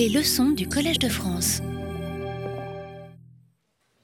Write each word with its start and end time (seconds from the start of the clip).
Les 0.00 0.08
leçons 0.08 0.52
du 0.52 0.66
Collège 0.66 0.98
de 0.98 1.10
France. 1.10 1.60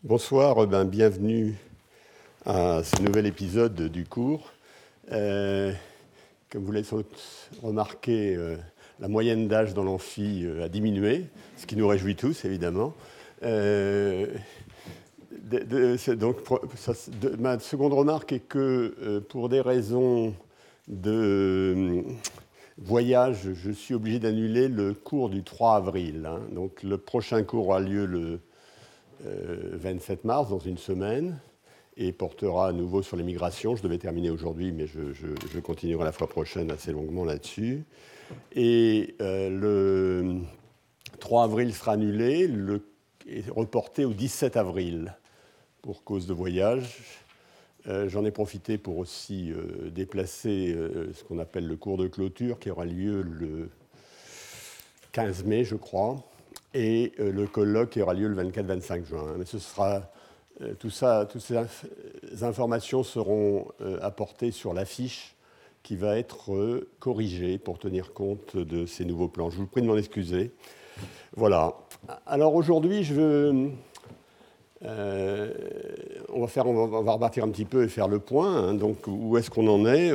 Bonsoir, 0.02 0.66
bienvenue 0.84 1.54
à 2.44 2.82
ce 2.84 3.00
nouvel 3.00 3.24
épisode 3.24 3.80
du 3.80 4.04
cours. 4.04 4.52
Euh, 5.10 5.72
comme 6.50 6.64
vous 6.64 6.72
l'avez 6.72 6.86
remarqué, 7.62 8.36
euh, 8.36 8.58
la 9.00 9.08
moyenne 9.08 9.48
d'âge 9.48 9.72
dans 9.72 9.84
l'amphi 9.84 10.42
euh, 10.44 10.66
a 10.66 10.68
diminué, 10.68 11.24
ce 11.56 11.64
qui 11.64 11.76
nous 11.76 11.88
réjouit 11.88 12.14
tous, 12.14 12.44
évidemment. 12.44 12.92
ma 17.38 17.58
seconde 17.58 17.94
remarque 17.94 18.34
est 18.34 18.40
que 18.40 19.24
pour 19.30 19.48
des 19.48 19.62
raisons 19.62 20.34
de 20.88 22.04
voyage, 22.78 23.52
je 23.54 23.70
suis 23.70 23.94
obligé 23.94 24.18
d'annuler 24.18 24.68
le 24.68 24.94
cours 24.94 25.30
du 25.30 25.42
3 25.42 25.76
avril. 25.76 26.26
Hein. 26.26 26.40
Donc 26.52 26.82
le 26.82 26.98
prochain 26.98 27.42
cours 27.42 27.68
aura 27.68 27.80
lieu 27.80 28.06
le 28.06 28.40
27 29.22 30.24
mars, 30.24 30.50
dans 30.50 30.58
une 30.58 30.76
semaine 30.76 31.38
et 31.96 32.12
portera 32.12 32.68
à 32.68 32.72
nouveau 32.72 33.02
sur 33.02 33.16
l'immigration. 33.16 33.76
Je 33.76 33.82
devais 33.82 33.98
terminer 33.98 34.30
aujourd'hui, 34.30 34.72
mais 34.72 34.86
je, 34.86 35.60
continuerai 35.60 36.04
la 36.04 36.12
fois 36.12 36.28
prochaine 36.28 36.70
assez 36.70 36.92
longuement 36.92 37.24
là-dessus. 37.24 37.84
Et 38.54 39.14
euh, 39.20 39.48
le 39.48 40.40
3 41.20 41.44
avril 41.44 41.72
sera 41.72 41.92
annulé 41.92 42.50
et 43.26 43.44
reporté 43.50 44.04
au 44.04 44.12
17 44.12 44.56
avril 44.56 45.16
pour 45.80 46.04
cause 46.04 46.26
de 46.26 46.34
voyage. 46.34 46.98
Euh, 47.88 48.08
j'en 48.08 48.24
ai 48.24 48.30
profité 48.30 48.78
pour 48.78 48.98
aussi 48.98 49.52
euh, 49.52 49.90
déplacer 49.90 50.76
ce 51.12 51.24
qu'on 51.24 51.38
appelle 51.38 51.66
le 51.66 51.76
cours 51.76 51.98
de 51.98 52.08
clôture 52.08 52.58
qui 52.58 52.70
aura 52.70 52.84
lieu 52.84 53.22
le 53.22 53.70
15 55.12 55.44
mai, 55.44 55.64
je 55.64 55.76
crois, 55.76 56.16
et 56.74 57.12
le 57.18 57.46
colloque 57.46 57.90
qui 57.90 58.02
aura 58.02 58.14
lieu 58.14 58.28
le 58.28 58.36
24-25 58.42 59.04
juin. 59.04 59.34
Mais 59.38 59.44
ce 59.44 59.58
sera 59.58 60.10
euh, 60.62 60.74
tout 60.78 60.90
ça, 60.90 61.26
toutes 61.30 61.42
ces 61.42 62.44
informations 62.44 63.02
seront 63.02 63.66
euh, 63.82 63.98
apportées 64.00 64.50
sur 64.50 64.72
l'affiche 64.72 65.36
qui 65.82 65.96
va 65.96 66.18
être 66.18 66.54
euh, 66.54 66.88
corrigée 66.98 67.58
pour 67.58 67.78
tenir 67.78 68.14
compte 68.14 68.56
de 68.56 68.86
ces 68.86 69.04
nouveaux 69.04 69.28
plans. 69.28 69.50
Je 69.50 69.58
vous 69.58 69.66
prie 69.66 69.82
de 69.82 69.86
m'en 69.86 69.96
excuser. 69.96 70.52
Voilà. 71.36 71.74
Alors 72.26 72.54
aujourd'hui, 72.54 73.04
je 73.04 73.14
veux. 73.14 73.70
On, 74.82 76.40
va 76.40 76.46
faire, 76.46 76.66
on, 76.66 77.02
va, 77.02 77.12
un 77.12 77.48
petit 77.48 77.64
peu 77.64 77.84
et 77.84 77.88
faire 77.88 78.08
le 78.08 78.18
point. 78.18 78.54
Hein. 78.54 78.74
donc, 78.74 79.06
où 79.06 79.36
est-ce 79.36 79.50
qu'on 79.50 79.68
en 79.68 79.86
est 79.86 80.12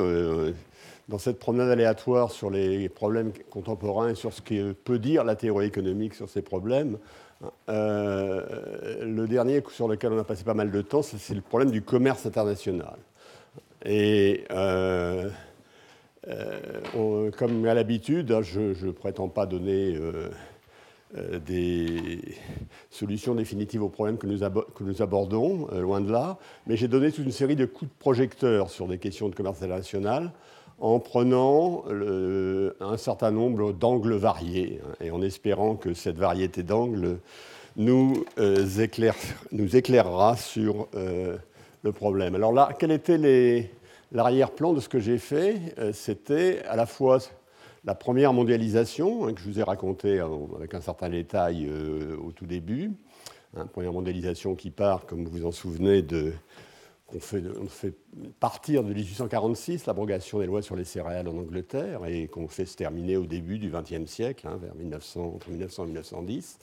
dans 1.10 1.18
cette 1.18 1.40
promenade 1.40 1.70
aléatoire 1.70 2.32
sur 2.32 2.50
les 2.50 2.88
problèmes 2.90 3.34
contemporains 3.50 4.10
et 4.10 4.16
sur 4.16 4.34
ce 4.34 4.42
que 4.42 4.72
peut 4.72 5.00
dire 5.00 5.24
la 5.24 5.36
théorie 5.36 5.68
économique 5.68 6.14
sur 6.14 6.30
ces 6.30 6.42
problèmes 6.42 6.98
euh, 7.70 9.06
le 9.06 9.28
dernier 9.28 9.64
sur 9.70 9.88
lequel 9.88 10.14
on 10.14 10.20
a 10.20 10.24
passé 10.24 10.44
pas 10.44 10.54
mal 10.54 10.72
de 10.72 10.82
temps, 10.82 11.02
c'est 11.02 11.34
le 11.34 11.42
problème 11.42 11.72
du 11.72 11.82
commerce 11.82 12.26
international. 12.26 12.98
Et 13.84 14.44
euh, 14.52 15.30
euh, 16.28 17.32
comme 17.32 17.66
à 17.66 17.74
l'habitude, 17.74 18.32
hein, 18.32 18.42
je 18.42 18.86
ne 18.86 18.92
prétends 18.92 19.28
pas 19.28 19.46
donner 19.46 19.98
des 21.46 22.22
solutions 22.90 23.36
définitives 23.36 23.84
aux 23.84 23.90
problèmes 23.90 24.18
que 24.18 24.28
nous, 24.28 24.40
que 24.40 24.84
nous 24.84 25.02
abordons, 25.02 25.68
loin 25.72 26.02
de 26.02 26.12
là, 26.12 26.38
mais 26.68 26.78
j'ai 26.78 26.88
donné 26.88 27.12
toute 27.12 27.26
une 27.26 27.32
série 27.32 27.56
de 27.56 27.66
coups 27.66 27.92
de 27.92 27.98
projecteur 28.00 28.70
sur 28.70 28.88
des 28.88 28.98
questions 28.98 29.30
de 29.30 29.36
commerce 29.36 29.58
international 29.62 30.32
en 30.80 31.00
prenant 31.00 31.84
un 32.80 32.98
certain 32.98 33.32
nombre 33.32 33.74
d'angles 33.74 34.16
variés 34.16 34.82
hein, 34.84 34.96
et 35.02 35.12
en 35.12 35.22
espérant 35.22 35.76
que 35.76 35.94
cette 35.94 36.18
variété 36.18 36.64
d'angles 36.64 37.20
nous, 37.78 38.26
euh, 38.38 38.66
nous, 39.52 39.76
éclairera 39.76 40.36
sur 40.38 40.88
euh, 40.96 41.38
le 41.84 41.92
problème. 41.92 42.36
Alors 42.36 42.54
là, 42.54 42.70
quel 42.78 42.92
était 42.92 43.72
l'arrière-plan 44.12 44.74
de 44.74 44.80
ce 44.80 44.90
que 44.90 45.00
j'ai 45.00 45.18
fait? 45.18 45.58
Euh, 45.80 45.92
C'était 45.94 46.62
à 46.68 46.76
la 46.76 46.86
fois 46.86 47.20
la 47.84 47.96
première 47.96 48.34
mondialisation, 48.34 49.26
hein, 49.26 49.34
que 49.34 49.42
je 49.42 49.50
vous 49.50 49.60
ai 49.60 49.64
raconté 49.64 50.20
avec 50.20 50.74
un 50.74 50.82
certain 50.82 51.10
détail 51.10 51.70
au 52.24 52.32
tout 52.32 52.46
début, 52.46 52.92
hein, 53.56 53.66
première 53.68 53.94
mondialisation 53.94 54.56
qui 54.56 54.72
part, 54.72 55.06
comme 55.06 55.26
vous 55.26 55.32
vous 55.32 55.46
en 55.46 55.52
souvenez, 55.52 56.02
de 56.02 56.34
on 57.14 57.20
fait, 57.68 57.94
partir 58.40 58.84
de 58.84 58.94
1846, 58.94 59.86
l'abrogation 59.86 60.40
des 60.40 60.46
lois 60.46 60.62
sur 60.62 60.76
les 60.76 60.84
céréales 60.84 61.28
en 61.28 61.38
Angleterre, 61.38 62.06
et 62.06 62.28
qu'on 62.28 62.48
fait 62.48 62.66
se 62.66 62.76
terminer 62.76 63.18
au 63.18 63.26
début 63.26 63.60
du 63.60 63.70
XXe 63.70 64.10
siècle, 64.10 64.48
hein, 64.48 64.58
vers 64.62 64.76
1900, 64.76 65.34
entre 65.36 65.50
1900 65.50 65.84
et 65.84 65.86
1910. 65.88 66.60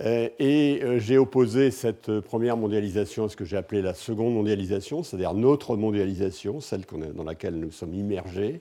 Euh, 0.00 0.28
et 0.38 0.80
euh, 0.82 0.98
j'ai 0.98 1.18
opposé 1.18 1.70
cette 1.70 2.20
première 2.20 2.56
mondialisation 2.56 3.24
à 3.24 3.28
ce 3.28 3.36
que 3.36 3.44
j'ai 3.44 3.56
appelé 3.56 3.82
la 3.82 3.94
seconde 3.94 4.34
mondialisation, 4.34 5.02
c'est-à-dire 5.02 5.34
notre 5.34 5.76
mondialisation, 5.76 6.60
celle 6.60 6.84
dans 7.14 7.24
laquelle 7.24 7.58
nous 7.58 7.70
sommes 7.70 7.94
immergés, 7.94 8.60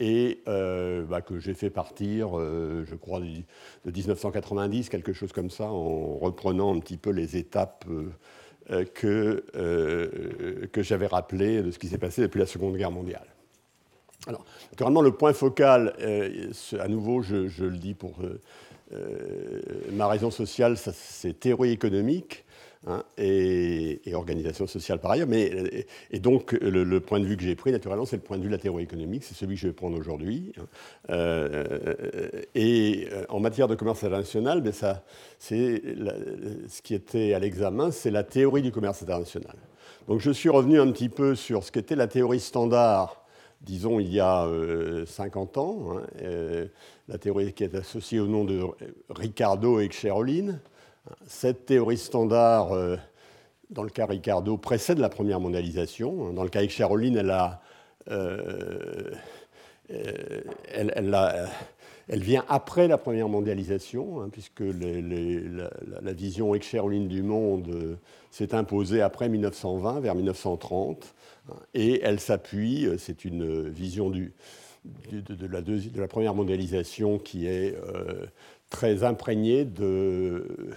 et 0.00 0.42
euh, 0.48 1.04
bah, 1.04 1.20
que 1.20 1.38
j'ai 1.38 1.54
fait 1.54 1.70
partir, 1.70 2.38
je 2.38 2.94
crois, 2.94 3.20
de 3.20 3.90
1990, 3.90 4.88
quelque 4.88 5.12
chose 5.12 5.32
comme 5.32 5.50
ça, 5.50 5.64
en 5.64 6.16
reprenant 6.16 6.74
un 6.74 6.80
petit 6.80 6.96
peu 6.96 7.10
les 7.10 7.36
étapes 7.36 7.84
euh, 8.72 8.84
que, 8.84 9.44
euh, 9.54 10.66
que 10.72 10.82
j'avais 10.82 11.06
rappelé 11.06 11.62
de 11.62 11.70
ce 11.70 11.78
qui 11.78 11.86
s'est 11.86 11.98
passé 11.98 12.20
depuis 12.20 12.40
la 12.40 12.46
Seconde 12.46 12.76
Guerre 12.76 12.90
mondiale. 12.90 13.26
Alors, 14.26 14.44
naturellement, 14.72 15.02
le 15.02 15.12
point 15.12 15.32
focal, 15.32 15.94
euh, 16.00 16.50
à 16.80 16.88
nouveau, 16.88 17.22
je, 17.22 17.46
je, 17.46 17.64
le 17.64 17.76
dis 17.76 17.94
pour 17.94 18.18
ma 19.92 20.08
raison 20.08 20.32
sociale, 20.32 20.76
c'est 20.76 21.38
théorie 21.38 21.70
économique. 21.70 22.44
Hein, 22.88 23.02
et, 23.18 24.00
organisation 24.14 24.66
sociale 24.66 25.00
par 25.00 25.10
ailleurs. 25.10 25.26
Mais, 25.26 25.86
et, 26.10 26.20
donc, 26.20 26.52
le, 26.52 27.00
point 27.00 27.18
de 27.18 27.24
vue 27.24 27.36
que 27.36 27.42
j'ai 27.42 27.56
pris, 27.56 27.72
naturellement, 27.72 28.06
c'est 28.06 28.16
le 28.16 28.22
point 28.22 28.36
de 28.36 28.42
vue 28.42 28.48
de 28.48 28.54
la 28.54 28.60
théorie 28.60 28.84
économique, 28.84 29.24
c'est 29.24 29.34
celui 29.34 29.56
que 29.56 29.60
je 29.62 29.66
vais 29.68 29.72
prendre 29.72 29.98
aujourd'hui. 29.98 30.52
Hein. 30.58 30.66
Euh, 31.10 32.28
et 32.54 33.08
euh, 33.12 33.24
en 33.28 33.40
matière 33.40 33.66
de 33.66 33.74
commerce 33.74 34.04
international, 34.04 34.60
ben 34.60 34.72
ça, 34.72 35.04
c'est 35.38 35.82
ce 36.68 36.82
qui 36.82 36.94
était 36.94 37.34
à 37.34 37.38
l'examen, 37.38 37.90
c'est 37.90 38.10
la 38.10 38.22
théorie 38.22 38.62
du 38.62 38.70
commerce 38.70 39.02
international. 39.02 39.56
Donc, 40.06 40.20
je 40.20 40.30
suis 40.30 40.48
revenu 40.48 40.80
un 40.80 40.90
petit 40.92 41.08
peu 41.08 41.34
sur 41.34 41.64
ce 41.64 41.72
qu'était 41.72 41.96
la 41.96 42.06
théorie 42.06 42.40
standard 42.40 43.22
disons, 43.62 43.98
il 43.98 44.12
y 44.12 44.20
a 44.20 44.46
50 45.06 45.56
euh, 45.56 45.60
ans, 45.60 45.88
hein, 45.96 46.68
la 47.08 47.18
théorie 47.18 47.52
qui 47.52 47.64
est 47.64 47.74
associée 47.74 48.20
au 48.20 48.26
nom 48.26 48.44
de 48.44 48.60
Ricardo 49.10 49.80
et 49.80 49.90
Cheroline, 49.90 50.60
cette 51.26 51.66
théorie 51.66 51.98
standard, 51.98 52.72
euh, 52.72 52.96
dans 53.70 53.82
le 53.82 53.90
cas 53.90 54.06
Ricardo, 54.06 54.56
précède 54.56 54.98
la 54.98 55.08
première 55.08 55.40
mondialisation. 55.40 56.32
Dans 56.32 56.42
le 56.42 56.48
cas 56.48 56.64
Caroline, 56.66 57.16
elle, 57.16 57.30
a, 57.30 57.60
euh, 58.10 59.10
euh, 59.90 60.40
elle, 62.08 62.22
vient 62.22 62.44
après 62.48 62.88
la 62.88 62.98
première 62.98 63.28
mondialisation, 63.28 64.22
hein, 64.22 64.28
puisque 64.30 64.60
la, 64.60 66.12
vision 66.12 66.52
Caroline 66.52 67.08
du 67.08 67.22
monde 67.22 67.98
s'est 68.30 68.54
imposée 68.54 69.02
après 69.02 69.28
1920, 69.28 70.00
vers 70.00 70.14
1930, 70.14 71.14
et 71.74 72.00
elle 72.02 72.20
s'appuie, 72.20 72.88
c'est 72.98 73.24
une 73.24 73.68
vision 73.68 74.10
de, 74.10 74.30
la 75.50 76.08
première 76.08 76.34
mondialisation 76.34 77.18
qui 77.18 77.46
est 77.46 77.76
très 78.70 79.02
imprégnée 79.02 79.64
de 79.64 80.74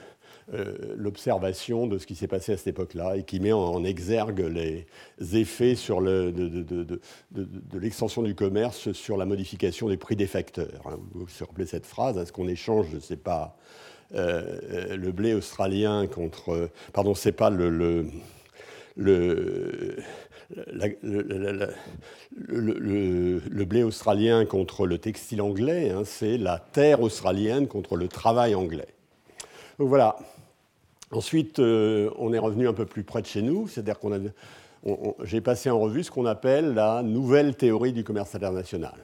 euh, 0.54 0.96
l'observation 0.98 1.86
de 1.86 1.98
ce 2.00 2.08
qui 2.08 2.16
s'est 2.16 2.28
passé 2.28 2.54
à 2.54 2.58
cette 2.58 2.68
époque-là 2.68 3.18
et 3.18 3.24
qui 3.24 3.40
met 3.40 3.52
en, 3.52 3.84
exergue 3.84 4.40
les 4.40 4.86
effets 5.40 5.76
sur 5.76 6.02
de, 6.02 7.00
l'extension 7.74 8.24
du 8.24 8.34
commerce 8.34 8.92
sur 8.92 9.18
la 9.18 9.26
modification 9.26 9.90
des 9.90 9.98
prix 9.98 10.16
des 10.16 10.28
facteurs. 10.28 10.82
Hein. 10.86 10.98
Vous 11.14 11.26
vous 11.26 11.46
rappelez 11.46 11.68
cette 11.68 11.86
phrase 11.86 12.18
Est-ce 12.18 12.32
qu'on 12.32 12.48
échange, 12.48 12.88
je 12.92 12.96
ne 12.96 13.02
sais 13.02 13.18
pas, 13.18 13.58
euh, 14.16 14.97
le 14.97 15.12
blé 15.12 15.34
australien 15.34 16.08
contre. 16.08 16.70
Pardon, 16.94 17.14
c'est 17.14 17.32
pas 17.32 17.50
le, 17.52 17.70
le 17.70 18.08
le, 18.96 19.97
le, 22.47 23.66
blé 23.66 23.84
australien 23.84 24.46
contre 24.46 24.88
le 24.88 24.97
textile 24.97 25.41
anglais, 25.41 25.91
hein, 25.91 26.02
c'est 26.06 26.38
la 26.38 26.59
terre 26.59 27.02
australienne 27.02 27.68
contre 27.68 27.96
le 27.96 28.08
travail 28.08 28.56
anglais. 28.56 28.88
Donc 29.78 29.90
voilà, 29.90 30.18
Ensuite, 31.11 31.59
euh, 31.59 32.11
on 32.17 32.34
est 32.34 32.40
revenu 32.40 32.67
un 32.67 32.73
peu 32.73 32.85
plus 32.85 33.03
près 33.03 33.22
de 33.22 33.28
chez 33.28 33.41
nous, 33.41 33.67
c'est-à-dire 33.67 34.00
qu'on 34.00 34.11
j'ai 35.23 35.41
passé 35.41 35.70
en 35.70 35.79
revue 35.79 36.03
ce 36.03 36.11
qu'on 36.11 36.26
appelle 36.26 36.73
la 36.73 37.02
nouvelle 37.03 37.56
théorie 37.56 37.94
du 37.94 38.03
commerce 38.03 38.34
international, 38.35 38.96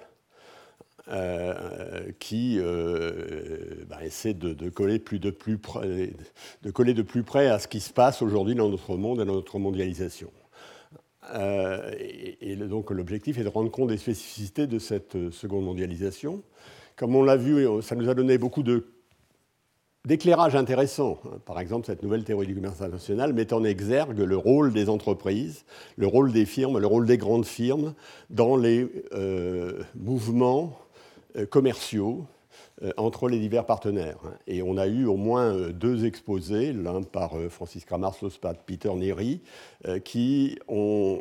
euh, 1.09 2.11
qui 2.19 2.57
euh, 2.59 3.83
bah, 3.89 3.97
essaie 4.03 4.33
de, 4.33 4.69
coller 4.69 4.99
plus 4.99 5.19
de, 5.19 5.31
plus 5.31 5.57
près, 5.57 6.13
de 6.63 7.01
plus 7.01 7.23
près 7.23 7.47
à 7.47 7.59
ce 7.59 7.67
qui 7.67 7.79
se 7.79 7.91
passe 7.91 8.21
aujourd'hui 8.21 8.55
dans 8.55 8.69
notre 8.69 8.95
monde 8.95 9.19
et 9.19 9.25
dans 9.25 9.33
notre 9.33 9.57
mondialisation. 9.57 10.31
et, 11.33 12.55
donc 12.55 12.91
l'objectif 12.91 13.39
est 13.39 13.43
de 13.43 13.49
rendre 13.49 13.71
compte 13.71 13.89
des 13.89 13.97
spécificités 13.97 14.67
de 14.67 14.77
cette 14.79 15.31
seconde 15.31 15.65
mondialisation. 15.65 16.43
Comme 16.95 17.15
on 17.15 17.23
l'a 17.23 17.35
vu, 17.35 17.67
ça 17.81 17.95
nous 17.95 18.07
a 18.09 18.13
donné 18.13 18.37
beaucoup 18.37 18.63
de 18.63 18.94
d'éclairage 20.05 20.55
intéressants. 20.55 21.19
Par 21.45 21.59
exemple, 21.59 21.85
cette 21.85 22.03
nouvelle 22.03 22.23
théorie 22.23 22.47
du 22.47 22.55
commerce 22.55 22.81
international 22.81 23.33
met 23.33 23.51
en 23.53 23.63
exergue 23.63 24.19
le 24.19 24.37
rôle 24.37 24.71
des 24.71 24.89
entreprises, 24.89 25.65
le 25.97 26.07
rôle 26.07 26.31
des 26.31 26.45
firmes, 26.45 26.79
le 26.79 26.87
rôle 26.87 27.05
des 27.05 27.17
grandes 27.17 27.45
firmes 27.45 27.93
dans 28.29 28.55
les 28.55 28.87
mouvements 29.95 30.77
commerciaux 31.49 32.25
entre 32.97 33.29
les 33.29 33.39
divers 33.39 33.65
partenaires. 33.65 34.19
Et 34.47 34.61
on 34.61 34.77
a 34.77 34.85
eu 34.87 35.05
au 35.05 35.15
moins 35.15 35.69
deux 35.69 36.05
exposés, 36.05 36.73
l'un 36.73 37.01
par 37.01 37.31
Francis 37.49 37.85
Kramars 37.85 38.15
Lospat, 38.21 38.55
Peter 38.65 38.93
Neri, 38.93 39.41
qui 40.03 40.57
ont 40.67 41.19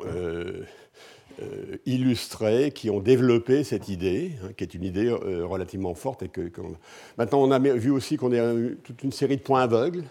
euh, 1.43 1.79
illustrés 1.85 2.71
qui 2.71 2.91
ont 2.91 3.01
développé 3.01 3.65
cette 3.65 3.89
idée, 3.89 4.33
hein, 4.45 4.51
qui 4.57 4.63
est 4.63 4.75
une 4.75 4.85
idée 4.85 5.09
euh, 5.09 5.45
relativement 5.45 5.95
forte. 5.95 6.23
Et 6.23 6.29
que, 6.29 6.49
Maintenant, 7.19 7.43
on 7.43 7.51
a 7.51 7.59
vu 7.59 7.91
aussi 7.91 8.17
qu'on 8.17 8.33
a 8.33 8.55
eu 8.55 8.79
toute 8.85 9.03
une 9.03 9.11
série 9.11 9.37
de 9.37 9.43
points 9.43 9.63
aveugles. 9.63 10.05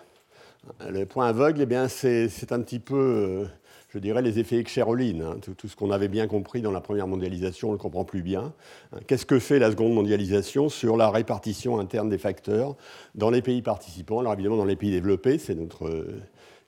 Les 0.92 1.06
points 1.06 1.28
aveugles, 1.28 1.62
eh 1.62 1.66
bien, 1.66 1.88
c'est, 1.88 2.52
un 2.52 2.60
petit 2.62 2.80
peu, 2.80 2.96
euh, 2.96 3.46
je 3.90 4.00
dirais, 4.00 4.22
les 4.22 4.38
effets 4.38 4.58
Excheroline. 4.58 5.22
Hein. 5.22 5.38
Tout, 5.58 5.68
ce 5.70 5.78
qu'on 5.78 5.92
avait 5.92 6.10
bien 6.10 6.28
compris 6.28 6.62
dans 6.62 6.72
la 6.72 6.82
première 6.82 7.08
mondialisation, 7.08 7.70
on 7.70 7.72
ne 7.72 7.78
le 7.78 7.82
comprend 7.82 8.04
plus 8.04 8.22
bien. 8.22 8.54
Hein. 8.92 9.00
Qu'est-ce 9.08 9.26
que 9.26 9.40
fait 9.40 9.60
la 9.60 9.72
seconde 9.72 9.94
mondialisation 9.94 10.68
sur 10.68 10.98
la 10.98 11.10
répartition 11.10 11.80
interne 11.80 12.10
des 12.10 12.18
facteurs 12.18 12.76
dans 13.16 13.30
les 13.30 13.42
pays 13.42 13.62
participants? 13.62 14.20
Alors 14.20 14.34
évidemment, 14.34 14.58
dans 14.58 14.66
les 14.66 14.76
pays 14.76 14.92
développés, 14.92 15.38
c'est 15.38 15.56
notre 15.56 16.06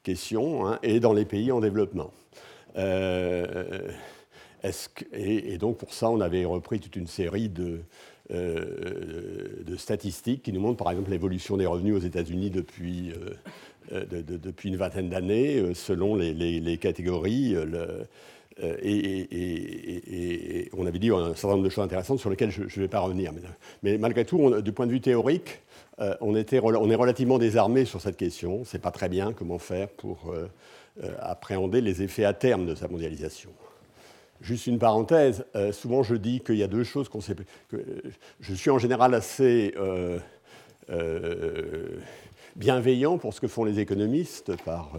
question, 0.03 0.77
et 0.81 1.01
dans 1.01 1.13
les 1.13 1.25
pays 1.25 1.51
en 1.51 1.59
développement. 1.59 2.11
Et, 5.13 5.57
donc 5.57 5.77
pour 5.77 5.93
ça, 5.93 6.09
on 6.09 6.21
avait 6.21 6.45
repris 6.45 6.79
toute 6.79 6.95
une 6.95 7.07
série 7.07 7.51
euh, 8.31 9.63
de, 9.65 9.75
statistiques 9.75 10.43
qui 10.43 10.53
nous 10.53 10.61
montrent 10.61 10.77
par 10.77 10.91
exemple 10.91 11.11
l'évolution 11.11 11.57
des 11.57 11.65
revenus 11.65 11.95
aux 11.95 11.99
États-Unis 11.99 12.49
depuis, 12.49 13.11
euh, 13.11 13.35
euh, 13.93 14.51
une 14.63 14.77
vingtaine 14.77 15.09
d'années, 15.09 15.73
selon 15.73 16.15
les, 16.15 16.77
catégories. 16.77 17.55
et, 18.81 20.69
on 20.73 20.85
avait 20.85 20.99
dit 20.99 21.11
un 21.11 21.35
certain 21.35 21.55
nombre 21.55 21.63
de 21.63 21.69
choses 21.69 21.83
intéressantes 21.83 22.19
sur 22.19 22.29
lesquelles 22.29 22.51
je 22.51 22.61
ne 22.61 22.67
vais 22.67 22.87
pas 22.87 22.99
revenir. 22.99 23.31
Mais, 23.83 23.97
malgré 23.97 24.25
tout, 24.25 24.61
du 24.61 24.71
point 24.71 24.87
de 24.87 24.91
vue 24.91 25.01
théorique, 25.01 25.61
on, 26.21 26.35
était, 26.35 26.59
on, 26.61 26.89
est 26.89 26.95
relativement 26.95 27.37
désarmé 27.37 27.85
sur 27.85 28.01
cette 28.01 28.17
question. 28.17 28.63
Sait 28.63 28.79
pas 28.79 28.91
très 28.91 29.09
bien 29.09 29.33
comment 29.33 29.59
faire 29.59 29.89
pour 29.89 30.33
appréhender 31.19 31.81
les 31.81 32.01
effets 32.01 32.25
à 32.25 32.33
terme 32.33 32.65
de 32.65 32.75
sa 32.75 32.87
mondialisation. 32.87 33.51
Juste 34.41 34.67
une 34.67 34.79
parenthèse, 34.79 35.45
euh, 35.55 35.71
souvent 35.71 36.03
je 36.03 36.15
dis 36.15 36.41
qu'il 36.41 36.57
y 36.57 36.63
a 36.63 36.67
deux 36.67 36.83
choses 36.83 37.07
qu'on 37.07 37.21
sait. 37.21 37.35
Que, 37.69 37.77
je 38.41 38.53
suis 38.53 38.69
en 38.69 38.77
général 38.77 39.13
assez 39.13 39.73
euh, 39.77 40.19
euh, 40.89 41.99
bienveillant 42.55 43.17
pour 43.17 43.33
ce 43.33 43.39
que 43.39 43.47
font 43.47 43.63
les 43.63 43.79
économistes, 43.79 44.55
par, 44.63 44.91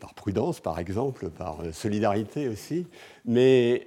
par 0.00 0.12
prudence 0.14 0.60
par 0.60 0.80
exemple, 0.80 1.30
par 1.30 1.58
solidarité 1.72 2.48
aussi. 2.48 2.86
Mais 3.24 3.84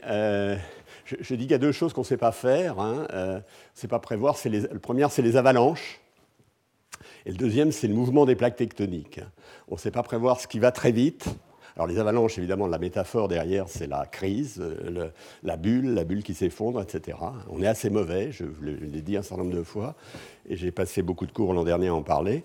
je, 1.05 1.35
dis 1.35 1.43
qu'il 1.43 1.51
y 1.51 1.55
a 1.55 1.57
deux 1.57 1.73
choses 1.73 1.91
qu'on 1.91 2.01
ne 2.01 2.05
sait 2.05 2.17
pas 2.17 2.31
faire. 2.31 2.79
Hein, 2.79 3.07
on 3.11 3.35
ne 3.35 3.41
sait 3.73 3.89
pas 3.89 3.99
prévoir. 3.99 4.37
Les, 4.45 4.61
le 4.61 4.79
premier, 4.79 5.05
c'est 5.09 5.21
les 5.21 5.35
avalanches. 5.35 5.99
Et 7.25 7.31
le 7.31 7.37
deuxième, 7.37 7.71
c'est 7.71 7.87
le 7.87 7.93
mouvement 7.93 8.25
des 8.25 8.35
plaques 8.35 8.55
tectoniques. 8.55 9.19
On 9.67 9.75
ne 9.75 9.79
sait 9.79 9.91
pas 9.91 10.01
prévoir 10.01 10.39
ce 10.39 10.47
qui 10.47 10.59
va 10.59 10.71
très 10.71 10.91
vite 10.91 11.27
alors 11.81 11.91
les 11.91 11.99
avalanches, 11.99 12.37
évidemment, 12.37 12.67
la 12.67 12.77
métaphore 12.77 13.27
derrière, 13.27 13.67
c'est 13.67 13.87
la 13.87 14.05
crise, 14.05 14.61
euh, 14.61 15.09
la 15.41 15.57
bulle, 15.57 15.95
la 15.95 16.03
bulle 16.03 16.21
qui 16.21 16.35
s'effondre, 16.35 16.79
etc. 16.79 17.17
On 17.49 17.59
est 17.63 17.65
assez 17.65 17.89
mauvais, 17.89 18.31
je 18.31 18.45
l'ai 18.61 19.01
dit 19.01 19.17
un 19.17 19.23
certain 19.23 19.41
nombre 19.41 19.55
de 19.55 19.63
fois, 19.63 19.95
et 20.47 20.55
j'ai 20.55 20.69
passé 20.69 21.01
beaucoup 21.01 21.25
de 21.25 21.31
cours 21.31 21.53
l'an 21.53 21.63
dernier 21.63 21.87
à 21.87 21.95
en 21.95 22.03
parler. 22.03 22.43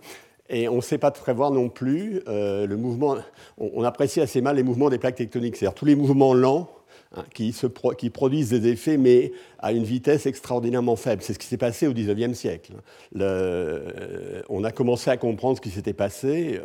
Et 0.48 0.70
on 0.70 0.76
ne 0.76 0.80
sait 0.80 0.96
pas 0.96 1.10
prévoir 1.10 1.50
non 1.50 1.68
plus 1.68 2.22
euh, 2.28 2.66
le 2.66 2.78
mouvement. 2.78 3.18
on, 3.58 3.82
apprécie 3.82 4.22
assez 4.22 4.40
mal 4.40 4.56
les 4.56 4.62
mouvements 4.62 4.88
des 4.88 4.96
plaques 4.96 5.16
tectoniques, 5.16 5.56
c'est-à-dire 5.56 5.74
tous 5.74 5.84
les 5.84 5.96
mouvements 5.96 6.32
lents 6.32 6.70
Hein, 7.14 7.22
qui, 7.32 8.10
produisent 8.10 8.50
des 8.50 8.66
effets, 8.66 8.96
mais 8.96 9.32
à 9.60 9.72
une 9.72 9.84
vitesse 9.84 10.26
extraordinairement 10.26 10.96
faible. 10.96 11.22
C'est 11.22 11.34
ce 11.34 11.38
qui 11.38 11.46
s'est 11.46 11.56
passé 11.56 11.86
au 11.86 11.92
XIXe 11.92 12.36
siècle. 12.36 12.72
on 13.14 14.64
a 14.64 14.72
commencé 14.72 15.10
à 15.10 15.16
comprendre 15.16 15.56
ce 15.56 15.60
qui 15.60 15.70
s'était 15.70 15.92
passé 15.92 16.60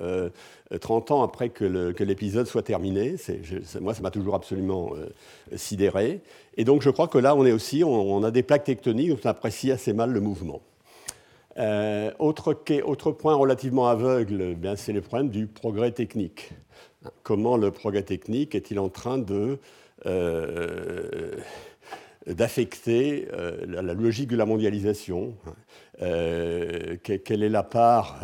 30 0.80 1.12
euh, 1.12 1.14
ans 1.14 1.22
après 1.22 1.50
que 1.50 2.04
l'épisode 2.04 2.48
soit 2.48 2.64
terminé. 2.64 3.16
moi, 3.80 3.94
ça 3.94 4.02
m'a 4.02 4.10
toujours 4.10 4.34
absolument 4.34 4.94
euh, 4.96 5.10
sidéré. 5.56 6.22
Et 6.58 6.64
donc, 6.64 6.82
je 6.82 6.90
crois 6.90 7.08
que 7.08 7.20
là, 7.20 7.36
on 7.36 7.46
est 7.46 7.52
aussi, 7.52 7.84
on, 7.84 8.24
a 8.24 8.32
des 8.32 8.44
plaques 8.44 8.64
tectoniques, 8.64 9.12
on 9.24 9.30
apprécie 9.30 9.72
assez 9.72 9.94
mal 9.94 10.12
le 10.12 10.22
mouvement. 10.22 10.62
Euh, 11.60 12.12
autre, 12.18 12.54
point 13.12 13.36
relativement 13.36 13.88
aveugle, 13.88 14.58
eh 14.64 14.76
c'est 14.76 14.94
le 14.94 15.02
problème 15.02 15.30
du 15.30 15.46
progrès 15.46 15.92
technique. 15.92 16.52
Comment 17.24 17.58
le 17.58 17.72
progrès 17.72 18.04
technique 18.04 18.56
est-il 18.56 18.80
en 18.80 18.90
train 18.90 19.18
de 19.18 19.34
euh, 19.34 19.58
d'affecter 22.28 23.28
euh, 23.34 23.66
la, 23.68 23.94
logique 23.94 24.30
de 24.30 24.38
la 24.38 24.46
mondialisation. 24.46 25.36
Euh, 26.02 26.98
quelle 27.04 27.44
est 27.44 27.50
la 27.50 27.64
part 27.64 28.22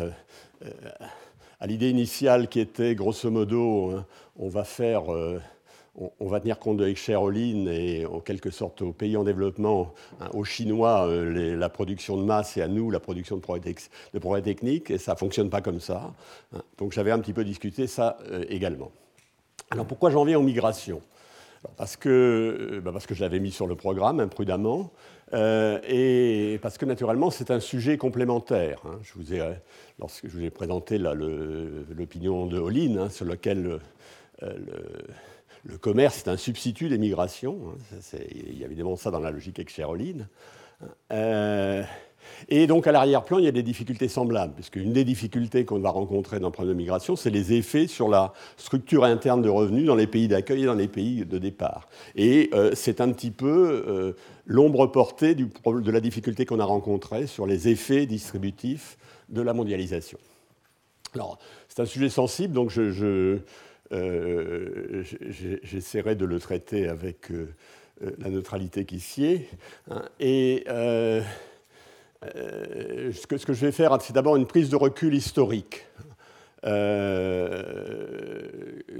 à 1.60 1.66
l'idée 1.66 1.90
initiale 1.90 2.48
qui 2.48 2.60
était, 2.60 2.94
grosso 2.94 3.30
modo, 3.30 3.90
hein, 3.90 4.06
on 4.36 4.48
va 4.48 4.64
faire 4.64 5.04
on, 6.20 6.28
va 6.28 6.38
tenir 6.38 6.60
compte 6.60 6.76
de 6.76 6.84
l'excheroline 6.84 7.66
et 7.66 8.06
en 8.06 8.20
quelque 8.20 8.50
sorte 8.50 8.82
aux 8.82 8.92
pays 8.92 9.16
en 9.16 9.24
développement, 9.24 9.92
hein, 10.20 10.28
aux 10.32 10.44
Chinois, 10.44 11.08
la 11.10 11.68
production 11.68 12.16
de 12.16 12.22
masse 12.22 12.56
et 12.56 12.62
à 12.62 12.68
nous 12.68 12.92
la 12.92 13.00
production 13.00 13.36
de 13.36 13.40
progrès, 13.40 13.74
de 14.14 14.40
technique, 14.40 14.90
et 14.90 14.98
ça 14.98 15.14
ne 15.14 15.18
fonctionne 15.18 15.50
pas 15.50 15.60
comme 15.60 15.80
ça. 15.80 16.14
Hein. 16.54 16.60
Donc 16.78 16.92
j'avais 16.92 17.10
un 17.10 17.18
petit 17.18 17.32
peu 17.32 17.44
discuté 17.44 17.88
ça 17.88 18.18
également. 18.48 18.92
Alors 19.70 19.86
pourquoi 19.86 20.10
j'en 20.10 20.24
viens 20.24 20.38
aux 20.38 20.42
migrations? 20.42 21.02
Parce 21.76 21.96
que, 21.96 22.08
euh, 22.08 22.80
bah, 22.80 22.90
parce 22.92 23.06
que 23.06 23.14
je 23.14 23.20
l'avais 23.20 23.40
mis 23.40 23.50
sur 23.50 23.66
le 23.66 23.74
programme 23.74 24.20
imprudemment, 24.20 24.92
euh, 25.34 25.80
et 25.86 26.58
parce 26.62 26.78
que 26.78 26.86
naturellement 26.86 27.30
c'est 27.30 27.50
un 27.50 27.60
sujet 27.60 27.96
complémentaire. 27.96 28.80
Hein. 28.86 28.98
Je 29.02 29.12
vous 29.14 29.34
ai, 29.34 29.40
euh, 29.40 29.52
lorsque 29.98 30.26
je 30.26 30.32
vous 30.36 30.44
ai 30.44 30.50
présenté 30.50 30.98
l'opinion 30.98 32.46
de 32.46 32.58
Holline, 32.58 32.98
hein, 32.98 33.10
sur 33.10 33.24
lequel 33.24 33.80
le, 34.42 35.78
commerce 35.80 36.18
est 36.18 36.28
un 36.28 36.36
substitut 36.36 36.88
des 36.88 36.98
migrations, 36.98 37.58
hein. 37.68 38.08
il 38.30 38.58
y 38.58 38.62
a 38.62 38.66
évidemment 38.66 38.96
ça 38.96 39.10
dans 39.10 39.20
la 39.20 39.30
logique 39.30 39.58
ex 39.58 39.80
et 42.48 42.66
donc 42.66 42.86
à 42.86 42.92
l'arrière-plan, 42.92 43.38
il 43.38 43.44
y 43.44 43.48
a 43.48 43.52
des 43.52 43.62
difficultés 43.62 44.08
semblables, 44.08 44.54
puisque 44.54 44.76
une 44.76 44.92
des 44.92 45.04
difficultés 45.04 45.64
qu'on 45.64 45.80
va 45.80 45.90
rencontrer 45.90 46.40
dans 46.40 46.48
le 46.48 46.52
problème 46.52 46.74
de 46.74 46.78
migration, 46.78 47.16
c'est 47.16 47.30
les 47.30 47.52
effets 47.52 47.86
sur 47.86 48.08
la 48.08 48.32
structure 48.56 49.04
interne 49.04 49.42
de 49.42 49.48
revenus 49.48 49.86
dans 49.86 49.94
les 49.94 50.06
pays 50.06 50.28
d'accueil 50.28 50.62
et 50.62 50.66
dans 50.66 50.74
les 50.74 50.88
pays 50.88 51.24
de 51.24 51.38
départ. 51.38 51.88
Et 52.14 52.50
euh, 52.54 52.72
c'est 52.74 53.00
un 53.00 53.10
petit 53.12 53.30
peu 53.30 53.84
euh, 53.86 54.12
l'ombre 54.46 54.86
portée 54.86 55.34
de 55.34 55.90
la 55.90 56.00
difficulté 56.00 56.46
qu'on 56.46 56.60
a 56.60 56.64
rencontrée 56.64 57.26
sur 57.26 57.46
les 57.46 57.68
effets 57.68 58.06
distributifs 58.06 58.96
de 59.28 59.42
la 59.42 59.52
mondialisation. 59.52 60.18
Alors, 61.14 61.38
c'est 61.68 61.80
un 61.80 61.86
sujet 61.86 62.08
sensible, 62.08 62.54
donc 62.54 62.72
euh, 62.76 63.38
j'essaierai 65.62 66.14
de 66.14 66.24
le 66.24 66.38
traiter 66.38 66.88
avec 66.88 67.30
la 68.00 68.28
neutralité 68.28 68.84
qui 68.84 69.02
est. 69.24 69.48
Hein. 69.90 70.02
et 70.20 70.64
ce, 72.22 73.26
que, 73.26 73.36
ce, 73.36 73.46
que, 73.46 73.52
je 73.52 73.66
vais 73.66 73.72
faire, 73.72 73.96
c'est 74.00 74.12
d'abord 74.12 74.36
une 74.36 74.46
prise 74.46 74.70
de 74.70 74.76
recul 74.76 75.14
historique. 75.14 75.86
Euh, 76.64 77.62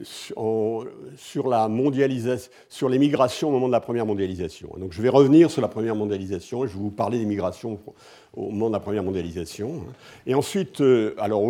sur, 0.04 1.48
la 1.48 1.66
mondialisation, 1.66 2.52
sur 2.68 2.88
les 2.88 2.98
migrations 2.98 3.48
au 3.48 3.52
moment 3.52 3.66
de 3.66 3.72
la 3.72 3.80
première 3.80 4.06
mondialisation. 4.06 4.70
Donc 4.78 4.92
je 4.92 5.02
vais 5.02 5.08
revenir 5.08 5.50
sur 5.50 5.60
la 5.60 5.66
première 5.66 5.96
mondialisation 5.96 6.64
et 6.64 6.68
je 6.68 6.74
vais 6.74 6.78
vous 6.78 6.90
parler 6.92 7.18
des 7.18 7.24
migrations 7.24 7.80
au 8.34 8.50
moment 8.50 8.68
de 8.68 8.74
la 8.74 8.80
première 8.80 9.02
mondialisation. 9.02 9.82
Et 10.26 10.34
ensuite, 10.34 10.80
euh, 10.80 11.14
alors 11.18 11.42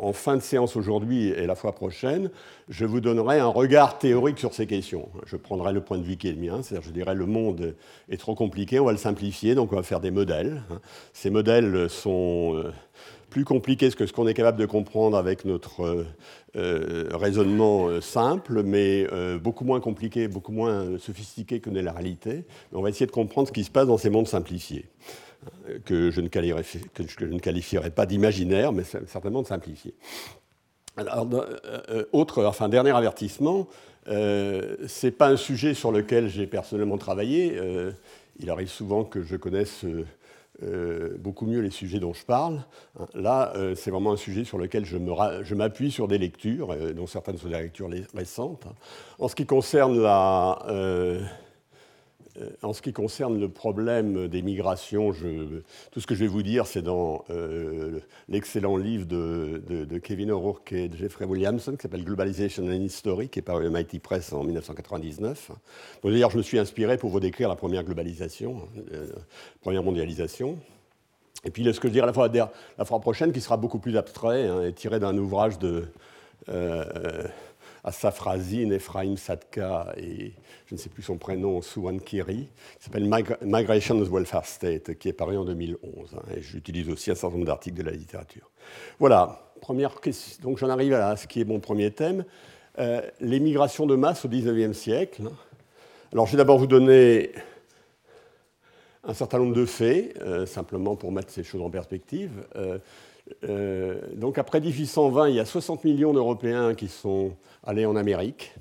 en 0.00 0.12
fin 0.14 0.36
de 0.36 0.42
séance 0.42 0.74
aujourd'hui 0.76 1.28
et 1.28 1.46
la 1.46 1.54
fois 1.54 1.72
prochaine, 1.72 2.30
je 2.70 2.86
vous 2.86 3.00
donnerai 3.00 3.38
un 3.38 3.46
regard 3.46 3.98
théorique 3.98 4.38
sur 4.38 4.54
ces 4.54 4.66
questions. 4.66 5.08
Je 5.26 5.36
prendrai 5.36 5.74
le 5.74 5.82
point 5.82 5.98
de 5.98 6.04
vue 6.04 6.16
qui 6.16 6.28
est 6.28 6.32
le 6.32 6.40
mien, 6.40 6.62
c'est-à-dire 6.62 6.88
je 6.88 6.94
dirais 6.94 7.14
le 7.14 7.26
monde 7.26 7.74
est 8.08 8.16
trop 8.16 8.34
compliqué, 8.34 8.80
on 8.80 8.86
va 8.86 8.92
le 8.92 8.98
simplifier, 8.98 9.54
donc 9.54 9.72
on 9.72 9.76
va 9.76 9.82
faire 9.82 10.00
des 10.00 10.10
modèles. 10.10 10.62
Ces 11.12 11.28
modèles 11.28 11.90
sont 11.90 12.54
euh, 12.54 12.72
plus 13.32 13.44
compliqués 13.44 13.90
que 13.90 14.06
ce 14.06 14.12
qu'on 14.12 14.26
est 14.26 14.34
capable 14.34 14.58
de 14.58 14.66
comprendre 14.66 15.16
avec 15.16 15.44
notre 15.44 16.06
euh, 16.56 17.08
raisonnement 17.12 18.00
simple, 18.00 18.62
mais 18.62 19.06
beaucoup 19.38 19.64
moins 19.64 19.80
compliqués, 19.80 20.28
beaucoup 20.28 20.52
moins 20.52 20.98
sophistiqués 20.98 21.60
que 21.60 21.70
n'est 21.70 21.82
la 21.82 21.92
réalité. 21.92 22.44
on 22.72 22.82
va 22.82 22.90
essayer 22.90 23.06
de 23.06 23.10
comprendre 23.10 23.48
ce 23.48 23.52
qui 23.52 23.64
se 23.64 23.70
passe 23.70 23.86
dans 23.86 23.98
ces 23.98 24.10
mondes 24.10 24.28
simplifiés 24.28 24.86
que 25.84 26.10
je 26.10 26.20
ne 26.20 26.28
qualifierais, 26.28 27.90
pas 27.90 28.06
d'imaginaire, 28.06 28.72
mais 28.72 28.84
certainement 28.84 29.42
de 29.42 29.46
simplifié. 29.46 29.94
Alors, 30.96 31.26
euh, 31.32 31.58
euh, 31.90 32.04
autre, 32.12 32.44
enfin, 32.44 32.68
dernier 32.68 32.90
avertissement, 32.90 33.66
euh, 34.08 34.76
ce 34.86 35.06
n'est 35.06 35.12
pas 35.12 35.28
un 35.28 35.36
sujet 35.36 35.74
sur 35.74 35.90
lequel 35.90 36.28
j'ai 36.28 36.46
personnellement 36.46 36.98
travaillé. 36.98 37.58
il 38.38 38.50
arrive 38.50 38.68
souvent 38.68 39.04
que 39.04 39.22
je 39.22 39.36
connaisse 39.36 39.84
beaucoup 41.18 41.46
mieux 41.46 41.60
les 41.60 41.70
sujets 41.70 41.98
dont 41.98 42.12
je 42.12 42.24
parle. 42.24 42.64
Là, 43.14 43.52
c'est 43.74 43.90
vraiment 43.90 44.12
un 44.12 44.16
sujet 44.16 44.44
sur 44.44 44.58
lequel 44.58 44.84
je 44.84 45.54
m'appuie 45.54 45.90
sur 45.90 46.08
des 46.08 46.18
lectures, 46.18 46.76
dont 46.94 47.06
certaines 47.06 47.38
sont 47.38 47.48
des 47.48 47.60
lectures 47.60 47.90
récentes. 48.14 48.66
En 49.18 49.28
ce 49.28 49.34
qui 49.34 49.46
concerne 49.46 50.00
la 50.00 50.58
euh, 50.68 51.20
en 52.62 52.72
ce 52.72 52.80
qui 52.80 52.92
concerne 52.92 53.38
le 53.38 53.48
problème 53.48 54.28
des 54.28 54.40
migrations, 54.40 55.12
tout 55.90 56.00
ce 56.00 56.06
que 56.06 56.14
je 56.14 56.20
vais 56.20 56.26
vous 56.26 56.42
dire, 56.42 56.66
c'est 56.66 56.82
dans 56.82 57.24
euh, 57.30 58.00
l'excellent 58.28 58.76
livre 58.76 59.06
de, 59.06 59.98
Kevin 59.98 60.30
O'Rourke 60.30 60.72
et 60.72 60.88
de 60.88 60.96
Jeffrey 60.96 61.26
Williamson, 61.26 61.72
qui 61.72 61.82
s'appelle 61.82 62.04
Globalization 62.04 62.64
and 62.64 62.82
History, 62.82 63.28
qui 63.28 63.40
est 63.40 63.42
paru 63.42 63.68
MIT 63.68 64.00
Press 64.00 64.32
en 64.32 64.44
1999. 64.44 65.50
D'ailleurs, 66.04 66.30
je 66.30 66.38
me 66.38 66.42
suis 66.42 66.58
inspiré 66.58 66.96
pour 66.96 67.10
vous 67.10 67.20
décrire 67.20 67.48
la 67.48 67.56
première 67.56 67.84
globalisation, 67.84 68.68
euh, 68.92 69.06
première 69.60 69.82
mondialisation. 69.82 70.58
Et 71.44 71.50
puis, 71.50 71.64
ce 71.64 71.80
que 71.80 71.88
je 71.88 71.92
dirai 71.92 72.06
la 72.06 72.12
fois, 72.12 72.28
la 72.28 72.84
fois 72.84 73.00
prochaine, 73.00 73.32
qui 73.32 73.40
sera 73.40 73.56
beaucoup 73.56 73.78
plus 73.78 73.96
abstrait, 73.96 74.46
hein, 74.46 74.62
est 74.62 74.72
tiré 74.72 75.00
d'un 75.00 75.16
ouvrage 75.18 75.58
de 75.58 75.84
Safrazine, 77.90 78.72
Ephraim 78.72 79.16
Sadka 79.16 79.92
et 79.96 80.32
je 80.66 80.74
ne 80.74 80.78
sais 80.78 80.88
plus 80.88 81.02
son 81.02 81.18
prénom, 81.18 81.60
Suwan 81.62 82.00
Kiri, 82.00 82.48
qui 82.78 82.84
s'appelle 82.84 83.10
Migration 83.42 84.00
as 84.00 84.08
Welfare 84.08 84.46
State, 84.46 84.98
qui 84.98 85.08
est 85.08 85.12
paru 85.12 85.36
en 85.36 85.44
2011. 85.44 86.14
Hein, 86.14 86.22
et 86.36 86.40
j'utilise 86.40 86.88
aussi 86.88 87.10
un 87.10 87.14
certain 87.14 87.34
nombre 87.34 87.46
d'articles 87.46 87.76
de 87.76 87.82
la 87.82 87.90
littérature. 87.90 88.50
Voilà, 89.00 89.52
première 89.60 90.00
question. 90.00 90.42
Donc 90.42 90.58
j'en 90.58 90.68
arrive 90.68 90.94
à 90.94 91.16
ce 91.16 91.26
qui 91.26 91.40
est 91.40 91.44
mon 91.44 91.58
premier 91.58 91.90
thème, 91.90 92.24
euh, 92.78 93.02
les 93.20 93.40
migrations 93.40 93.86
de 93.86 93.96
masse 93.96 94.24
au 94.24 94.28
XIXe 94.28 94.76
siècle. 94.76 95.22
Alors 96.12 96.26
je 96.26 96.32
vais 96.32 96.38
d'abord 96.38 96.58
vous 96.58 96.68
donner 96.68 97.32
un 99.04 99.14
certain 99.14 99.38
nombre 99.38 99.54
de 99.54 99.66
faits, 99.66 100.16
euh, 100.20 100.46
simplement 100.46 100.94
pour 100.94 101.10
mettre 101.10 101.30
ces 101.30 101.42
choses 101.42 101.62
en 101.62 101.70
perspective. 101.70 102.30
Euh, 102.54 102.78
euh, 103.44 104.00
donc 104.14 104.38
après 104.38 104.60
1820, 104.60 105.28
il 105.28 105.34
y 105.36 105.40
a 105.40 105.44
60 105.44 105.84
millions 105.84 106.12
d'Européens 106.12 106.74
qui 106.74 106.88
sont 106.88 107.32
allés 107.64 107.86
en 107.86 107.96
Amérique. 107.96 108.54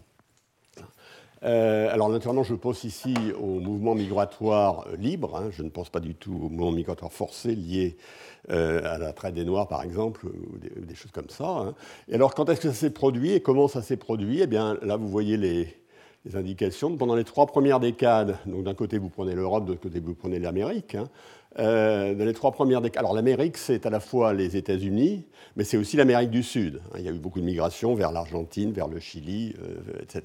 Euh, 1.44 1.92
alors 1.92 2.10
naturellement, 2.10 2.44
je 2.44 2.54
pense 2.54 2.84
ici 2.84 3.16
au 3.40 3.60
mouvement 3.60 3.96
migratoire 3.96 4.86
libre, 5.00 5.36
hein. 5.36 5.50
je 5.52 5.64
ne 5.64 5.70
pense 5.70 5.90
pas 5.90 6.00
du 6.00 6.14
tout 6.14 6.34
au 6.34 6.50
mouvement 6.50 6.72
migratoire 6.72 7.12
forcé 7.12 7.56
lié 7.56 7.98
euh, 8.52 8.82
à 8.84 9.00
la 9.00 9.12
traite 9.12 9.34
des 9.34 9.46
Noirs, 9.46 9.68
par 9.68 9.82
exemple, 9.82 10.26
ou 10.28 10.58
des, 10.58 10.96
choses 10.96 11.12
comme 11.12 11.30
ça. 11.30 11.48
Hein. 11.48 11.76
Et 12.08 12.16
alors, 12.16 12.36
quand 12.36 12.50
est-ce 12.50 12.62
que 12.62 12.68
ça 12.70 12.74
s'est 12.74 12.92
produit 12.92 13.34
et 13.34 13.42
comment 13.42 13.68
ça 13.68 13.82
s'est 13.82 13.98
produit? 13.98 14.42
Eh 14.42 14.48
bien, 14.48 14.78
là, 14.82 14.98
vous 14.98 15.08
voyez 15.08 15.38
les, 15.38 15.78
indications. 16.36 16.96
Pendant 16.98 17.16
les 17.16 17.24
trois 17.24 17.48
premières 17.48 17.80
décades, 17.80 18.38
donc 18.46 18.64
d'un 18.64 18.76
côté 18.76 19.00
vous 19.00 19.10
prenez 19.10 19.34
l'Europe, 19.34 19.66
de 19.66 19.70
l'autre 19.70 19.82
côté 19.82 20.00
vous 20.00 20.14
prenez 20.14 20.38
l'Amérique. 20.38 20.94
Hein, 20.94 21.10
euh, 21.60 22.14
les 22.14 22.34
trois 22.34 22.52
premières 22.52 22.82
décades, 22.82 23.00
alors 23.00 23.14
l'Amérique 23.14 23.58
c'est 23.58 23.86
à 23.86 23.90
la 23.90 24.00
fois 24.00 24.34
les 24.34 24.56
États-Unis, 24.56 25.26
mais 25.56 25.64
c'est 25.64 25.78
aussi 25.78 25.98
l'Amérique 25.98 26.30
du 26.30 26.44
Sud. 26.44 26.82
Hein. 26.94 26.98
il 27.00 27.06
y 27.06 27.10
a 27.10 27.12
eu 27.12 27.20
beaucoup 27.20 27.42
de 27.42 27.46
migration 27.46 27.94
vers 27.94 28.12
l'Argentine, 28.12 28.72
vers 28.72 28.88
le 28.88 29.00
Chili, 29.00 29.56
euh, 29.62 30.02
etc. 30.02 30.24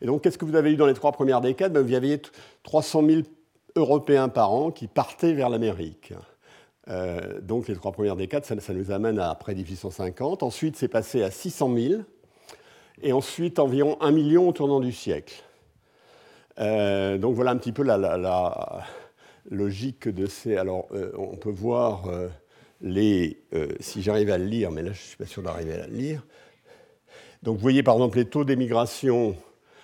Et 0.00 0.06
donc 0.06 0.22
qu'est-ce 0.22 0.38
que 0.38 0.46
vous 0.46 0.56
avez 0.56 0.72
eu 0.72 0.76
dans 0.76 0.86
les 0.86 0.94
trois 0.94 1.12
premières 1.12 1.42
décades? 1.42 1.72
Ben, 1.72 1.82
Vous 1.82 1.94
aviez 1.94 2.20
300 2.62 3.02
000 3.06 3.22
Européens 3.76 4.28
par 4.28 4.52
an 4.52 4.70
qui 4.70 4.86
partaient 4.86 5.32
vers 5.32 5.48
l'Amérique. 5.48 6.14
Euh, 6.88 7.40
donc 7.40 7.68
les 7.68 7.74
trois 7.74 7.92
premières 7.92 8.16
décades, 8.16 8.44
ça, 8.44 8.54
nous 8.72 8.90
amène 8.90 9.18
à 9.18 9.34
près 9.34 9.54
de 9.54 9.60
1850. 9.60 10.42
Ensuite, 10.42 10.76
c'est 10.76 10.88
passé 10.88 11.22
à 11.22 11.30
600 11.30 11.74
000 11.74 12.02
et 13.02 13.12
ensuite 13.12 13.58
environ 13.58 13.96
un 14.00 14.10
million 14.10 14.48
au 14.48 14.52
tournant 14.52 14.80
du 14.80 14.92
siècle. 14.92 15.42
Euh, 16.58 17.18
donc 17.18 17.34
voilà 17.34 17.52
un 17.52 17.56
petit 17.56 17.72
peu 17.72 17.82
la, 17.82 18.84
logique 19.50 20.08
de 20.08 20.26
ces. 20.26 20.56
Alors 20.56 20.88
euh, 20.92 21.12
on 21.16 21.36
peut 21.36 21.50
voir 21.50 22.06
euh, 22.06 22.28
les. 22.80 23.42
si 23.80 24.02
j'arrive 24.02 24.30
à 24.30 24.38
le 24.38 24.44
lire, 24.44 24.70
mais 24.70 24.82
là 24.82 24.92
je 24.92 25.00
ne 25.00 25.06
suis 25.06 25.16
pas 25.16 25.26
sûr 25.26 25.42
d'arriver 25.42 25.74
à 25.74 25.86
le 25.86 25.94
lire. 25.94 26.26
Donc 27.42 27.56
vous 27.56 27.62
voyez 27.62 27.82
par 27.82 27.94
exemple 27.94 28.18
les 28.18 28.26
taux 28.26 28.44
d'émigration 28.44 29.36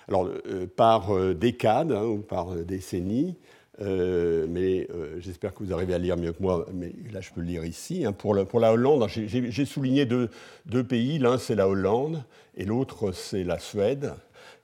alors, 0.07 0.29
par 0.75 1.13
décade 1.35 1.91
hein, 1.91 2.03
ou 2.03 2.19
par 2.19 2.55
décennie. 2.55 3.37
Euh, 3.81 4.45
mais 4.49 4.87
euh, 4.93 5.15
j'espère 5.19 5.53
que 5.53 5.63
vous 5.63 5.73
arrivez 5.73 5.93
à 5.93 5.97
lire 5.97 6.17
mieux 6.17 6.33
que 6.33 6.41
moi, 6.41 6.65
mais 6.73 6.91
là 7.13 7.21
je 7.21 7.31
peux 7.31 7.39
le 7.39 7.47
lire 7.47 7.63
ici. 7.63 8.05
Hein. 8.05 8.11
Pour, 8.11 8.35
pour, 8.45 8.59
la 8.59 8.73
Hollande, 8.73 9.07
j'ai 9.07 9.65
souligné 9.65 10.05
deux, 10.05 10.29
deux 10.65 10.83
pays, 10.83 11.17
l'un 11.17 11.37
c'est 11.37 11.55
la 11.55 11.69
Hollande 11.69 12.23
et 12.57 12.65
l'autre 12.65 13.13
c'est 13.13 13.43
la 13.43 13.57
Suède. 13.57 14.13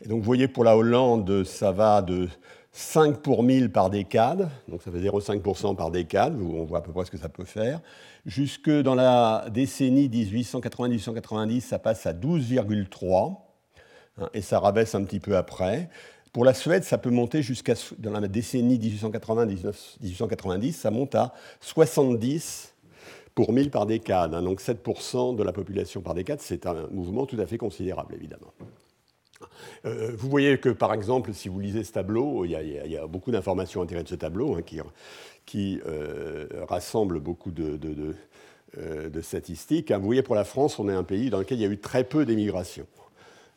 Et 0.04 0.10
donc 0.10 0.20
vous 0.20 0.26
voyez 0.26 0.50
pour 0.50 0.66
la 0.66 0.76
Hollande, 0.76 1.46
ça 1.46 1.72
va 1.72 2.02
de 2.02 2.28
5 2.78 3.20
pour 3.20 3.42
1000 3.42 3.72
par 3.72 3.90
décade, 3.90 4.50
donc 4.68 4.82
ça 4.82 4.92
fait 4.92 5.00
0,5% 5.00 5.78
par 5.78 5.92
décade, 5.92 6.38
on 6.42 6.66
voit 6.66 6.80
à 6.80 6.82
peu 6.82 6.92
près 6.92 7.06
ce 7.06 7.12
que 7.12 7.18
ça 7.18 7.30
peut 7.30 7.46
faire. 7.46 7.80
Jusque 8.26 8.70
dans 8.70 8.96
la 8.96 9.46
décennie 9.50 10.10
1880-1890, 10.10 11.62
ça 11.62 11.80
passe 11.80 12.06
à 12.06 12.12
12,3, 12.12 13.38
hein, 14.18 14.30
et 14.34 14.42
ça 14.42 14.60
rabaisse 14.60 14.94
un 14.94 15.06
petit 15.06 15.22
peu 15.22 15.38
après. 15.38 15.90
Pour 16.34 16.44
la 16.44 16.54
Suède, 16.54 16.84
ça 16.84 16.98
peut 16.98 17.12
monter 17.12 17.42
jusqu'à, 17.42 17.76
dans 17.98 18.12
la 18.12 18.28
décennie 18.28 18.78
1880-1890, 18.78 20.74
ça 20.74 20.92
monte 20.92 21.16
à 21.16 21.34
70 21.62 22.74
pour 23.36 23.54
1000 23.54 23.72
par 23.72 23.86
décade. 23.86 24.34
Hein. 24.34 24.42
donc 24.42 24.60
7% 24.60 25.38
de 25.38 25.44
la 25.44 25.54
population 25.54 26.02
par 26.02 26.14
décade, 26.14 26.42
c'est 26.42 26.66
un 26.66 26.88
mouvement 26.92 27.26
tout 27.26 27.40
à 27.40 27.46
fait 27.46 27.58
considérable, 27.58 28.16
évidemment. 28.16 28.52
Euh, 29.86 30.12
vous 30.18 30.30
voyez 30.30 30.58
que, 30.58 30.70
par 30.70 30.94
exemple, 30.94 31.34
si 31.34 31.50
vous 31.50 31.60
lisez 31.60 31.84
ce 31.84 31.94
tableau, 31.94 32.46
il 32.46 32.52
y 32.52 32.98
a, 32.98 33.08
beaucoup 33.08 33.32
d'informations 33.32 33.82
à 33.82 33.86
tirer 33.86 34.04
de 34.04 34.10
ce 34.10 34.16
tableau 34.16 34.56
hein, 34.56 34.62
qui, 35.46 35.82
euh, 35.86 36.48
rassemble 36.68 37.20
beaucoup 37.20 37.52
de, 37.52 37.80
euh, 38.78 39.22
statistiques. 39.22 39.92
Hein. 39.92 39.98
Vous 39.98 40.06
voyez, 40.06 40.24
pour 40.24 40.36
la 40.36 40.44
France, 40.44 40.80
on 40.80 40.90
est 40.90 40.94
un 40.94 41.04
pays 41.04 41.30
dans 41.30 41.40
lequel 41.40 41.60
il 41.60 41.62
y 41.62 41.66
a 41.66 41.70
eu 41.70 41.80
très 41.80 42.04
peu 42.04 42.26
d'émigration. 42.26 42.86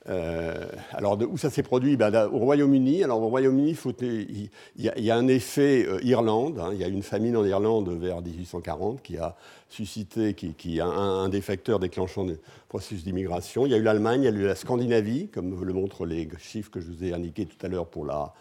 Euh, 0.08 0.66
alors, 0.92 1.18
où 1.28 1.36
ça 1.36 1.50
s'est 1.50 1.62
produit? 1.62 1.96
Ben, 1.96 2.28
Au 2.32 2.38
Royaume-Uni. 2.38 3.04
Alors, 3.04 3.22
au 3.22 3.28
Royaume-Uni, 3.28 3.76
il, 4.00 4.50
y, 4.76 5.10
a 5.10 5.16
un 5.16 5.28
effet 5.28 5.86
euh, 5.86 5.98
Irlande. 6.02 6.58
Hein. 6.60 6.70
il 6.72 6.80
y 6.80 6.84
a 6.84 6.88
une 6.88 7.02
famine 7.02 7.36
en 7.36 7.44
Irlande 7.44 7.90
vers 7.90 8.22
1840 8.22 9.02
qui 9.02 9.18
a 9.18 9.36
suscité, 9.68 10.34
qui, 10.34 10.80
a 10.80 10.86
un, 10.86 11.28
des 11.28 11.40
facteurs 11.40 11.78
déclenchant 11.78 12.24
le 12.24 12.38
processus 12.68 13.04
d'immigration. 13.04 13.66
Il 13.66 13.72
y 13.72 13.74
a 13.74 13.78
eu 13.78 13.82
l'Allemagne, 13.82 14.22
il 14.22 14.24
y 14.24 14.28
a 14.28 14.30
eu 14.30 14.46
la 14.46 14.54
Scandinavie, 14.54 15.28
comme 15.28 15.62
le 15.62 15.72
montrent 15.72 16.06
les 16.06 16.28
chiffres 16.38 16.70
que 16.70 16.80
je 16.80 16.86
vous 16.86 17.04
ai 17.04 17.12
indiqués 17.12 17.44
tout 17.44 17.64
à 17.64 17.68
l'heure 17.68 17.86
pour 17.86 18.06
la 18.06 18.32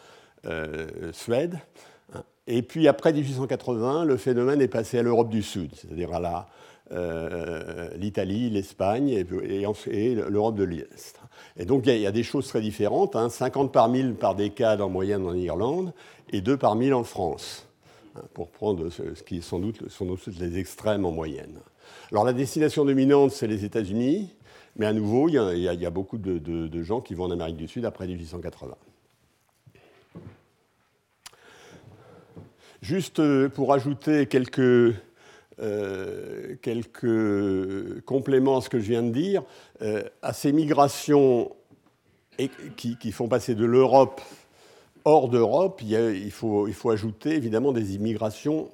euh, 0.46 1.12
Suède. 1.12 1.60
Et 2.50 2.62
puis, 2.62 2.88
après 2.88 3.12
1880, 3.12 4.06
le 4.06 4.16
phénomène 4.16 4.62
est 4.62 4.70
passé 4.70 4.98
à 5.00 5.04
l'Europe 5.04 5.30
du 5.30 5.42
Sud, 5.42 5.72
c'est-à-dire 5.76 6.14
à 6.14 6.22
la 6.22 6.48
l'Italie, 7.96 8.50
l'Espagne 8.50 9.10
et, 9.10 9.26
l'Europe 10.16 10.56
de 10.56 10.64
l'Est. 10.64 11.20
Et 11.58 11.66
donc 11.66 11.86
il 11.86 11.98
y, 11.98 12.08
a 12.08 12.12
des 12.12 12.24
choses 12.24 12.48
très 12.48 12.62
différentes, 12.62 13.16
50 13.30 13.66
hein. 13.66 13.70
par 13.72 13.90
1000 13.90 14.16
par 14.16 14.36
décade 14.36 14.82
en 14.82 14.90
moyenne 14.90 15.26
en 15.26 15.34
Irlande 15.34 15.94
et 16.32 16.42
2 16.42 16.58
par 16.58 16.76
1000 16.76 16.94
en 16.94 17.04
France, 17.04 17.68
hein, 18.16 18.22
pour 18.34 18.50
prendre 18.50 18.90
ce, 18.90 19.24
qui 19.24 19.42
sans 19.42 19.60
doute, 19.60 19.84
les 20.40 20.60
extrêmes 20.60 21.06
en 21.06 21.12
moyenne. 21.12 21.60
Alors 22.12 22.26
la 22.26 22.34
destination 22.34 22.86
dominante, 22.86 23.32
c'est 23.32 23.48
les 23.48 23.66
États-Unis, 23.66 24.34
mais 24.78 24.86
à 24.86 24.94
nouveau, 24.94 25.28
il 25.28 25.34
y, 25.34 25.86
a, 25.86 25.90
beaucoup 25.90 26.18
de, 26.18 26.84
gens 26.84 27.02
qui 27.02 27.16
vont 27.16 27.26
en 27.26 27.32
Amérique 27.32 27.58
du 27.58 27.68
Sud 27.68 27.86
après 27.86 28.08
1880. 28.08 28.76
Juste 32.82 33.20
euh, 33.20 33.50
pour 33.50 33.74
ajouter 33.74 34.28
quelques 34.28 34.94
euh, 35.60 36.56
quelques 36.62 38.02
compléments 38.06 38.58
à 38.58 38.62
ce 38.62 38.70
que 38.70 38.80
je 38.80 38.90
viens 38.90 39.04
de 39.04 39.12
dire. 39.12 39.44
Euh, 39.82 40.04
à 40.22 40.34
ces 40.34 40.52
migrations 40.52 41.52
qui, 42.76 43.12
font 43.12 43.28
passer 43.28 43.56
de 43.56 43.66
l'Europe 43.66 44.22
hors 45.04 45.30
d'Europe, 45.30 45.82
il, 45.84 46.32
faut, 46.32 46.90
ajouter 46.92 47.32
évidemment 47.32 47.72
des 47.72 47.96
immigrations 47.96 48.70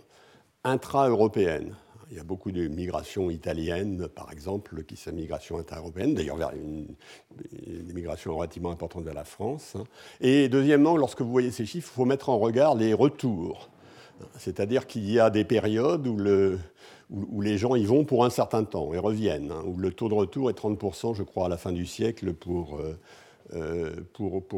intra-européennes. 0.65 1.75
Il 2.11 2.17
y 2.17 2.19
a 2.19 2.23
beaucoup 2.23 2.51
de 2.51 2.67
migrations 2.67 3.29
italiennes, 3.29 4.07
par 4.07 4.31
exemple, 4.31 4.83
qui 4.83 4.97
sont 4.97 5.13
migrations 5.13 5.59
intra-européennes, 5.59 6.13
d'ailleurs 6.15 6.35
vers 6.35 6.51
une, 6.51 6.87
des 7.31 7.93
migrations 7.93 8.35
relativement 8.35 8.71
importantes 8.71 9.05
vers 9.05 9.13
la 9.13 9.23
France. 9.23 9.73
Hein. 9.77 9.83
Et 10.21 10.49
deuxièmement, 10.49 10.97
lorsque 10.97 11.21
vous 11.21 11.31
voyez 11.31 11.51
ces 11.51 11.65
chiffres, 11.65 11.89
il 11.93 11.95
faut 11.95 12.05
mettre 12.05 12.29
en 12.29 12.37
regard 12.37 12.75
les 12.75 12.93
retours. 12.93 13.69
C'est-à-dire 14.37 14.87
qu'il 14.87 15.09
y 15.09 15.19
a 15.19 15.29
des 15.29 15.43
périodes 15.43 16.07
où, 16.07 16.17
le, 16.17 16.59
où, 17.09 17.41
les 17.41 17.57
gens 17.57 17.75
y 17.75 17.85
vont 17.85 18.05
pour 18.05 18.25
un 18.25 18.29
certain 18.29 18.63
temps 18.63 18.93
et 18.93 18.97
reviennent, 18.97 19.51
hein, 19.51 19.63
où 19.65 19.77
le 19.77 19.91
taux 19.91 20.09
de 20.09 20.13
retour 20.13 20.49
est 20.49 20.57
30%, 20.57 21.15
je 21.15 21.23
crois, 21.23 21.45
à 21.45 21.49
la 21.49 21.57
fin 21.57 21.71
du 21.71 21.85
siècle 21.85 22.33
pour, 22.33 22.79
euh, 22.79 22.97
euh, 23.53 23.93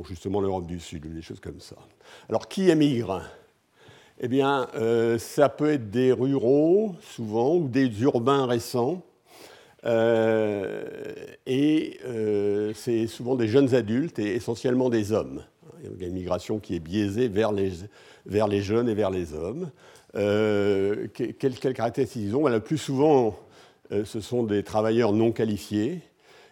justement 0.07 0.41
l'Europe 0.41 0.67
du 0.67 0.79
Sud, 0.79 1.05
ou 1.05 1.09
des 1.09 1.21
choses 1.21 1.39
comme 1.39 1.59
ça. 1.59 1.75
Alors, 2.29 2.47
qui 2.47 2.69
émigre? 2.69 3.21
Eh 4.19 4.29
bien, 4.29 4.67
euh, 4.75 5.17
ça 5.17 5.49
peut 5.49 5.71
être 5.71 5.89
des 5.89 6.13
ruraux, 6.13 6.95
souvent, 7.01 7.57
ou 7.57 7.67
des 7.67 8.01
urbains 8.01 8.45
récents. 8.45 9.01
et 11.45 11.99
c'est 12.73 13.07
souvent 13.07 13.35
des 13.35 13.47
jeunes 13.47 13.75
adultes 13.75 14.17
et 14.19 14.35
essentiellement 14.35 14.89
des 14.89 15.11
hommes. 15.11 15.43
Il 15.95 16.01
y 16.01 16.05
a 16.05 16.07
une 16.07 16.15
migration 16.15 16.59
qui 16.59 16.75
est 16.75 16.79
biaisée 16.79 17.27
vers 17.27 17.51
les, 17.51 17.71
vers 18.25 18.47
les 18.47 18.61
jeunes 18.61 18.89
et 18.89 18.93
vers 18.93 19.11
les 19.11 19.33
hommes. 19.33 19.69
quelles, 20.13 21.37
quelles, 21.37 21.73
caractéristiques 21.73 22.23
ils 22.23 22.35
ont 22.35 22.47
Le 22.47 22.59
plus 22.59 22.77
souvent, 22.77 23.37
ce 23.91 24.19
sont 24.21 24.43
des 24.43 24.63
travailleurs 24.63 25.13
non 25.13 25.31
qualifiés 25.31 26.01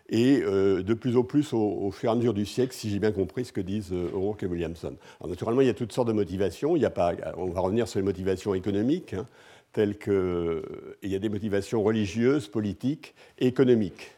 et 0.09 0.41
de 0.41 0.93
plus 0.93 1.17
en 1.17 1.23
plus 1.23 1.53
au, 1.53 1.89
fur 1.91 2.09
et 2.09 2.11
à 2.11 2.15
mesure 2.15 2.33
du 2.33 2.45
siècle, 2.45 2.73
si 2.73 2.89
j'ai 2.89 2.99
bien 2.99 3.11
compris 3.11 3.45
ce 3.45 3.53
que 3.53 3.61
disent 3.61 3.93
O'Rourke 3.93 4.43
et 4.43 4.47
Williamson. 4.47 4.95
Alors, 5.19 5.29
naturellement, 5.29 5.61
il 5.61 5.67
y 5.67 5.71
a 5.71 5.73
toutes 5.73 5.93
sortes 5.93 6.09
de 6.09 6.13
motivations. 6.13 6.75
Il 6.75 6.81
y 6.81 6.85
a 6.85 6.91
pas, 6.91 7.13
on 7.37 7.47
va 7.47 7.61
revenir 7.61 7.87
sur 7.87 7.99
les 7.99 8.05
motivations 8.05 8.53
économiques, 8.53 9.13
hein, 9.13 9.25
telles 9.73 9.97
que 9.97 10.63
il 11.01 11.11
y 11.11 11.15
a 11.15 11.19
des 11.19 11.29
motivations 11.29 11.83
religieuses, 11.83 12.47
politiques 12.47 13.15
et 13.39 13.47
économiques. 13.47 14.11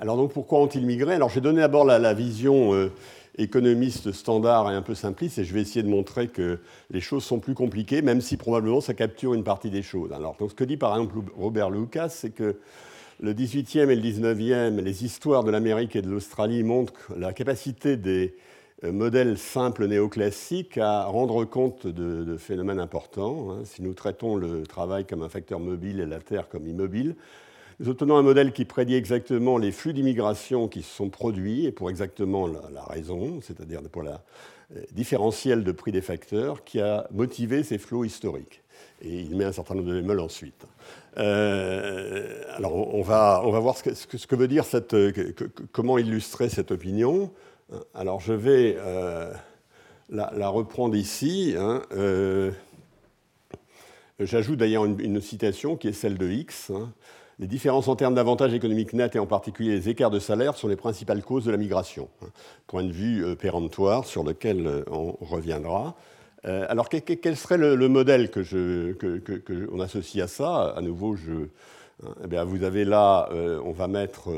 Alors 0.00 0.16
donc 0.16 0.32
pourquoi 0.32 0.60
ont-ils 0.60 0.84
migré? 0.84 1.14
Alors 1.14 1.30
j'ai 1.30 1.40
donné 1.40 1.60
d'abord 1.60 1.84
la, 1.84 2.14
vision 2.14 2.74
euh, 2.74 2.90
économiste 3.36 4.12
standard 4.12 4.70
et 4.70 4.74
un 4.74 4.82
peu 4.82 4.94
simpliste, 4.94 5.38
et 5.38 5.44
je 5.44 5.52
vais 5.54 5.60
essayer 5.60 5.82
de 5.82 5.88
montrer 5.88 6.28
que 6.28 6.58
les 6.90 7.00
choses 7.00 7.24
sont 7.24 7.40
plus 7.40 7.54
compliquées, 7.54 8.02
même 8.02 8.20
si 8.20 8.36
probablement 8.36 8.80
ça 8.80 8.94
capture 8.94 9.34
une 9.34 9.44
partie 9.44 9.70
des 9.70 9.82
choses. 9.82 10.12
Alors 10.12 10.36
ce 10.38 10.54
que 10.54 10.64
dit 10.64 10.76
par 10.76 10.92
exemple 10.96 11.16
Robert 11.36 11.70
Lucas, 11.70 12.08
c'est 12.10 12.30
que 12.30 12.56
le 13.20 13.32
18e 13.32 13.90
et 13.90 13.96
le 13.96 14.02
19e, 14.02 14.80
les 14.80 15.04
histoires 15.04 15.44
de 15.44 15.50
l'Amérique 15.50 15.96
et 15.96 16.02
de 16.02 16.10
l'Australie 16.10 16.62
montrent 16.62 17.12
la 17.16 17.32
capacité 17.32 17.96
des 17.96 18.34
euh, 18.82 18.92
modèles 18.92 19.38
simples 19.38 19.86
néoclassiques 19.86 20.78
à 20.78 21.04
rendre 21.04 21.44
compte 21.44 21.86
de, 21.86 22.36
phénomènes 22.36 22.80
importants. 22.80 23.52
Hein. 23.52 23.64
Si 23.64 23.82
nous 23.82 23.94
traitons 23.94 24.36
le 24.36 24.66
travail 24.66 25.06
comme 25.06 25.22
un 25.22 25.28
facteur 25.28 25.60
mobile 25.60 26.00
et 26.00 26.06
la 26.06 26.18
Terre 26.18 26.48
comme 26.48 26.66
immobile, 26.66 27.14
nous 27.80 27.88
obtenons 27.88 28.16
un 28.16 28.22
modèle 28.22 28.52
qui 28.52 28.64
prédit 28.64 28.94
exactement 28.94 29.58
les 29.58 29.72
flux 29.72 29.92
d'immigration 29.92 30.68
qui 30.68 30.82
se 30.82 30.94
sont 30.94 31.08
produits 31.08 31.66
et 31.66 31.72
pour 31.72 31.90
exactement 31.90 32.46
la, 32.46 32.84
raison, 32.84 33.40
c'est-à-dire 33.42 33.80
pour 33.90 34.02
la 34.02 34.22
euh, 34.76 34.80
différentiel 34.92 35.64
de 35.64 35.72
prix 35.72 35.90
des 35.90 36.00
facteurs 36.00 36.62
qui 36.62 36.80
a 36.80 37.08
motivé 37.10 37.64
ces 37.64 37.78
flots 37.78 38.04
historiques. 38.04 38.62
Et 39.02 39.20
il 39.20 39.36
met 39.36 39.44
un 39.44 39.52
certain 39.52 39.74
nombre 39.74 39.88
de 39.88 40.00
bémols 40.00 40.20
ensuite. 40.20 40.66
Euh, 41.18 42.42
alors 42.54 42.94
on 42.94 43.02
va, 43.02 43.42
voir 43.42 43.76
ce 43.76 43.82
que, 44.26 44.36
veut 44.36 44.48
dire 44.48 44.64
cette, 44.64 44.94
euh, 44.94 45.12
comment 45.72 45.98
illustrer 45.98 46.48
cette 46.48 46.70
opinion. 46.70 47.32
Alors 47.92 48.20
je 48.20 48.32
vais 48.32 48.76
la, 50.10 50.48
reprendre 50.48 50.94
ici. 50.94 51.54
Hein, 51.58 51.82
j'ajoute 54.20 54.58
d'ailleurs 54.58 54.84
une, 54.84 55.20
citation 55.20 55.76
qui 55.76 55.88
est 55.88 55.92
celle 55.92 56.18
de 56.18 56.30
X. 56.30 56.70
Les 57.40 57.48
différences 57.48 57.88
en 57.88 57.96
termes 57.96 58.14
d'avantages 58.14 58.54
économiques 58.54 58.92
nets 58.92 59.16
et 59.16 59.18
en 59.18 59.26
particulier 59.26 59.72
les 59.72 59.88
écarts 59.88 60.10
de 60.10 60.20
salaire 60.20 60.56
sont 60.56 60.68
les 60.68 60.76
principales 60.76 61.22
causes 61.22 61.44
de 61.44 61.50
la 61.50 61.56
migration. 61.56 62.08
Hein. 62.22 62.28
Point 62.68 62.84
de 62.84 62.92
vue 62.92 63.24
euh, 63.24 63.34
péremptoire 63.34 64.04
sur 64.04 64.22
lequel 64.22 64.66
euh, 64.66 64.84
on 64.88 65.16
reviendra. 65.20 65.96
Euh, 66.44 66.64
alors 66.68 66.88
quel 66.88 67.36
serait 67.36 67.58
le, 67.58 67.88
modèle 67.88 68.30
que, 68.30 69.82
associe 69.82 70.22
à 70.22 70.28
ça? 70.28 70.74
À 70.76 70.80
nouveau, 70.80 71.16
je, 71.16 71.48
hein, 72.04 72.14
eh 72.30 72.44
vous 72.44 72.62
avez 72.62 72.84
là, 72.84 73.30
on 73.64 73.72
va 73.72 73.88
mettre 73.88 74.28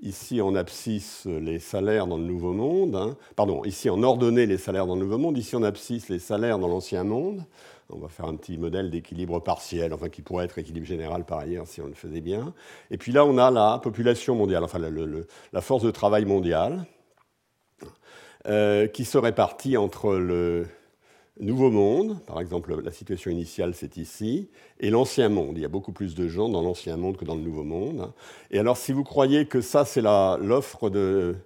ici 0.00 0.40
en 0.40 0.54
abscisse 0.54 1.26
les 1.26 1.58
salaires 1.58 2.06
dans 2.06 2.18
le 2.18 2.22
Nouveau 2.22 2.52
Monde, 2.52 2.94
hein. 2.94 3.16
pardon, 3.34 3.64
ici 3.64 3.90
en 3.90 4.00
ordonnée 4.04 4.46
les 4.46 4.58
salaires 4.58 4.86
dans 4.86 4.94
le 4.94 5.00
Nouveau 5.00 5.18
Monde, 5.18 5.36
ici 5.36 5.56
en 5.56 5.64
abscisse 5.64 6.08
les 6.08 6.20
salaires 6.20 6.60
dans 6.60 6.68
l'Ancien 6.68 7.02
Monde. 7.02 7.42
On 7.90 7.98
va 7.98 8.08
faire 8.08 8.26
un 8.26 8.36
petit 8.36 8.58
modèle 8.58 8.90
d'équilibre 8.90 9.40
partiel, 9.40 9.94
enfin 9.94 10.10
qui 10.10 10.20
pourrait 10.20 10.44
être 10.44 10.58
équilibre 10.58 10.86
général 10.86 11.24
par 11.24 11.38
ailleurs 11.38 11.66
si 11.66 11.80
on 11.80 11.86
le 11.86 11.94
faisait 11.94 12.20
bien. 12.20 12.52
Et 12.90 12.98
puis 12.98 13.12
là, 13.12 13.24
on 13.24 13.38
a 13.38 13.50
la 13.50 13.78
population 13.82 14.34
mondiale, 14.34 14.62
enfin 14.62 14.78
la 14.78 15.60
force 15.62 15.84
de 15.84 15.90
travail 15.90 16.26
mondiale, 16.26 16.84
euh, 18.46 18.86
qui 18.86 19.04
se 19.04 19.16
répartit 19.16 19.76
entre 19.76 20.14
le 20.14 20.66
Nouveau 21.40 21.70
Monde, 21.70 22.18
par 22.26 22.40
exemple 22.40 22.82
la 22.82 22.90
situation 22.90 23.30
initiale 23.30 23.72
c'est 23.74 23.96
ici, 23.96 24.50
et 24.80 24.90
l'Ancien 24.90 25.28
Monde. 25.28 25.56
Il 25.56 25.62
y 25.62 25.64
a 25.64 25.68
beaucoup 25.68 25.92
plus 25.92 26.14
de 26.14 26.28
gens 26.28 26.48
dans 26.48 26.62
l'Ancien 26.62 26.96
Monde 26.96 27.16
que 27.16 27.24
dans 27.24 27.36
le 27.36 27.42
Nouveau 27.42 27.62
Monde. 27.62 28.12
Et 28.50 28.58
alors 28.58 28.76
si 28.76 28.92
vous 28.92 29.04
croyez 29.04 29.46
que 29.46 29.60
ça 29.60 29.84
c'est 29.84 30.02
l'offre 30.02 30.90
de 30.90 31.36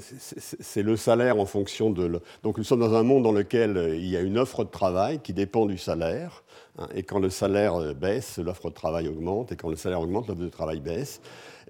c'est 0.00 0.82
le 0.82 0.96
salaire 0.96 1.38
en 1.38 1.46
fonction 1.46 1.90
de... 1.90 2.20
Donc 2.42 2.58
nous 2.58 2.64
sommes 2.64 2.80
dans 2.80 2.94
un 2.94 3.04
monde 3.04 3.22
dans 3.22 3.32
lequel 3.32 3.76
euh, 3.76 3.94
il 3.94 4.08
y 4.08 4.16
a 4.16 4.20
une 4.20 4.36
offre 4.36 4.64
de 4.64 4.70
travail 4.70 5.20
qui 5.20 5.32
dépend 5.32 5.66
du 5.66 5.78
salaire, 5.78 6.42
hein, 6.78 6.88
et 6.96 7.04
quand 7.04 7.20
le 7.20 7.30
salaire 7.30 7.76
euh, 7.76 7.94
baisse, 7.94 8.38
l'offre 8.38 8.70
de 8.70 8.74
travail 8.74 9.06
augmente, 9.06 9.52
et 9.52 9.56
quand 9.56 9.70
le 9.70 9.76
salaire 9.76 10.00
augmente, 10.00 10.26
l'offre 10.26 10.40
de 10.40 10.48
travail 10.48 10.80
baisse. 10.80 11.20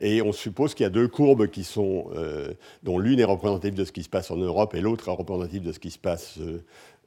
Et 0.01 0.23
on 0.23 0.33
suppose 0.33 0.75
qu'il 0.75 0.85
y 0.85 0.87
a 0.87 0.91
deux 0.91 1.07
courbes 1.07 1.49
qui 1.49 1.63
sont, 1.63 2.07
dont 2.83 2.99
l'une 2.99 3.21
est 3.21 3.25
représentative 3.25 3.75
de 3.75 3.85
ce 3.85 3.93
qui 3.93 4.03
se 4.03 4.09
passe 4.09 4.33
en 4.33 4.37
Europe 4.37 4.75
et 4.75 4.81
l'autre 4.81 5.09
est 5.09 5.13
représentative 5.13 5.63
de 5.63 5.71
ce 5.71 5.79
qui 5.79 5.93
se 5.93 5.99
passe 5.99 6.41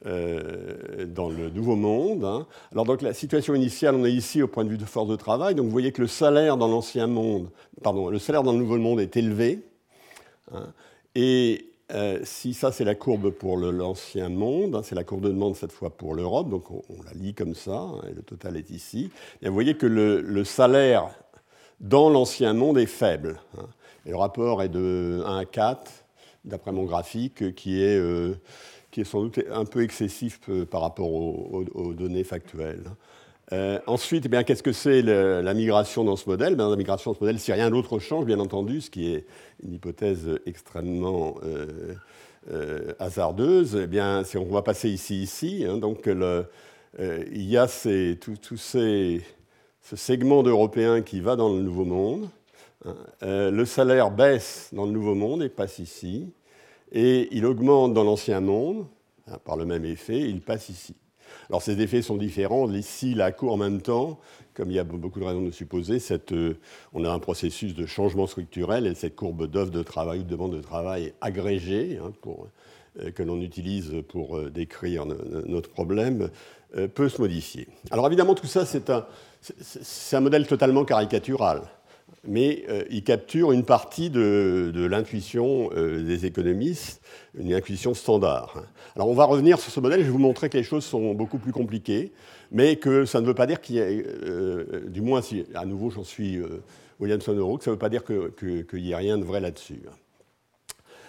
dans 0.04 1.28
le 1.28 1.50
Nouveau 1.50 1.76
Monde. 1.76 2.24
Hein. 2.24 2.46
Alors 2.72 2.86
donc 2.86 3.02
la 3.02 3.12
situation 3.12 3.54
initiale, 3.54 3.96
on 3.96 4.04
est 4.06 4.12
ici 4.12 4.40
au 4.40 4.48
point 4.48 4.64
de 4.64 4.70
vue 4.70 4.78
de 4.78 4.86
force 4.86 5.08
de 5.08 5.16
travail. 5.16 5.54
Donc 5.54 5.66
vous 5.66 5.72
voyez 5.72 5.92
que 5.92 6.00
le 6.00 6.08
salaire 6.08 6.56
dans 6.56 6.68
l'Ancien 6.68 7.06
Monde, 7.06 7.50
pardon, 7.82 8.08
le 8.08 8.18
salaire 8.18 8.44
dans 8.44 8.52
le 8.52 8.58
Nouveau 8.58 8.78
Monde 8.78 9.00
est 9.00 9.14
élevé. 9.16 9.62
Hein. 10.52 10.72
Et 11.14 11.70
euh, 11.92 12.18
si 12.24 12.52
ça, 12.52 12.72
c'est 12.72 12.84
la 12.84 12.96
courbe 12.96 13.30
pour 13.30 13.56
l'ancien 13.56 14.28
monde, 14.28 14.74
hein, 14.74 14.82
c'est 14.82 14.96
la 14.96 15.04
courbe 15.04 15.22
de 15.22 15.28
demande 15.28 15.54
cette 15.54 15.72
fois 15.72 15.90
pour 15.90 16.14
l'Europe, 16.14 16.48
donc 16.48 16.70
on, 16.70 16.82
la 17.04 17.12
lit 17.12 17.32
comme 17.32 17.54
ça, 17.54 17.78
hein, 17.78 18.00
et 18.10 18.12
le 18.12 18.22
total 18.22 18.56
est 18.56 18.70
ici. 18.70 19.10
Vous 19.42 19.52
voyez 19.52 19.76
que 19.76 19.86
le, 19.86 20.44
salaire 20.44 21.08
dans 21.80 22.10
l'ancien 22.10 22.54
monde 22.54 22.78
est 22.78 22.86
faible. 22.86 23.40
Le 24.04 24.16
rapport 24.16 24.62
est 24.62 24.68
de 24.68 25.22
1 25.24 25.38
à 25.38 25.44
4, 25.44 25.90
d'après 26.44 26.72
mon 26.72 26.84
graphique, 26.84 27.54
qui 27.54 27.82
est, 27.82 27.98
euh, 27.98 28.34
qui 28.90 29.02
est 29.02 29.04
sans 29.04 29.22
doute 29.22 29.40
un 29.50 29.64
peu 29.64 29.82
excessif 29.82 30.40
euh, 30.48 30.64
par 30.64 30.80
rapport 30.80 31.12
aux 31.12 31.94
données 31.94 32.24
factuelles. 32.24 32.84
Euh, 33.52 33.78
ensuite, 33.86 34.26
eh 34.32 34.44
qu'est-ce 34.44 34.62
que 34.62 34.72
c'est 34.72 35.02
la 35.02 35.54
migration 35.54 36.04
dans 36.04 36.16
ce 36.16 36.28
modèle? 36.28 36.56
Ben, 36.56 36.68
La 36.68 36.76
migration 36.76 37.12
dans 37.12 37.18
ce 37.18 37.22
modèle, 37.22 37.38
si 37.38 37.52
rien 37.52 37.70
d'autre 37.70 37.98
change, 37.98 38.24
bien 38.24 38.40
entendu, 38.40 38.80
ce 38.80 38.90
qui 38.90 39.12
est 39.12 39.26
une 39.62 39.74
hypothèse 39.74 40.40
extrêmement 40.46 41.36
euh, 41.44 41.94
euh, 42.50 42.92
hasardeuse, 42.98 43.78
eh 43.82 43.86
bien, 43.86 44.22
on 44.34 44.52
va 44.52 44.62
passer 44.62 44.88
ici, 44.88 45.22
ici. 45.22 45.64
Hein, 45.68 45.78
donc, 45.78 46.08
il 46.08 47.42
y 47.42 47.56
a 47.56 47.68
tout, 48.20 48.56
ces, 48.56 49.22
ce 49.80 49.96
segment 49.96 50.42
d'Européens 50.42 51.02
qui 51.02 51.20
va 51.20 51.36
dans 51.36 51.54
le 51.54 51.62
Nouveau 51.62 51.84
Monde. 51.84 52.28
Hein. 52.84 52.94
le 53.22 53.64
salaire 53.64 54.10
baisse 54.10 54.70
dans 54.72 54.86
le 54.86 54.92
Nouveau 54.92 55.14
Monde 55.14 55.42
et 55.42 55.48
passe 55.48 55.78
ici. 55.78 56.32
Et 56.92 57.28
il 57.32 57.46
augmente 57.46 57.94
dans 57.94 58.04
l'Ancien 58.04 58.40
Monde, 58.40 58.86
hein, 59.28 59.38
par 59.44 59.56
le 59.56 59.64
même 59.64 59.84
effet, 59.84 60.20
il 60.20 60.40
passe 60.40 60.68
ici. 60.68 60.94
Alors 61.48 61.62
ces 61.62 61.80
effets 61.80 62.02
sont 62.02 62.16
différents. 62.16 62.70
Ici, 62.72 63.14
la 63.14 63.32
cour 63.32 63.52
en 63.52 63.56
même 63.56 63.80
temps, 63.80 64.18
comme 64.54 64.70
il 64.70 64.74
y 64.74 64.78
a 64.78 64.84
beaucoup 64.84 65.20
de 65.20 65.24
raisons 65.24 65.42
de 65.42 65.50
supposer, 65.50 65.98
euh, 66.32 66.54
on 66.92 67.04
a 67.04 67.10
un 67.10 67.18
processus 67.18 67.74
de 67.74 67.86
changement 67.86 68.26
structurel 68.26 68.86
et 68.86 68.94
cette 68.94 69.14
courbe 69.14 69.46
d'offre 69.46 69.70
de 69.70 69.82
travail 69.82 70.20
ou 70.20 70.22
de 70.22 70.28
demande 70.28 70.56
de 70.56 70.62
travail 70.62 71.12
agrégée, 71.20 71.98
hein, 72.02 72.12
euh, 73.00 73.10
que 73.10 73.22
l'on 73.22 73.40
utilise 73.40 73.92
pour 74.08 74.38
euh, 74.38 74.50
décrire 74.50 75.04
notre 75.06 75.70
problème, 75.70 76.30
peut 76.94 77.08
se 77.08 77.22
modifier. 77.22 77.68
Alors 77.90 78.06
évidemment, 78.06 78.34
tout 78.34 78.48
ça, 78.48 78.66
c'est 78.66 80.16
un 80.16 80.20
modèle 80.20 80.46
totalement 80.46 80.84
caricatural 80.84 81.62
mais 82.26 82.64
euh, 82.68 82.84
il 82.90 83.04
capture 83.04 83.52
une 83.52 83.64
partie 83.64 84.10
de, 84.10 84.72
l'intuition 84.90 85.70
euh, 85.76 86.02
des 86.02 86.26
économistes, 86.26 87.00
une 87.38 87.52
intuition 87.52 87.94
standard. 87.94 88.62
Alors 88.94 89.08
on 89.08 89.14
va 89.14 89.24
revenir 89.24 89.58
sur 89.58 89.70
ce 89.70 89.80
modèle, 89.80 90.00
je 90.00 90.06
vais 90.06 90.10
vous 90.10 90.18
montrer 90.18 90.48
que 90.48 90.56
les 90.56 90.64
choses 90.64 90.84
sont 90.84 91.14
beaucoup 91.14 91.38
plus 91.38 91.52
compliquées, 91.52 92.12
mais 92.50 92.76
que 92.76 93.04
ça 93.04 93.20
ne 93.20 93.26
veut 93.26 93.34
pas 93.34 93.46
dire 93.46 93.60
qu'il 93.60 93.76
y 93.76 93.78
ait, 93.78 94.04
euh, 94.06 94.84
du 94.88 95.00
moins 95.00 95.22
si 95.22 95.44
à 95.54 95.64
nouveau 95.64 95.90
j'en 95.90 96.04
suis 96.04 96.40
Williamson 97.00 97.34
Euro, 97.34 97.58
que 97.58 97.64
ça 97.64 97.70
ne 97.70 97.74
veut 97.74 97.78
pas 97.78 97.88
dire 97.88 98.04
qu'il 98.04 98.66
n'y 98.74 98.90
ait 98.90 98.96
rien 98.96 99.18
de 99.18 99.24
vrai 99.24 99.40
là-dessus. 99.40 99.80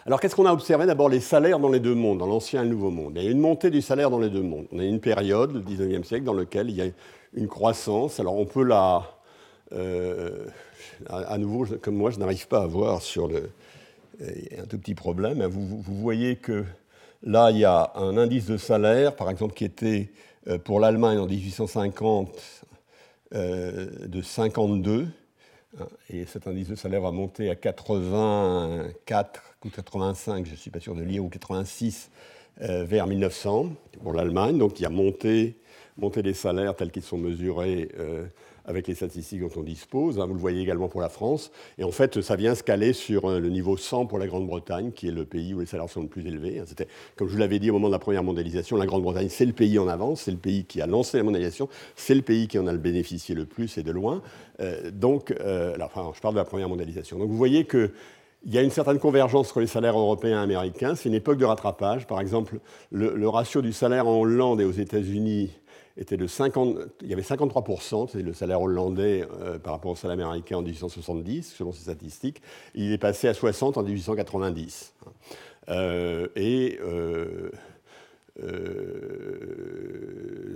Alors 0.06 0.22
qu'est-ce 0.22 0.36
qu'on 0.36 0.46
a 0.46 0.54
observé? 0.54 0.86
D'abord 0.86 1.10
les 1.10 1.20
salaires 1.20 1.60
dans 1.60 1.70
les 1.70 1.82
deux 1.82 1.96
mondes, 1.96 2.20
dans 2.20 2.28
l'ancien 2.28 2.62
et 2.62 2.64
le 2.64 2.70
nouveau 2.70 2.92
monde. 2.92 3.14
Il 3.18 3.24
y 3.24 3.28
a 3.28 3.32
une 3.32 3.40
montée 3.40 3.70
du 3.70 3.82
salaire 3.82 4.10
dans 4.10 4.20
les 4.20 4.30
deux 4.30 4.42
mondes. 4.42 4.66
On 4.72 4.80
a 4.80 4.86
une 4.86 5.02
période, 5.02 5.54
le 5.54 5.60
19e 5.60 6.04
siècle, 6.04 6.24
dans 6.24 6.34
laquelle 6.34 6.70
il 6.70 6.78
y 6.78 6.82
a 6.82 6.86
une 7.34 7.48
croissance. 7.48 8.20
Alors 8.22 8.38
on 8.38 8.46
peut 8.46 8.64
la 8.64 9.04
à, 11.10 11.38
nouveau, 11.38 11.66
comme 11.82 11.96
moi, 11.96 12.12
je 12.12 12.20
n'arrive 12.20 12.48
pas 12.48 12.64
à 12.64 12.68
voir 12.68 13.02
sur 13.02 13.28
le. 13.28 13.50
un 14.22 14.66
tout 14.68 14.78
petit 14.78 14.96
problème. 14.96 15.44
Vous, 15.46 15.82
voyez 15.82 16.36
que 16.36 16.66
là, 17.24 17.52
il 17.52 17.58
y 17.58 17.66
a 17.66 17.92
un 17.96 18.18
indice 18.18 18.46
de 18.46 18.58
salaire, 18.58 19.16
par 19.16 19.30
exemple, 19.30 19.54
qui 19.54 19.66
était 19.66 20.12
euh, 20.48 20.58
pour 20.58 20.80
l'Allemagne 20.80 21.20
en 21.20 21.28
1850 21.28 22.30
euh, 23.36 24.08
de 24.08 24.22
52. 24.22 25.08
Hein, 25.80 25.88
et 26.10 26.26
cet 26.26 26.48
indice 26.48 26.70
de 26.70 26.76
salaire 26.76 27.02
va 27.02 27.12
monter 27.12 27.50
à 27.50 27.56
84 27.56 29.44
ou 29.66 29.70
85, 29.70 30.46
je 30.46 30.52
ne 30.52 30.56
suis 30.56 30.72
pas 30.72 30.80
sûr 30.80 30.96
de 30.96 31.04
lire, 31.04 31.24
ou 31.24 31.30
86 31.30 32.10
euh, 32.62 32.86
vers 32.86 33.08
1900 33.08 33.72
pour 34.02 34.14
l'Allemagne. 34.14 34.58
Donc 34.58 34.80
il 34.80 34.84
y 34.84 34.86
a 34.86 34.90
monté, 34.90 35.58
monté 35.98 36.22
les 36.22 36.34
salaires 36.34 36.76
tels 36.76 36.92
qu'ils 36.92 37.04
sont 37.04 37.18
mesurés 37.18 37.90
avec 38.68 38.88
les 38.88 38.96
statistiques 38.96 39.42
dont 39.42 39.50
on 39.56 39.64
dispose. 39.64 40.20
Hein, 40.20 40.26
vous 40.26 40.34
le 40.34 40.40
voyez 40.40 40.62
également 40.62 40.90
pour 40.90 41.02
la 41.02 41.10
France. 41.10 41.52
Et 41.78 41.84
en 41.84 41.92
fait, 41.92 42.22
ça 42.22 42.36
vient 42.36 42.54
se 42.54 42.64
caler 42.64 42.94
sur 42.94 43.30
le 43.30 43.50
niveau 43.50 43.78
100 43.78 44.06
pour 44.06 44.20
la 44.20 44.28
Grande-Bretagne, 44.28 44.92
qui 44.92 45.08
est 45.08 45.12
le 45.12 45.26
pays 45.26 45.54
où 45.54 45.60
les 45.60 45.66
salaires 45.66 45.90
sont 45.90 46.02
le 46.02 46.08
plus 46.08 46.28
élevés. 46.28 46.60
Hein. 46.60 46.86
Comme 47.16 47.28
je 47.28 47.34
vous 47.34 47.40
l'avais 47.40 47.60
dit 47.60 47.70
au 47.70 47.74
moment 47.74 47.88
de 47.88 47.94
la 47.94 48.00
première 48.00 48.24
mondialisation, 48.24 48.78
la 48.78 48.86
Grande-Bretagne, 48.86 49.30
c'est 49.30 49.46
le 49.46 49.54
pays 49.54 49.80
en 49.80 49.88
avance, 49.88 50.22
c'est 50.22 50.32
le 50.32 50.38
pays 50.38 50.66
qui 50.66 50.82
a 50.82 50.88
lancé 50.88 51.18
la 51.18 51.24
mondialisation, 51.24 51.70
c'est 51.96 52.16
le 52.16 52.22
pays 52.22 52.48
qui 52.48 52.60
en 52.60 52.68
a 52.68 52.72
le 52.72 52.78
bénéficié 52.78 53.34
le 53.34 53.46
plus 53.46 53.78
et 53.78 53.84
de 53.84 53.92
loin. 53.92 54.22
donc, 54.92 55.34
enfin, 55.82 56.12
je 56.14 56.22
parle 56.22 56.36
de 56.36 56.40
la 56.40 56.46
première 56.46 56.70
mondialisation. 56.70 57.18
Donc, 57.18 57.30
vous 57.30 57.38
voyez 57.38 57.66
que 57.66 57.92
il 58.46 58.54
y 58.54 58.58
a 58.58 58.62
une 58.62 58.72
certaine 58.72 59.00
convergence 59.00 59.50
entre 59.50 59.60
les 59.60 59.68
salaires 59.68 59.98
européens 59.98 60.40
et 60.40 60.44
américains. 60.44 60.96
C'est 60.96 61.10
une 61.10 61.16
époque 61.16 61.38
de 61.38 61.46
rattrapage. 61.46 62.08
Par 62.08 62.22
exemple, 62.22 62.60
le, 62.92 63.28
ratio 63.28 63.62
du 63.62 63.74
salaire 63.74 64.08
en 64.08 64.22
Hollande 64.22 64.62
et 64.62 64.64
aux 64.64 64.72
États-Unis 64.72 65.52
était 65.98 66.18
de 66.18 66.28
50, 66.28 66.78
il 67.02 67.08
y 67.08 67.14
avait 67.14 67.24
53%, 67.24 68.10
c'est 68.12 68.22
le 68.22 68.34
salaire 68.34 68.62
hollandais 68.62 69.28
euh, 69.42 69.58
par 69.58 69.74
rapport 69.74 69.92
au 69.92 69.96
salaire 69.96 70.14
américain 70.14 70.58
en 70.58 70.62
1870, 70.62 71.56
selon 71.58 71.72
ces 71.72 71.82
statistiques. 71.82 72.42
Il 72.76 72.92
est 72.92 72.98
passé 72.98 73.28
à 73.28 73.34
60 73.34 73.78
en 73.78 73.84
1890. 73.84 74.94
Euh, 75.70 76.28
et 76.36 76.80
euh, 76.82 77.50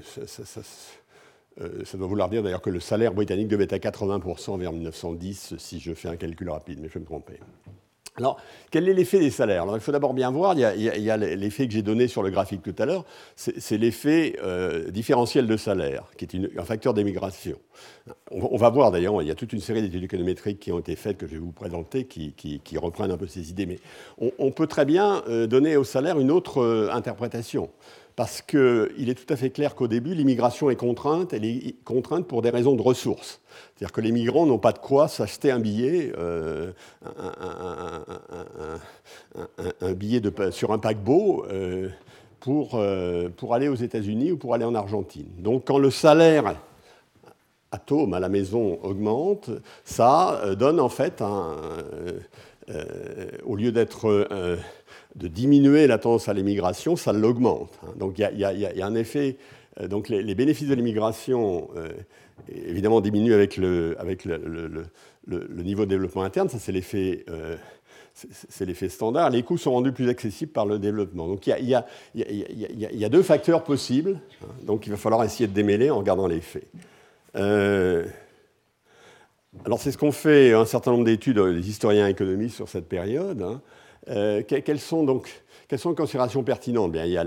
ça, 0.04 0.28
ça, 0.28 1.98
doit 1.98 2.08
vouloir 2.08 2.30
dire 2.30 2.44
d'ailleurs 2.44 2.62
que 2.62 2.70
le 2.70 2.80
salaire 2.80 3.14
britannique 3.14 3.48
devait 3.48 3.66
être 3.70 3.74
à 3.74 3.80
80% 3.80 4.60
vers 4.60 4.72
1910, 4.72 5.56
si 5.58 5.80
je 5.80 5.94
fais 5.94 6.08
un 6.08 6.16
calcul 6.16 6.50
rapide, 6.50 6.80
mais 6.82 6.88
je 6.88 6.94
vais 6.94 7.00
me 7.00 7.06
tromper. 7.06 7.40
Alors, 8.18 8.38
quel 8.72 8.90
est 8.90 8.94
l'effet 8.94 9.20
des 9.20 9.30
salaires? 9.30 9.64
Alors, 9.64 9.76
il 9.78 9.80
faut 9.80 9.94
d'abord 9.94 10.14
bien 10.14 10.32
voir, 10.32 10.54
il 10.54 10.60
y 10.60 11.10
a, 11.10 11.18
l'effet 11.18 11.66
que 11.66 11.74
j'ai 11.74 11.82
donné 11.82 12.10
sur 12.10 12.24
le 12.24 12.30
graphique 12.30 12.62
tout 12.62 12.76
à 12.78 12.86
l'heure, 12.86 13.06
c'est 13.36 13.78
l'effet 13.78 14.36
euh, 14.44 14.92
différentiel 14.92 15.48
de 15.48 15.56
salaire, 15.56 16.04
qui 16.18 16.26
est 16.26 16.60
un 16.60 16.64
facteur 16.66 16.94
d'émigration. 16.94 17.58
On, 18.30 18.58
va 18.58 18.70
voir 18.70 18.92
d'ailleurs, 18.92 19.22
il 19.22 19.30
y 19.30 19.32
a 19.32 19.36
toute 19.36 19.54
une 19.54 19.62
série 19.62 19.82
d'études 19.82 20.04
économétriques 20.04 20.60
qui 20.60 20.74
ont 20.74 20.80
été 20.80 20.98
faites, 20.98 21.18
que 21.18 21.26
je 21.26 21.34
vais 21.34 21.40
vous 21.40 21.54
présenter, 21.54 22.06
qui, 22.06 22.78
reprennent 22.78 23.12
un 23.12 23.18
peu 23.18 23.28
ces 23.28 23.50
idées, 23.50 23.66
mais 23.66 23.80
on, 24.18 24.52
peut 24.52 24.68
très 24.68 24.86
bien 24.86 25.24
euh, 25.30 25.48
donner 25.48 25.78
au 25.78 25.86
salaire 25.86 26.20
une 26.20 26.32
autre 26.32 26.62
euh, 26.62 26.90
interprétation 26.92 27.70
parce 28.16 28.42
qu'il 28.42 29.10
est 29.10 29.16
tout 29.16 29.32
à 29.34 29.38
fait 29.38 29.50
clair 29.50 29.76
qu'au 29.76 29.88
début, 29.88 30.14
l'immigration 30.14 30.70
est 30.70 30.76
contrainte, 30.76 31.34
elle 31.34 31.46
est 31.46 31.76
contrainte 31.86 32.28
pour 32.28 32.42
des 32.42 32.50
raisons 32.50 32.76
de 32.76 32.82
ressources. 32.82 33.42
C'est-à-dire 33.76 33.92
que 33.94 34.02
les 34.02 34.12
migrants 34.12 34.46
n'ont 34.46 34.58
pas 34.58 34.74
de 34.74 34.80
quoi 34.80 35.08
s'acheter 35.08 35.52
un 35.52 35.60
billet, 35.60 36.12
euh, 36.18 36.72
un, 39.82 39.94
billet 39.94 40.22
sur 40.52 40.72
un 40.72 40.78
paquebot 40.78 41.46
euh, 41.50 41.90
pour, 42.40 42.72
euh, 42.76 43.30
pour 43.30 43.54
aller 43.54 43.68
aux 43.68 43.76
États-Unis 43.76 44.34
ou 44.34 44.38
pour 44.38 44.54
aller 44.54 44.66
en 44.66 44.76
Argentine. 44.76 45.30
Donc 45.38 45.66
quand 45.68 45.78
le 45.78 45.90
salaire 45.90 46.56
atome 47.72 48.14
à 48.14 48.20
la 48.20 48.30
maison 48.30 48.80
augmente, 48.84 49.50
ça 49.86 50.56
donne 50.58 50.80
en 50.80 50.90
fait 50.90 51.22
un, 51.22 51.56
au 53.46 53.56
lieu 53.56 53.72
d'être 53.72 54.58
de 55.16 55.28
diminuer 55.28 55.88
la 55.88 55.98
tendance 55.98 56.30
à 56.30 56.34
l'immigration, 56.34 56.96
ça 56.96 57.14
l'augmente. 57.14 57.80
Hein. 57.84 57.94
Donc 57.98 58.18
il 58.18 58.40
y, 58.40 58.46
a 58.46 58.86
un 58.86 58.96
effet. 58.96 59.38
Euh, 59.80 59.88
donc 59.88 60.10
les, 60.10 60.36
bénéfices 60.36 60.68
de 60.68 60.76
l'immigration, 60.76 61.70
euh, 61.76 61.90
évidemment, 62.50 63.02
diminuent 63.02 63.34
avec, 63.34 63.58
le, 63.58 63.96
niveau 65.28 65.86
de 65.86 65.90
développement 65.90 66.24
interne. 66.24 66.50
Ça, 66.50 66.60
c'est 66.60 66.72
l'effet. 66.72 67.26
Euh, 67.30 67.56
c'est 68.50 68.66
l'effet 68.66 68.90
standard. 68.90 69.30
Les 69.30 69.42
coûts 69.42 69.58
sont 69.58 69.72
rendus 69.72 69.94
plus 69.94 70.10
accessibles 70.10 70.52
par 70.52 70.66
le 70.66 70.80
développement. 70.80 71.28
Donc 71.28 71.48
il 71.48 71.66
y, 71.66 71.74
a, 71.74 73.10
deux 73.10 73.24
facteurs 73.24 73.64
possibles. 73.64 74.20
Hein. 74.44 74.48
donc 74.64 74.86
il 74.86 74.90
va 74.90 74.98
falloir 74.98 75.24
essayer 75.24 75.48
de 75.48 75.54
démêler 75.54 75.90
en 75.90 76.00
regardant 76.00 76.28
les 76.28 76.42
faits. 76.42 76.68
alors 77.34 78.06
c'est 79.80 79.92
ce 79.92 79.98
qu'ont 79.98 80.12
fait 80.12 80.52
un 80.52 80.66
certain 80.66 80.92
nombre 80.92 81.06
d'études 81.06 81.40
des 81.40 81.70
historiens 81.70 82.08
économistes 82.08 82.58
sur 82.58 82.68
cette 82.68 82.90
période. 82.90 83.42
Hein. 83.42 83.62
Euh, 84.10 84.42
quelles, 84.44 84.80
sont 84.80 85.04
donc, 85.04 85.30
quelles 85.68 85.80
sont 85.80 85.90
les 85.90 85.96
considérations 85.96 86.44
pertinentes? 86.44 86.92
Bien, 86.92 87.06
il 87.06 87.12
y 87.12 87.18
a 87.18 87.26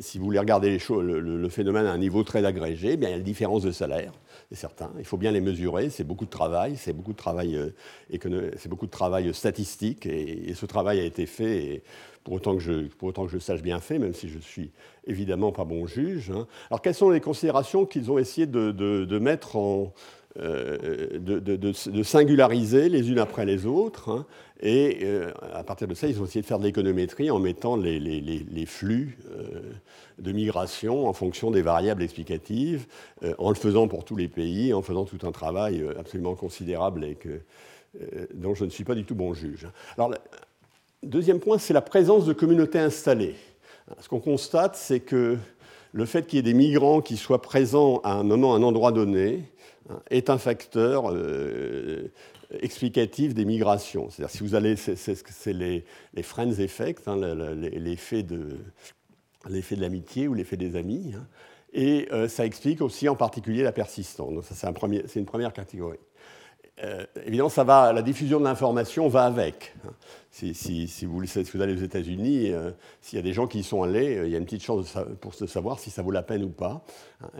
Si 0.00 0.18
vous 0.18 0.24
voulez 0.24 0.38
regarder 0.38 0.70
les 0.70 0.78
choses, 0.78 1.04
le, 1.04 1.48
phénomène 1.48 1.86
à 1.86 1.92
un 1.92 1.98
niveau 1.98 2.22
très 2.24 2.44
agrégé, 2.44 2.96
bien, 2.96 3.10
il 3.10 3.12
y 3.12 3.14
a 3.14 3.18
la 3.18 3.22
différence 3.22 3.62
de 3.62 3.70
salaire, 3.70 4.12
c'est 4.50 4.58
certain. 4.58 4.90
Il 4.98 5.04
faut 5.04 5.18
bien 5.18 5.30
les 5.30 5.42
mesurer, 5.42 5.90
c'est 5.90 6.04
beaucoup 6.04 6.24
de 6.24 6.30
travail, 6.30 6.76
c'est 6.76 6.94
beaucoup 6.94 7.12
de 7.12 7.18
travail, 7.18 7.56
euh, 7.56 8.48
beaucoup 8.66 8.86
de 8.86 8.90
travail 8.90 9.32
statistique, 9.34 10.06
et, 10.06 10.54
ce 10.54 10.66
travail 10.66 11.00
a 11.00 11.04
été 11.04 11.26
fait, 11.26 11.82
pour, 12.22 12.34
autant 12.34 12.54
que 12.54 12.62
je, 12.62 12.86
pour 12.88 13.08
autant 13.08 13.26
que 13.26 13.32
je 13.32 13.38
sache 13.38 13.62
bien 13.62 13.80
fait, 13.80 13.98
même 13.98 14.14
si 14.14 14.30
je 14.30 14.38
suis 14.38 14.70
évidemment 15.06 15.52
pas 15.52 15.64
bon 15.64 15.86
juge. 15.86 16.30
Hein. 16.30 16.46
Alors 16.70 16.80
quelles 16.80 16.94
sont 16.94 17.10
les 17.10 17.20
considérations 17.20 17.84
qu'ils 17.84 18.10
ont 18.10 18.18
essayé 18.18 18.46
de, 18.46 19.18
mettre 19.18 19.56
en 19.56 19.92
euh, 20.40 21.18
de, 21.20 22.02
singulariser 22.02 22.88
les 22.88 23.08
unes 23.08 23.20
après 23.20 23.44
les 23.44 23.66
autres. 23.66 24.08
Hein? 24.08 24.26
Et 24.64 25.00
euh, 25.02 25.30
à 25.52 25.62
partir 25.62 25.86
de 25.86 25.94
ça, 25.94 26.08
ils 26.08 26.20
ont 26.20 26.24
essayé 26.24 26.40
de 26.40 26.46
faire 26.46 26.58
de 26.58 26.64
l'économétrie 26.64 27.30
en 27.30 27.38
mettant 27.38 27.76
les, 27.76 28.66
flux 28.66 29.18
euh, 29.30 29.60
de 30.18 30.32
migration 30.32 31.06
en 31.06 31.12
fonction 31.12 31.50
des 31.50 31.60
variables 31.60 32.02
explicatives, 32.02 32.86
en 33.38 33.50
le 33.50 33.56
faisant 33.56 33.88
pour 33.88 34.04
tous 34.04 34.16
les 34.16 34.26
pays, 34.26 34.72
en 34.72 34.80
faisant 34.80 35.04
tout 35.04 35.18
un 35.26 35.32
travail 35.32 35.84
absolument 35.98 36.34
considérable 36.34 37.04
et 37.04 37.18
dont 38.32 38.54
je 38.54 38.64
ne 38.64 38.70
suis 38.70 38.84
pas 38.84 38.94
du 38.94 39.04
tout 39.04 39.14
bon 39.14 39.34
juge. 39.34 39.68
Alors, 39.98 40.14
deuxième 41.02 41.40
point, 41.40 41.58
c'est 41.58 41.74
la 41.74 41.82
présence 41.82 42.24
de 42.24 42.32
communautés 42.32 42.78
installées. 42.78 43.36
Ce 44.00 44.08
qu'on 44.08 44.20
constate, 44.20 44.76
c'est 44.76 45.00
que 45.00 45.36
le 45.92 46.06
fait 46.06 46.26
qu'il 46.26 46.38
y 46.38 46.40
ait 46.40 46.42
des 46.42 46.54
migrants 46.54 47.02
qui 47.02 47.18
soient 47.18 47.42
présents 47.42 48.00
à 48.02 48.14
un 48.14 48.22
moment, 48.22 48.54
à 48.54 48.56
un 48.56 48.62
endroit 48.62 48.92
donné, 48.92 49.44
est 50.10 50.30
un 50.30 50.38
facteur 50.38 51.10
euh, 51.10 52.10
explicatif 52.60 53.34
des 53.34 53.44
migrations. 53.44 54.10
C'est-à-dire, 54.10 54.34
si 54.34 54.42
vous 54.42 54.54
allez, 54.54 54.76
c'est 54.76 55.52
les, 55.52 55.84
les 56.14 56.22
friends 56.22 56.52
effects, 56.58 57.06
hein, 57.06 57.16
l'effet 57.16 58.22
de 58.22 58.58
l'effet 59.48 59.76
de 59.76 59.80
l'amitié 59.80 60.28
ou 60.28 60.34
l'effet 60.34 60.56
des 60.56 60.76
amis. 60.76 61.12
Hein. 61.16 61.26
et 61.72 62.08
euh, 62.12 62.28
ça 62.28 62.46
explique 62.46 62.80
aussi 62.80 63.08
en 63.08 63.16
particulier 63.16 63.62
la 63.62 63.72
persistance. 63.72 64.32
Donc 64.32 64.44
ça, 64.44 64.54
c'est 64.54 64.66
un 64.66 64.74
une 65.16 65.26
première 65.26 65.52
catégorie. 65.52 65.98
Euh, 66.82 67.06
évidemment, 67.24 67.50
la 67.92 68.02
diffusion 68.02 68.40
de 68.40 68.44
l'information 68.44 69.06
va 69.08 69.24
avec. 69.26 69.74
Hein. 69.86 69.92
Si, 70.32 71.06
vous, 71.06 71.62
allez 71.62 71.72
aux 71.72 71.84
États-Unis, 71.84 72.50
euh, 72.50 72.72
s'il 73.00 73.16
y 73.16 73.20
a 73.20 73.22
des 73.22 73.32
gens 73.32 73.46
qui 73.46 73.60
y 73.60 73.62
sont 73.62 73.84
allés, 73.84 74.22
il 74.24 74.30
y 74.30 74.34
a 74.34 74.38
une 74.38 74.44
petite 74.44 74.64
chance 74.64 74.96
pour 75.20 75.34
savoir 75.34 75.78
si 75.78 75.90
ça 75.90 76.02
vaut 76.02 76.10
la 76.10 76.24
peine 76.24 76.42
ou 76.42 76.48
pas. 76.48 76.84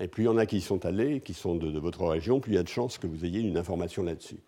Et 0.00 0.06
plus 0.06 0.24
il 0.24 0.26
y 0.26 0.28
en 0.28 0.38
a 0.38 0.46
qui 0.46 0.58
y 0.58 0.60
sont 0.60 0.86
allés, 0.86 1.20
qui 1.20 1.34
sont 1.34 1.56
de, 1.56 1.78
votre 1.80 2.06
région, 2.06 2.38
plus 2.38 2.52
il 2.52 2.54
y 2.54 2.58
a 2.58 2.62
de 2.62 2.68
chances 2.68 2.96
que 2.96 3.08
vous 3.08 3.24
ayez 3.24 3.40
une 3.40 3.58
information 3.58 4.04
là-dessus. 4.04 4.38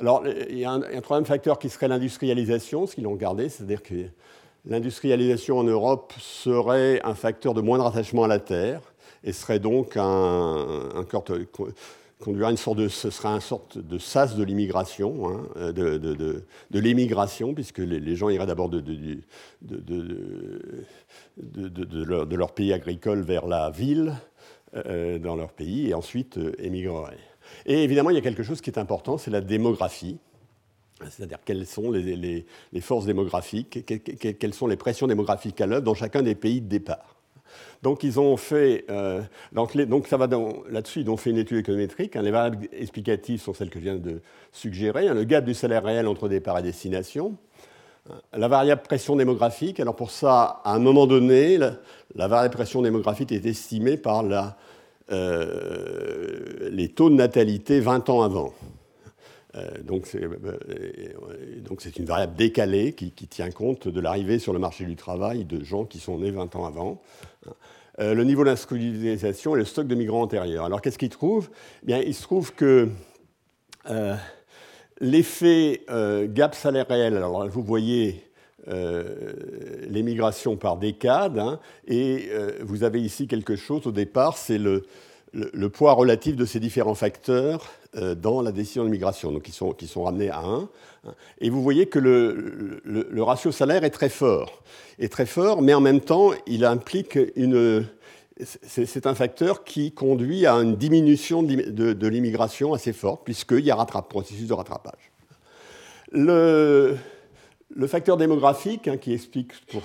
Alors, 0.00 0.24
il 0.26 0.58
y 0.58 0.64
a 0.64 0.72
un, 0.72 1.00
troisième 1.02 1.26
facteur 1.26 1.58
qui 1.58 1.68
serait 1.68 1.88
l'industrialisation, 1.88 2.86
ce 2.86 2.94
qu'ils 2.94 3.06
ont 3.06 3.16
gardé, 3.16 3.50
c'est-à-dire 3.50 3.82
que 3.82 4.06
l'industrialisation 4.64 5.58
en 5.58 5.64
Europe 5.64 6.14
serait 6.18 7.00
un 7.04 7.14
facteur 7.14 7.52
de 7.52 7.60
moindre 7.60 7.86
attachement 7.86 8.24
à 8.24 8.28
la 8.28 8.38
terre 8.38 8.80
et 9.24 9.32
serait 9.32 9.58
donc 9.58 9.98
un, 9.98 10.02
un 10.02 11.04
une 12.26 12.56
sorte 12.56 12.78
de, 12.78 12.88
ce 12.88 13.10
sera 13.10 13.30
une 13.30 13.40
sorte 13.40 13.78
de 13.78 13.98
sas 13.98 14.36
de 14.36 14.42
l'immigration, 14.42 15.28
hein, 15.28 15.72
de, 15.72 15.98
de, 15.98 16.44
de 16.70 16.78
l'émigration, 16.78 17.54
puisque 17.54 17.78
les, 17.78 18.16
gens 18.16 18.28
iraient 18.28 18.46
d'abord 18.46 18.68
de, 18.68 18.82
leur, 22.36 22.52
pays 22.52 22.72
agricole 22.72 23.20
vers 23.20 23.46
la 23.46 23.70
ville 23.70 24.14
euh, 24.74 25.18
dans 25.18 25.36
leur 25.36 25.52
pays, 25.52 25.88
et 25.88 25.94
ensuite 25.94 26.38
euh, 26.38 26.52
émigreraient. 26.58 27.29
Et 27.66 27.84
évidemment, 27.84 28.10
il 28.10 28.14
y 28.14 28.18
a 28.18 28.22
quelque 28.22 28.42
chose 28.42 28.60
qui 28.60 28.70
est 28.70 28.78
important, 28.78 29.18
c'est 29.18 29.30
la 29.30 29.40
démographie. 29.40 30.18
C'est-à-dire 31.08 31.38
quelles 31.44 31.66
sont 31.66 31.90
les, 31.90 32.44
forces 32.80 33.06
démographiques, 33.06 33.86
quelles 34.38 34.54
sont 34.54 34.66
les 34.66 34.76
pressions 34.76 35.06
démographiques 35.06 35.60
à 35.60 35.66
l'œuvre 35.66 35.82
dans 35.82 35.94
chacun 35.94 36.22
des 36.22 36.34
pays 36.34 36.60
de 36.60 36.68
départ. 36.68 37.16
Donc 37.82 38.04
ils 38.04 38.20
ont 38.20 38.36
fait, 38.36 38.84
euh, 38.90 39.22
donc, 39.52 40.06
ça 40.06 40.16
va 40.16 40.28
là-dessus, 40.68 41.00
ils 41.00 41.10
ont 41.10 41.16
fait 41.16 41.30
une 41.30 41.38
étude 41.38 41.58
économétrique. 41.58 42.16
Hein. 42.16 42.22
les 42.22 42.30
variables 42.30 42.68
explicatives 42.72 43.40
sont 43.40 43.54
celles 43.54 43.70
que 43.70 43.78
je 43.78 43.84
viens 43.84 43.96
de 43.96 44.20
suggérer. 44.52 45.08
Hein. 45.08 45.14
le 45.14 45.24
gap 45.24 45.44
du 45.44 45.54
salaire 45.54 45.84
réel 45.84 46.06
entre 46.06 46.28
départ 46.28 46.58
et 46.58 46.62
destination. 46.62 47.36
La 48.32 48.48
variable 48.48 48.82
pression 48.82 49.14
démographique. 49.14 49.78
Alors 49.78 49.94
pour 49.94 50.10
ça, 50.10 50.60
à 50.64 50.74
un 50.74 50.78
moment 50.78 51.06
donné, 51.06 51.58
la, 51.58 52.28
variable 52.28 52.54
pression 52.54 52.82
démographique 52.82 53.30
est 53.30 53.46
estimée 53.46 53.96
par 53.96 54.22
la, 54.22 54.56
les 55.10 56.88
taux 56.88 57.10
de 57.10 57.14
natalité 57.14 57.80
20 57.80 58.08
ans 58.10 58.22
avant. 58.22 58.52
Euh, 59.56 59.68
donc 59.82 60.06
c'est 61.80 61.96
une 61.98 62.04
variable 62.04 62.36
décalée 62.36 62.92
qui, 62.92 63.10
tient 63.10 63.50
compte 63.50 63.88
de 63.88 64.00
l'arrivée 64.00 64.38
sur 64.38 64.52
le 64.52 64.58
marché 64.58 64.84
du 64.84 64.96
travail 64.96 65.44
de 65.44 65.64
gens 65.64 65.84
qui 65.84 65.98
sont 65.98 66.18
nés 66.18 66.30
20 66.30 66.54
ans 66.56 66.66
avant. 66.66 67.02
Euh, 67.98 68.14
le 68.14 68.24
niveau 68.24 68.44
d'inscolarisation 68.44 69.56
et 69.56 69.58
le 69.58 69.64
stock 69.64 69.86
de 69.86 69.94
migrants 69.94 70.22
antérieurs. 70.22 70.64
Alors 70.64 70.80
qu'est-ce 70.80 70.98
qu'il 70.98 71.08
trouve 71.08 71.50
eh 71.82 71.86
Bien, 71.86 71.98
Il 71.98 72.14
se 72.14 72.22
trouve 72.22 72.54
que 72.54 72.88
euh, 73.90 74.16
l'effet 75.00 75.84
euh, 75.90 76.28
gap 76.28 76.54
salaire 76.54 76.86
réel, 76.88 77.16
alors 77.16 77.48
vous 77.48 77.62
voyez 77.62 78.29
l'émigration 78.66 80.56
par 80.56 80.76
décade, 80.76 81.38
hein, 81.38 81.58
et 81.88 82.28
vous 82.60 82.84
avez 82.84 83.00
ici 83.00 83.26
quelque 83.26 83.56
chose 83.56 83.86
au 83.86 83.92
départ, 83.92 84.36
c'est 84.36 84.58
le, 84.58 84.84
le, 85.32 85.68
poids 85.68 85.92
relatif 85.92 86.36
de 86.36 86.44
ces 86.44 86.60
différents 86.60 86.94
facteurs 86.94 87.70
euh, 87.96 88.14
dans 88.14 88.42
la 88.42 88.52
décision 88.52 88.84
de 88.84 88.88
migration, 88.88 89.32
donc 89.32 89.42
qui 89.42 89.52
sont, 89.52 89.72
qui 89.72 89.86
sont 89.86 90.04
ramenés 90.04 90.30
à 90.30 90.40
1. 90.40 90.68
Et 91.40 91.50
vous 91.50 91.62
voyez 91.62 91.86
que 91.86 91.98
le, 91.98 92.80
le, 92.84 93.22
ratio 93.22 93.52
salaire 93.52 93.84
est 93.84 93.90
très 93.90 94.08
fort. 94.08 94.62
Est 94.98 95.10
très 95.10 95.26
fort, 95.26 95.62
mais 95.62 95.74
en 95.74 95.80
même 95.80 96.00
temps, 96.00 96.32
il 96.46 96.64
implique 96.64 97.18
une. 97.36 97.86
C'est 98.42 99.06
un 99.06 99.14
facteur 99.14 99.64
qui 99.64 99.92
conduit 99.92 100.46
à 100.46 100.54
une 100.54 100.74
diminution 100.74 101.42
de, 101.42 102.06
l'immigration 102.06 102.72
assez 102.72 102.94
forte, 102.94 103.22
puisqu'il 103.24 103.64
y 103.64 103.70
a 103.70 103.78
un 103.78 103.84
processus 103.84 104.48
de 104.48 104.54
rattrapage. 104.54 105.10
Le, 106.10 106.96
le 107.74 107.86
facteur 107.86 108.16
démographique, 108.16 108.88
hein, 108.88 108.96
qui 108.96 109.12
explique 109.12 109.52
pour, 109.66 109.82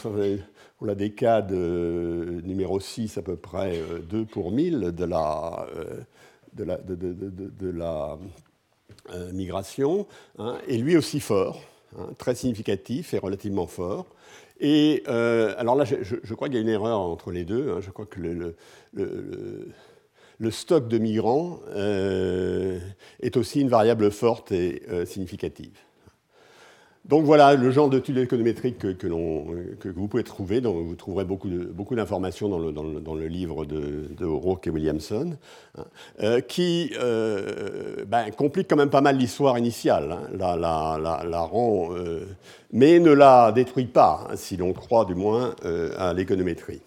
la 0.82 0.95
décade 0.95 1.52
euh, 1.52 2.41
numéro 2.41 2.80
6 2.80 3.17
à 3.17 3.21
peu 3.21 3.36
près 3.36 3.80
2 4.10 4.17
euh, 4.17 4.24
pour 4.26 4.52
1000 4.52 4.93
de 4.93 5.06
la, 5.06 5.67
euh, 9.13 9.32
migration, 9.32 10.08
hein, 10.38 10.58
est 10.67 10.78
lui 10.78 10.98
aussi 10.98 11.19
fort, 11.19 11.62
hein, 11.98 12.10
très 12.17 12.36
significatif 12.36 13.13
et 13.13 13.19
relativement 13.19 13.67
fort. 13.67 14.08
Et 14.60 15.04
alors 15.08 15.76
là, 15.76 15.84
je, 15.84 16.34
crois 16.34 16.48
qu'il 16.48 16.56
y 16.56 16.60
a 16.60 16.62
une 16.62 16.69
erreur 16.69 16.98
entre 16.98 17.32
les 17.32 17.43
deux. 17.43 17.82
je 17.82 17.91
crois 17.91 18.06
que 18.06 18.21
le 18.21 18.56
stock 20.52 20.88
de 20.88 20.98
migrants 20.98 21.60
est 21.76 23.36
aussi 23.36 23.60
une 23.60 23.67
variable 23.67 24.12
forte 24.12 24.54
et 24.54 24.82
significative. 25.06 25.78
Donc 27.07 27.23
voilà 27.23 27.53
le 27.53 27.69
genre 27.69 27.87
d'études 27.87 28.17
économétriques 28.17 28.79
que, 28.79 28.87
que, 28.91 29.89
vous 29.89 30.07
pouvez 30.07 30.23
trouver. 30.23 30.59
Donc 30.59 30.83
vous 30.83 30.95
trouverez 30.95 31.23
beaucoup, 31.23 31.49
d'informations 31.95 32.49
dans 32.49 33.15
le, 33.15 33.27
livre 33.27 33.65
de, 33.65 34.09
de 34.17 34.67
et 34.67 34.69
Williamson, 34.71 35.37
hein, 35.77 35.85
euh, 36.23 36.41
qui 36.41 36.93
euh, 36.99 38.05
ben, 38.07 38.31
complique 38.31 38.67
quand 38.67 38.75
même 38.75 38.89
pas 38.89 39.01
mal 39.01 39.17
l'histoire 39.17 39.57
initiale, 39.59 40.13
hein, 40.13 40.57
la, 40.57 41.41
rend, 41.41 41.89
euh, 41.91 42.25
mais 42.71 42.99
ne 42.99 43.11
la 43.11 43.51
détruit 43.51 43.85
pas, 43.85 44.27
hein, 44.27 44.35
si 44.35 44.57
l'on 44.57 44.73
croit 44.73 45.05
du 45.05 45.13
moins 45.13 45.53
à 45.97 46.13
l'économétrie. 46.13 46.81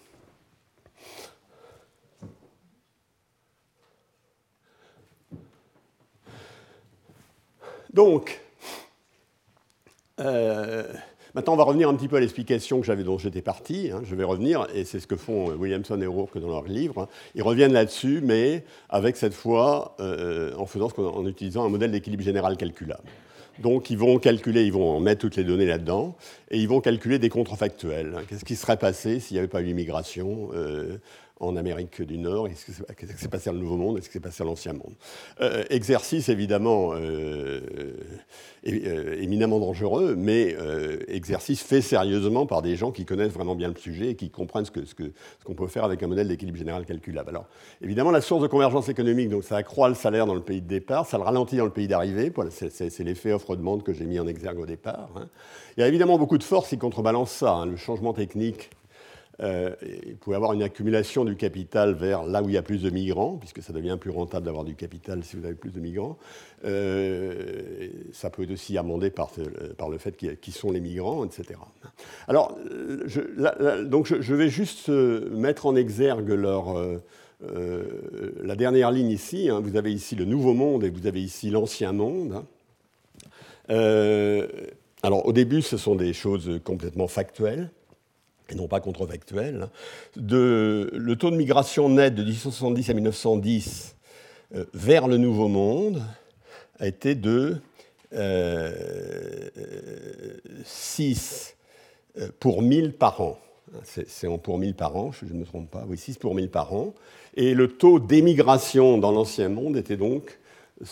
Donc, 7.93 8.41
euh, 10.19 10.83
maintenant, 11.35 11.53
on 11.53 11.57
va 11.57 11.63
revenir 11.63 11.89
un 11.89 11.95
petit 11.95 12.07
peu 12.07 12.17
à 12.17 12.19
l'explication 12.19 12.79
que 12.79 12.85
j'avais 12.85 13.03
dont 13.03 13.17
j'étais 13.17 13.41
parti. 13.41 13.89
Hein. 13.91 14.01
je 14.03 14.15
vais 14.15 14.23
revenir, 14.23 14.67
et 14.73 14.83
c'est 14.85 14.99
ce 14.99 15.07
que 15.07 15.15
font 15.15 15.49
Williamson 15.51 16.01
et 16.01 16.07
O'Rourke 16.07 16.39
dans 16.39 16.49
leur 16.49 16.63
livre. 16.63 17.01
Hein. 17.01 17.07
Ils 17.35 17.43
reviennent 17.43 17.73
là-dessus, 17.73 18.21
mais 18.23 18.63
avec 18.89 19.17
cette 19.17 19.33
fois, 19.33 19.95
euh, 19.99 20.53
en, 20.55 21.25
utilisant 21.27 21.65
un 21.65 21.69
modèle 21.69 21.91
d'équilibre 21.91 22.23
général 22.23 22.57
calculable. 22.57 23.03
Donc, 23.59 23.89
ils 23.89 23.97
vont 23.97 24.19
calculer, 24.19 24.63
ils 24.63 24.71
vont 24.71 25.01
mettre 25.01 25.21
toutes 25.21 25.35
les 25.35 25.43
données 25.43 25.65
là-dedans, 25.65 26.15
et 26.49 26.57
ils 26.57 26.67
vont 26.67 26.79
calculer 26.79 27.19
des 27.19 27.29
contrefactuels. 27.29 28.15
Hein. 28.17 28.21
Qu'est-ce 28.27 28.45
qui 28.45 28.55
serait 28.55 28.77
passé 28.77 29.19
s'il 29.19 29.35
n'y 29.35 29.39
avait 29.39 29.49
pas 29.49 29.61
eu 29.61 29.65
l'immigration 29.65 30.49
euh, 30.53 30.97
en 31.39 31.55
Amérique 31.55 32.01
du 32.01 32.17
Nord 32.17 32.47
Qu'est-ce 32.49 33.13
qui 33.13 33.17
s'est 33.17 33.27
passé 33.29 33.49
dans 33.49 33.55
le 33.55 33.61
Nouveau 33.61 33.77
Monde 33.77 33.95
Qu'est-ce 33.95 34.07
qui 34.07 34.13
s'est 34.13 34.19
passé 34.19 34.43
dans 34.43 34.49
l'Ancien 34.49 34.73
Monde? 34.73 34.93
Euh, 35.41 35.63
Exercice 35.69 36.29
évidemment 36.29 36.91
euh, 36.93 37.61
euh, 38.67 39.21
éminemment 39.21 39.59
dangereux, 39.59 40.15
mais 40.17 40.55
exercice 41.07 41.61
fait 41.61 41.81
sérieusement 41.81 42.45
par 42.45 42.61
des 42.61 42.75
gens 42.75 42.91
qui 42.91 43.05
connaissent 43.05 43.31
vraiment 43.31 43.55
bien 43.55 43.69
le 43.69 43.75
sujet 43.75 44.09
et 44.09 44.15
qui 44.15 44.29
comprennent 44.29 44.65
ce 44.65 44.71
qu'on 44.71 44.81
que, 44.81 45.11
ce 45.47 45.53
peut 45.53 45.67
faire 45.67 45.83
avec 45.83 46.03
un 46.03 46.07
modèle 46.07 46.27
d'équilibre 46.27 46.57
général 46.57 46.85
calculable. 46.85 47.29
Alors 47.29 47.45
évidemment, 47.81 48.11
la 48.11 48.21
source 48.21 48.41
de 48.41 48.47
convergence 48.47 48.89
économique, 48.89 49.29
donc 49.29 49.43
ça 49.43 49.57
accroît 49.57 49.89
le 49.89 49.95
salaire 49.95 50.25
dans 50.25 50.35
le 50.35 50.41
pays 50.41 50.61
de 50.61 50.67
départ, 50.67 51.05
ça 51.05 51.17
le 51.17 51.23
ralentit 51.23 51.57
dans 51.57 51.65
le 51.65 51.71
pays 51.71 51.87
d'arrivée. 51.87 52.31
C'est 52.49 52.99
l'effet 53.03 53.31
offre-demande 53.31 53.83
que 53.83 53.93
j'ai 53.93 54.05
mis 54.05 54.19
en 54.19 54.27
exergue 54.27 54.59
au 54.59 54.65
départ. 54.65 55.09
Hein. 55.15 55.27
Il 55.77 55.81
y 55.81 55.83
a 55.83 55.87
évidemment 55.87 56.17
beaucoup 56.17 56.37
de 56.37 56.43
forces 56.43 56.69
qui 56.69 56.77
contrebalancent 56.77 57.31
ça. 57.31 57.53
Hein. 57.53 57.65
Le 57.65 57.77
changement 57.77 58.13
technique 58.13 58.69
euh, 59.41 59.73
il 60.05 60.17
pouvait 60.17 60.35
avoir 60.35 60.53
une 60.53 60.63
accumulation 60.63 61.23
du 61.23 61.35
capital 61.35 61.93
vers 61.93 62.23
là 62.23 62.43
où 62.43 62.49
il 62.49 62.55
y 62.55 62.57
a 62.57 62.61
plus 62.61 62.81
de 62.81 62.89
migrants, 62.89 63.37
puisque 63.37 63.61
ça 63.61 63.71
devient 63.71 63.97
plus 63.99 64.09
rentable 64.09 64.45
d'avoir 64.45 64.65
du 64.65 64.75
capital 64.75 65.23
si 65.23 65.37
vous 65.37 65.45
avez 65.45 65.55
plus 65.55 65.71
de 65.71 65.79
migrants. 65.79 66.17
Euh, 66.65 67.87
ça 68.11 68.29
peut 68.29 68.43
être 68.43 68.51
aussi 68.51 68.77
amendé 68.77 69.09
par, 69.09 69.31
euh, 69.39 69.89
le 69.89 69.97
fait 69.97 70.17
qui 70.39 70.51
sont 70.51 70.71
les 70.71 70.81
migrants, 70.81 71.25
etc. 71.25 71.59
Alors, 72.27 72.57
je, 73.05 73.21
donc 73.83 74.07
je, 74.07 74.35
vais 74.35 74.49
juste 74.49 74.89
mettre 74.89 75.65
en 75.65 75.75
exergue 75.75 76.37
la 78.43 78.55
dernière 78.55 78.91
ligne 78.91 79.09
ici. 79.09 79.49
Hein. 79.49 79.61
vous 79.61 79.77
avez 79.77 79.93
ici 79.93 80.15
le 80.15 80.25
Nouveau 80.25 80.53
Monde 80.53 80.83
et 80.83 80.89
vous 80.89 81.07
avez 81.07 81.21
ici 81.21 81.49
l'Ancien 81.49 81.93
Monde. 81.93 82.43
alors, 83.69 85.25
au 85.25 85.31
début, 85.31 85.61
ce 85.61 85.77
sont 85.77 85.95
des 85.95 86.11
choses 86.11 86.59
complètement 86.65 87.07
factuelles 87.07 87.71
et 88.49 88.55
non 88.55 88.67
pas 88.67 88.79
contrefactuel, 88.79 89.69
de, 90.15 90.89
le 90.93 91.15
taux 91.15 91.31
de 91.31 91.35
migration 91.35 91.89
net 91.89 92.15
de 92.15 92.23
1870 92.23 92.89
à 92.89 92.93
1910 92.93 93.95
euh, 94.55 94.65
vers 94.73 95.07
le 95.07 95.17
Nouveau 95.17 95.47
Monde 95.47 96.01
a 96.79 96.87
été 96.87 97.13
de 97.15 97.57
6 100.63 101.55
euh, 102.17 102.23
euh, 102.23 102.29
pour 102.39 102.61
1000 102.61 102.93
par 102.93 103.21
an. 103.21 103.37
C'est 103.83 104.25
en 104.25 104.39
pour 104.39 104.57
1000 104.57 104.73
par 104.73 104.95
an, 104.95 105.11
je 105.11 105.25
ne 105.31 105.39
me 105.39 105.45
trompe 105.45 105.69
pas, 105.69 105.85
oui, 105.87 105.95
6 105.95 106.17
pour 106.17 106.33
1000 106.33 106.49
par 106.49 106.73
an. 106.73 106.95
Et 107.35 107.53
le 107.53 107.67
taux 107.67 107.99
d'émigration 107.99 108.97
dans 108.97 109.11
l'Ancien 109.11 109.49
Monde 109.49 109.77
était 109.77 109.97
donc 109.97 110.39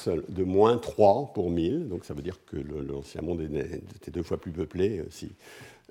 de 0.06 0.44
moins 0.44 0.78
3 0.78 1.32
pour 1.34 1.50
1000, 1.50 1.88
donc 1.88 2.06
ça 2.06 2.14
veut 2.14 2.22
dire 2.22 2.38
que 2.46 2.58
l'Ancien 2.58 3.22
Monde 3.24 3.42
était 3.42 4.12
deux 4.12 4.22
fois 4.22 4.38
plus 4.38 4.52
peuplé, 4.52 5.02
si, 5.10 5.32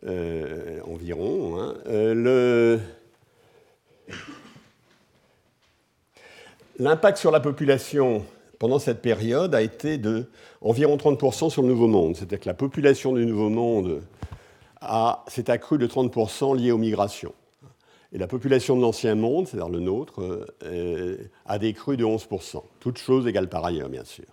euh, 0.05 0.81
environ. 0.87 1.59
Hein. 1.59 1.75
Euh, 1.87 2.79
l'impact 6.79 7.19
sur 7.19 7.31
la 7.31 7.41
population 7.41 8.25
pendant 8.59 8.79
cette 8.79 9.01
période 9.01 9.55
a 9.55 9.63
été 9.63 9.97
de 9.97 10.27
environ 10.61 10.97
30% 10.97 11.51
sur 11.51 11.63
le 11.63 11.69
Nouveau 11.69 11.87
Monde. 11.87 12.15
C'est-à-dire 12.15 12.41
que 12.41 12.49
la 12.49 12.55
population 12.55 13.15
du 13.15 13.25
Nouveau 13.25 13.49
Monde 13.49 14.03
s'est 15.29 15.51
accrue 15.51 15.79
de 15.79 15.87
30% 15.87 16.57
liée 16.57 16.73
aux 16.73 16.79
migrations. 16.79 17.35
Et 18.13 18.19
la 18.19 18.27
population 18.27 18.77
de 18.77 18.83
l'Ancien 18.83 19.15
Monde, 19.15 19.49
c'est-à-dire 19.49 19.69
le 19.69 19.81
nôtre, 19.81 20.47
euh, 20.63 21.17
a 21.47 21.59
décru 21.59 21.97
de 21.97 22.05
11%. 22.05 22.63
Toutes 22.81 22.99
choses 22.99 23.27
égales 23.27 23.49
par 23.49 23.65
ailleurs, 23.65 23.89
bien 23.89 24.05
sûr 24.05 24.27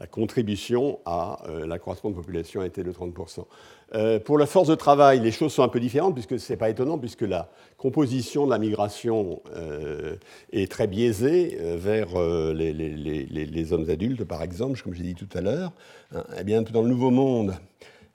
la 0.00 0.06
contribution 0.06 0.98
à 1.06 1.42
l'accroissement 1.66 2.10
de 2.10 2.16
population 2.16 2.60
a 2.60 2.66
été 2.66 2.82
de 2.82 2.92
30%. 2.92 3.46
Euh, 3.94 4.18
pour 4.18 4.38
la 4.38 4.46
force 4.46 4.68
de 4.68 4.74
travail, 4.74 5.20
les 5.20 5.30
choses 5.30 5.52
sont 5.52 5.62
un 5.62 5.68
peu 5.68 5.80
différentes, 5.80 6.14
puisque 6.14 6.40
ce 6.40 6.52
n'est 6.52 6.56
pas 6.56 6.70
étonnant, 6.70 6.98
puisque 6.98 7.22
la 7.22 7.48
composition 7.78 8.44
de 8.46 8.50
la 8.50 8.58
migration 8.58 9.40
euh, 9.54 10.16
est 10.52 10.70
très 10.70 10.86
biaisée 10.86 11.58
vers 11.76 12.08
les, 12.52 13.72
hommes 13.72 13.88
adultes, 13.88 14.24
par 14.24 14.42
exemple, 14.42 14.78
comme 14.82 14.92
j'ai 14.94 15.04
dit 15.04 15.14
tout 15.14 15.28
à 15.34 15.40
l'heure. 15.40 15.72
Hein, 16.14 16.24
eh 16.38 16.44
bien, 16.44 16.60
dans 16.62 16.82
le 16.82 16.88
Nouveau 16.88 17.10
Monde, 17.10 17.54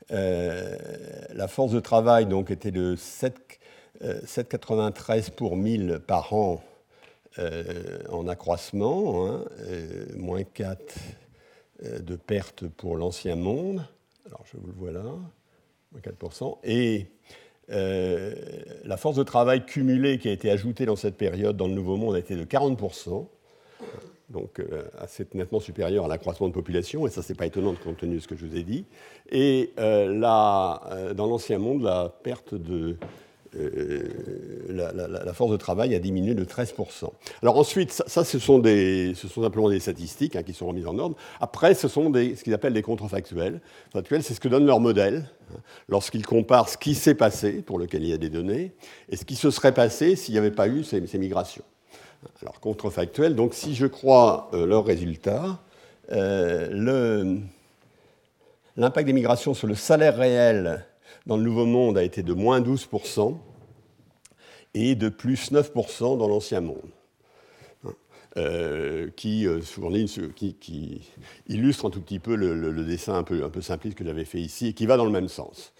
la 0.09 1.47
force 1.47 1.71
de 1.71 1.79
travail 1.79 2.25
donc, 2.25 2.49
était 2.51 2.71
de 2.71 2.95
7,93 2.95 5.31
pour 5.31 5.55
1000 5.55 6.01
par 6.05 6.33
an 6.33 6.61
en 8.09 8.27
accroissement, 8.27 9.27
hein, 9.27 9.45
moins 10.17 10.43
4 10.43 10.77
euh, 11.85 11.99
de 11.99 12.17
pertes 12.17 12.67
pour 12.67 12.97
l'ancien 12.97 13.35
monde. 13.35 13.85
Alors 14.25 14.43
je 14.51 14.57
vous 14.57 14.67
le 14.67 14.73
vois 14.73 14.91
là, 14.91 15.05
4%. 15.97 16.57
Et 16.63 17.07
euh, 17.71 18.33
la 18.83 18.97
force 18.97 19.15
de 19.15 19.23
travail 19.23 19.65
cumulée 19.65 20.17
qui 20.17 20.29
a 20.29 20.31
été 20.31 20.49
ajoutée 20.49 20.85
dans 20.85 20.95
cette 20.95 21.17
période 21.17 21.55
dans 21.57 21.67
le 21.67 21.73
Nouveau 21.73 21.97
Monde 21.97 22.15
a 22.15 22.19
été 22.19 22.35
de 22.35 22.43
40%, 22.43 23.27
donc 24.29 24.59
euh, 24.59 24.83
assez 24.97 25.27
nettement 25.33 25.59
supérieur 25.59 26.05
à 26.05 26.07
l'accroissement 26.07 26.47
de 26.47 26.53
population, 26.53 27.05
et 27.05 27.09
ça 27.09 27.21
c'est 27.21 27.35
pas 27.35 27.45
étonnant 27.45 27.75
compte 27.75 27.97
tenu 27.97 28.15
de 28.15 28.19
ce 28.19 28.27
que 28.27 28.35
je 28.35 28.45
vous 28.45 28.55
ai 28.55 28.63
dit. 28.63 28.85
Et 29.31 29.73
là, 29.77 31.13
dans 31.15 31.27
l'Ancien 31.27 31.59
Monde, 31.59 31.83
la 31.83 32.13
perte 32.23 32.55
de 32.55 32.97
euh, 33.57 34.03
la, 34.69 35.33
force 35.33 35.51
de 35.51 35.57
travail 35.57 35.95
a 35.95 35.99
diminué 35.99 36.35
de 36.35 36.43
13%. 36.43 37.09
Alors 37.41 37.57
ensuite, 37.57 37.91
ça, 37.91 38.23
ce, 38.23 38.37
sont 38.37 38.61
simplement 39.27 39.69
des 39.69 39.79
statistiques 39.79 40.35
hein, 40.35 40.43
qui 40.43 40.53
sont 40.53 40.67
remises 40.67 40.85
en 40.85 40.97
ordre. 40.99 41.15
Après, 41.39 41.73
ce 41.73 41.87
sont 41.87 42.13
ce 42.13 42.43
qu'ils 42.43 42.53
appellent 42.53 42.73
des 42.73 42.83
contrefactuels. 42.83 43.59
Factuels, 43.91 44.23
c'est 44.23 44.35
ce 44.35 44.39
que 44.39 44.47
donne 44.47 44.65
leur 44.65 44.79
modèle 44.79 45.29
hein, 45.51 45.59
lorsqu'ils 45.87 46.25
comparent 46.25 46.69
ce 46.69 46.77
qui 46.77 46.93
s'est 46.93 47.15
passé, 47.15 47.63
pour 47.63 47.79
lequel 47.79 48.03
il 48.03 48.09
y 48.09 48.13
a 48.13 48.17
des 48.17 48.29
données, 48.29 48.71
et 49.09 49.15
ce 49.15 49.25
qui 49.25 49.35
se 49.35 49.49
serait 49.49 49.73
passé 49.73 50.15
s'il 50.15 50.33
n'y 50.33 50.39
avait 50.39 50.51
pas 50.51 50.67
eu 50.67 50.83
ces, 50.83 51.01
migrations. 51.17 51.63
Alors 52.41 52.59
contrefactuel, 52.59 53.33
donc 53.33 53.53
si 53.53 53.73
je 53.73 53.87
crois 53.87 54.49
euh, 54.53 54.65
leurs 54.67 54.85
résultats, 54.85 55.59
euh, 56.11 57.39
l'impact 58.77 59.07
des 59.07 59.13
migrations 59.13 59.53
sur 59.53 59.67
le 59.67 59.75
salaire 59.75 60.17
réel 60.17 60.85
dans 61.25 61.37
le 61.37 61.43
Nouveau 61.43 61.65
Monde 61.65 61.97
a 61.97 62.03
été 62.03 62.23
de 62.23 62.33
moins 62.33 62.61
12% 62.61 63.37
et 64.73 64.95
de 64.95 65.09
plus 65.09 65.51
9% 65.51 66.17
dans 66.17 66.27
l'Ancien 66.27 66.61
Monde. 66.61 66.91
qui, 69.15 69.47
qui, 70.35 71.01
illustre 71.47 71.85
un 71.87 71.89
tout 71.89 72.01
petit 72.01 72.19
peu 72.19 72.35
le, 72.35 72.85
dessin 72.85 73.15
un 73.15 73.23
peu, 73.23 73.43
un 73.43 73.49
peu 73.49 73.61
simpliste 73.61 73.97
que 73.97 74.05
j'avais 74.05 74.25
fait 74.25 74.39
ici 74.39 74.67
et 74.67 74.73
qui 74.73 74.85
va 74.85 74.97
dans 74.97 75.05
le 75.05 75.11
même 75.11 75.27
sens. 75.27 75.73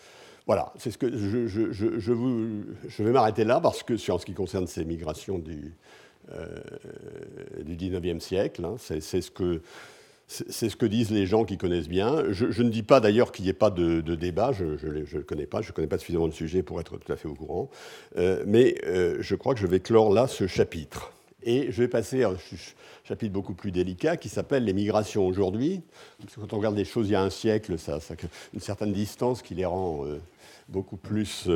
Voilà, 0.45 0.73
c'est 0.78 0.89
ce 0.89 0.97
que 0.97 1.15
je, 1.15 1.47
je, 1.47 2.12
vous, 2.12 2.63
je 2.88 3.04
vais 3.04 3.12
m'arrêter 3.12 3.43
là 3.43 3.60
parce 3.60 3.84
que 3.84 3.97
sur 3.97 4.19
ce 4.19 4.25
qui 4.25 4.34
concerne 4.34 4.65
ces 4.65 4.84
migrations 4.84 5.38
du, 5.38 5.75
du 7.63 7.75
19e 7.75 8.19
siècle, 8.19 8.65
hein, 8.65 8.75
c'est 8.80 8.99
ce 8.99 9.32
que 9.32 9.62
c'est 10.29 10.69
ce 10.69 10.75
que 10.75 10.85
disent 10.85 11.09
les 11.09 11.25
gens 11.25 11.43
qui 11.43 11.57
connaissent 11.57 11.89
bien. 11.89 12.23
Je, 12.29 12.61
ne 12.61 12.69
dis 12.69 12.83
pas 12.83 12.99
d'ailleurs 12.99 13.31
qu'il 13.31 13.45
n'y 13.45 13.49
ait 13.49 13.53
pas 13.53 13.71
de, 13.71 14.01
débat, 14.01 14.51
je 14.51 14.63
ne 14.63 15.03
le 15.11 15.23
connais 15.23 15.47
pas, 15.47 15.63
je 15.63 15.69
ne 15.69 15.73
connais 15.73 15.87
pas 15.87 15.97
suffisamment 15.97 16.27
de 16.27 16.33
sujets 16.33 16.61
pour 16.61 16.79
être 16.79 16.97
tout 16.97 17.11
à 17.11 17.15
fait 17.15 17.27
au 17.27 17.33
courant. 17.33 17.71
Euh, 18.17 18.43
mais 18.45 18.75
euh, 18.85 19.17
je 19.21 19.33
crois 19.33 19.55
que 19.55 19.59
je 19.59 19.65
vais 19.65 19.79
clore 19.79 20.13
là 20.13 20.27
ce 20.27 20.45
chapitre. 20.45 21.11
Et 21.41 21.71
je 21.71 21.81
vais 21.81 21.87
passer 21.87 22.23
à 22.23 22.29
un 22.29 22.37
chapitre 23.05 23.33
beaucoup 23.33 23.55
plus 23.55 23.71
délicat 23.71 24.17
qui 24.17 24.29
s'appelle 24.29 24.65
les 24.65 24.73
migrations 24.73 25.25
aujourd'hui. 25.25 25.81
quand 26.35 26.53
on 26.53 26.57
regarde 26.57 26.77
les 26.77 26.85
choses 26.85 27.07
il 27.07 27.13
y 27.13 27.15
a 27.15 27.23
un 27.23 27.31
siècle, 27.31 27.79
ça, 27.79 27.95
a 27.95 28.13
une 28.53 28.59
certaine 28.59 28.93
distance 28.93 29.41
qui 29.41 29.55
les 29.55 29.65
rend 29.65 30.05
euh, 30.05 30.19
beaucoup 30.67 30.97
plus. 30.97 31.49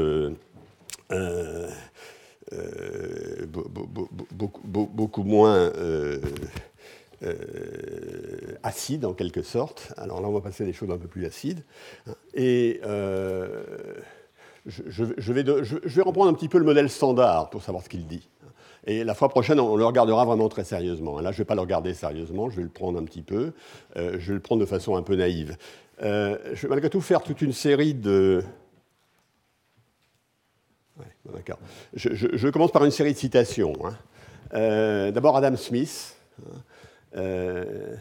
beaucoup, 4.96 5.24
moins 5.24 5.72
euh, 7.24 8.56
acide 8.64 9.06
en 9.06 9.14
quelque 9.14 9.42
sorte. 9.42 9.94
Alors 9.98 10.22
là, 10.22 10.28
on 10.28 10.34
va 10.34 10.42
passer 10.42 10.64
à 10.64 10.66
des 10.66 10.74
choses 10.74 10.92
un 10.92 10.98
peu 10.98 11.08
plus 11.08 11.26
acides. 11.26 11.64
Et 12.34 12.82
euh, 12.86 13.64
je, 14.66 15.04
vais 15.04 16.02
reprendre 16.02 16.30
un 16.30 16.34
petit 16.34 16.50
peu 16.50 16.58
le 16.58 16.66
modèle 16.66 16.90
standard 16.90 17.50
pour 17.50 17.64
savoir 17.64 17.84
ce 17.84 17.90
qu'il 17.90 18.08
dit. 18.08 18.28
Et 18.86 19.04
la 19.04 19.14
fois 19.14 19.30
prochaine, 19.30 19.60
on 19.60 19.76
le 19.76 19.86
regardera 19.86 20.26
vraiment 20.26 20.50
très 20.50 20.64
sérieusement. 20.64 21.20
Là, 21.20 21.32
je 21.32 21.36
ne 21.36 21.38
vais 21.40 21.46
pas 21.46 21.56
le 21.56 21.62
regarder 21.62 21.94
sérieusement, 21.94 22.50
je 22.50 22.58
vais 22.58 22.64
le 22.64 22.70
prendre 22.70 23.00
un 23.00 23.06
petit 23.06 23.22
peu. 23.22 23.54
Euh, 23.96 24.18
je 24.20 24.30
vais 24.30 24.34
le 24.34 24.42
prendre 24.42 24.62
de 24.62 24.66
façon 24.66 24.96
un 24.96 25.04
peu 25.04 25.16
naïve. 25.16 25.56
je 26.02 26.62
vais 26.62 26.68
malgré 26.68 26.90
tout 26.90 27.02
faire 27.02 27.22
toute 27.22 27.42
une 27.42 27.54
série 27.54 27.94
de... 27.94 28.44
d'accord. 31.34 31.60
Je, 31.94 32.50
commence 32.50 32.72
par 32.72 32.84
une 32.84 32.92
série 32.92 33.14
de 33.14 33.18
citations. 33.18 33.74
Hein. 33.86 35.12
D'abord 35.12 35.38
Adam 35.38 35.56
Smith. 35.56 36.18
Hein. 36.42 36.58
Uh, 37.16 37.98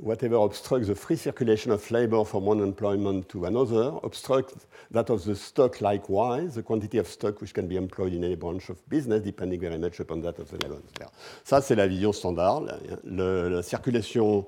whatever 0.00 0.36
obstructs 0.36 0.88
the 0.88 0.94
free 0.94 1.16
circulation 1.16 1.70
of 1.70 1.88
labor 1.90 2.24
from 2.24 2.44
one 2.44 2.60
employment 2.60 3.28
to 3.28 3.44
another 3.44 3.92
obstructs 4.02 4.66
that 4.90 5.10
of 5.10 5.24
the 5.24 5.34
stock 5.34 5.80
likewise, 5.80 6.54
the 6.54 6.62
quantity 6.62 6.98
of 6.98 7.06
stock 7.06 7.40
which 7.40 7.54
can 7.54 7.68
be 7.68 7.76
employed 7.76 8.12
in 8.12 8.24
any 8.24 8.34
branch 8.34 8.68
of 8.68 8.88
business 8.88 9.22
depending 9.22 9.60
very 9.60 9.78
much 9.78 10.00
upon 10.00 10.20
that 10.22 10.38
of 10.38 10.50
the 10.50 10.58
labor. 10.62 10.80
Ça, 11.44 11.60
c'est 11.60 11.76
la 11.76 11.86
vision 11.86 12.12
standard. 12.12 12.62
la 13.04 13.62
circulation 13.62 14.46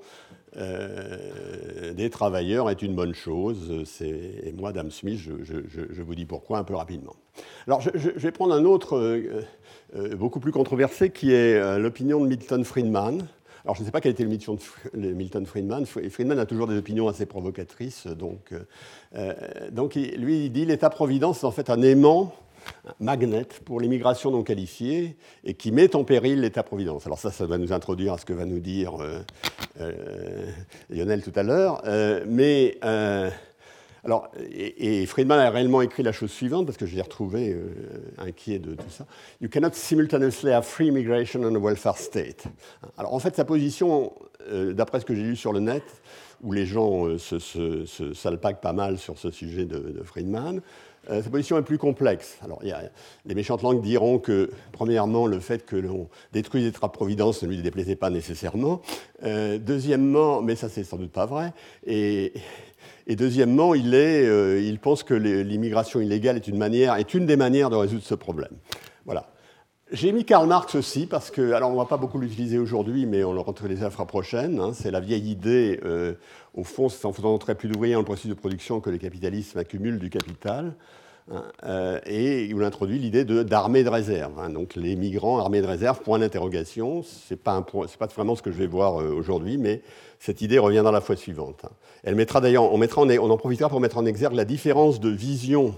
euh, 0.56 1.92
des 1.92 2.08
travailleurs 2.08 2.70
est 2.70 2.80
une 2.80 2.94
bonne 2.94 3.14
chose. 3.14 3.70
Et 4.00 4.52
moi, 4.52 4.70
Adam 4.70 4.88
Smith, 4.90 5.18
je, 5.18 5.32
je, 5.44 5.80
je, 5.90 6.02
vous 6.02 6.14
dis 6.14 6.24
pourquoi 6.24 6.58
un 6.58 6.64
peu 6.64 6.74
rapidement. 6.74 7.14
Alors, 7.66 7.82
je, 7.82 7.90
vais 7.90 8.30
prendre 8.30 8.54
un 8.54 8.64
autre 8.64 8.96
euh, 8.96 9.42
euh, 9.96 10.16
beaucoup 10.16 10.40
plus 10.40 10.52
controversé 10.52 11.10
qui 11.10 11.32
est 11.32 11.78
l'opinion 11.78 12.20
de 12.20 12.28
Milton 12.28 12.64
Friedman 12.64 13.26
alors, 13.66 13.74
je 13.74 13.80
ne 13.80 13.86
sais 13.86 13.90
pas 13.90 14.00
quelle 14.00 14.12
était 14.12 14.24
mission 14.24 14.56
de 14.94 15.12
Milton 15.12 15.44
Friedman. 15.44 15.86
Friedman 15.86 16.38
a 16.38 16.46
toujours 16.46 16.68
des 16.68 16.78
opinions 16.78 17.08
assez 17.08 17.26
provocatrices. 17.26 18.06
Donc, 18.06 18.52
euh, 18.52 18.60
euh, 19.16 19.34
donc 19.72 19.96
lui, 19.96 20.44
il 20.44 20.52
dit 20.52 20.64
l'État-providence 20.64 21.42
est 21.42 21.46
en 21.46 21.50
fait 21.50 21.68
un 21.68 21.82
aimant 21.82 22.32
un 22.86 22.94
magnet 23.00 23.44
pour 23.64 23.80
l'immigration 23.80 24.30
non 24.30 24.44
qualifiée 24.44 25.16
et 25.42 25.54
qui 25.54 25.72
met 25.72 25.96
en 25.96 26.04
péril 26.04 26.42
l'État-providence. 26.42 27.06
Alors 27.06 27.18
ça, 27.18 27.32
ça 27.32 27.44
va 27.46 27.58
nous 27.58 27.72
introduire 27.72 28.12
à 28.12 28.18
ce 28.18 28.24
que 28.24 28.32
va 28.32 28.44
nous 28.44 28.60
dire 28.60 28.98
euh, 29.80 30.52
Lionel 30.88 31.24
tout 31.24 31.32
à 31.34 31.42
l'heure. 31.42 31.82
mais 32.28 32.78
alors, 34.06 34.30
et, 34.52 35.04
Friedman 35.06 35.40
a 35.40 35.50
réellement 35.50 35.82
écrit 35.82 36.04
la 36.04 36.12
chose 36.12 36.30
suivante, 36.30 36.64
parce 36.64 36.78
que 36.78 36.86
je 36.86 36.94
l'ai 36.94 37.02
retrouvé 37.02 37.52
euh, 37.52 37.66
inquiet 38.18 38.60
de 38.60 38.76
tout 38.76 38.88
ça. 38.88 39.04
You 39.40 39.48
cannot 39.48 39.72
simultaneously 39.72 40.52
have 40.52 40.64
free 40.64 40.86
immigration 40.86 41.42
and 41.42 41.56
a 41.56 41.58
welfare 41.58 41.98
state. 41.98 42.44
Alors, 42.98 43.12
en 43.12 43.18
fait, 43.18 43.34
sa 43.34 43.44
position, 43.44 44.12
euh, 44.48 44.72
d'après 44.72 45.00
ce 45.00 45.06
que 45.06 45.14
j'ai 45.14 45.24
lu 45.24 45.34
sur 45.34 45.52
le 45.52 45.58
net, 45.58 45.82
où 46.40 46.52
les 46.52 46.66
gens 46.66 47.06
euh, 47.06 47.18
se, 47.18 47.40
se, 47.40 48.36
pas 48.36 48.72
mal 48.72 48.96
sur 48.96 49.18
ce 49.18 49.32
sujet 49.32 49.64
de, 49.64 50.00
Friedman, 50.04 50.60
sa 51.08 51.30
position 51.30 51.56
est 51.56 51.62
plus 51.62 51.78
complexe. 51.78 52.36
Alors, 52.42 52.60
les 53.24 53.34
méchantes 53.36 53.62
langues 53.62 53.80
diront 53.80 54.18
que, 54.18 54.50
premièrement, 54.72 55.28
le 55.28 55.38
fait 55.38 55.64
que 55.64 55.76
l'on 55.76 56.08
détruise 56.32 56.64
l'État-providence 56.64 57.44
ne 57.44 57.48
lui 57.48 57.62
déplaisait 57.62 57.94
pas 57.94 58.10
nécessairement. 58.10 58.82
deuxièmement, 59.22 60.42
mais 60.42 60.56
ça, 60.56 60.68
c'est 60.68 60.82
sans 60.82 60.96
doute 60.96 61.12
pas 61.12 61.26
vrai. 61.26 61.52
Et, 61.86 62.32
et 63.06 63.16
deuxièmement, 63.16 63.74
il, 63.74 63.94
euh, 63.94 64.76
pense 64.82 65.02
que 65.02 65.14
l'immigration 65.14 66.00
illégale 66.00 66.36
est 66.36 66.48
une, 66.48 67.26
des 67.26 67.36
manières 67.36 67.70
de 67.70 67.76
résoudre 67.76 68.02
ce 68.02 68.14
problème. 68.14 68.52
Voilà. 69.04 69.30
J'ai 69.92 70.10
mis 70.10 70.24
Karl 70.24 70.48
Marx 70.48 70.74
aussi, 70.74 71.06
parce 71.06 71.30
que, 71.30 71.52
alors 71.52 71.70
on 71.70 71.74
ne 71.74 71.78
va 71.78 71.84
pas 71.84 71.96
beaucoup 71.96 72.18
l'utiliser 72.18 72.58
aujourd'hui, 72.58 73.06
mais 73.06 73.22
on 73.22 73.32
le 73.32 73.38
retrouve 73.38 73.68
les 73.68 73.88
prochaine. 74.06 74.58
Hein. 74.58 74.72
c'est 74.74 74.90
la 74.90 74.98
vieille 74.98 75.30
idée, 75.30 75.78
euh, 75.84 76.14
au 76.54 76.64
fond, 76.64 76.88
c'est 76.88 77.06
en 77.06 77.12
faisant 77.12 77.32
entrer 77.32 77.54
plus 77.54 77.68
d'ouvriers 77.68 77.94
dans 77.94 78.00
le 78.00 78.04
processus 78.04 78.30
de 78.30 78.34
production 78.34 78.80
que 78.80 78.90
le 78.90 78.98
capitalisme 78.98 79.56
accumule 79.58 80.00
du 80.00 80.10
capital. 80.10 80.74
Hein, 81.32 81.42
euh, 81.64 81.98
et 82.06 82.44
il 82.44 82.62
introduit 82.62 82.98
l'idée 82.98 83.24
d'armée 83.24 83.82
de, 83.82 83.88
réserve. 83.88 84.38
Hein. 84.38 84.50
donc 84.50 84.76
les 84.76 84.94
migrants, 84.94 85.38
armée 85.38 85.60
de 85.60 85.66
réserve, 85.66 86.00
point 86.00 86.18
d'interrogation. 86.18 87.02
Ce 87.02 87.34
n'est 87.34 87.38
pas, 87.38 87.64
vraiment 88.14 88.36
ce 88.36 88.42
que 88.42 88.52
je 88.52 88.58
vais 88.58 88.68
voir 88.68 89.00
euh, 89.00 89.10
aujourd'hui, 89.10 89.58
mais 89.58 89.82
cette 90.20 90.40
idée 90.40 90.58
reviendra 90.58 90.92
la 90.92 91.00
fois 91.00 91.16
suivante. 91.16 91.64
Hein. 91.64 91.70
Elle 92.04 92.14
mettra 92.14 92.40
d'ailleurs, 92.40 92.72
on, 92.72 92.78
mettra 92.78 93.02
on 93.02 93.30
en 93.30 93.36
profitera 93.36 93.68
pour 93.68 93.80
mettre 93.80 93.98
en 93.98 94.06
exergue 94.06 94.34
la 94.34 94.44
différence 94.44 95.00
de 95.00 95.08
vision 95.08 95.74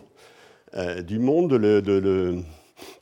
euh, 0.75 1.01
du 1.01 1.19
monde, 1.19 1.51
de, 1.51 1.81
de, 1.81 2.37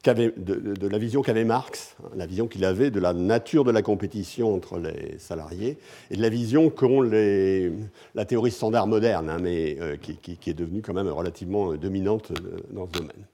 de, 0.04 0.88
la 0.88 0.98
vision 0.98 1.22
qu'avait 1.22 1.44
Marx, 1.44 1.96
hein, 2.02 2.08
la 2.16 2.26
vision 2.26 2.46
qu'il 2.46 2.64
avait 2.64 2.90
de 2.90 3.00
la 3.00 3.12
nature 3.12 3.64
de 3.64 3.70
la 3.70 3.82
compétition 3.82 4.54
entre 4.54 4.78
les 4.78 5.18
salariés, 5.18 5.78
et 6.10 6.16
de 6.16 6.22
la 6.22 6.28
vision 6.28 6.70
qu'ont 6.70 7.02
la 7.02 8.24
théorie 8.24 8.50
standard 8.50 8.86
moderne, 8.86 9.30
hein, 9.30 9.38
mais 9.40 9.76
euh, 9.80 9.96
qui, 9.96 10.38
est 10.50 10.54
devenue 10.54 10.82
quand 10.82 10.94
même 10.94 11.08
relativement 11.08 11.72
euh, 11.72 11.76
dominante 11.76 12.30
euh, 12.30 12.58
dans 12.70 12.86
ce 12.86 12.92
domaine. 12.92 13.26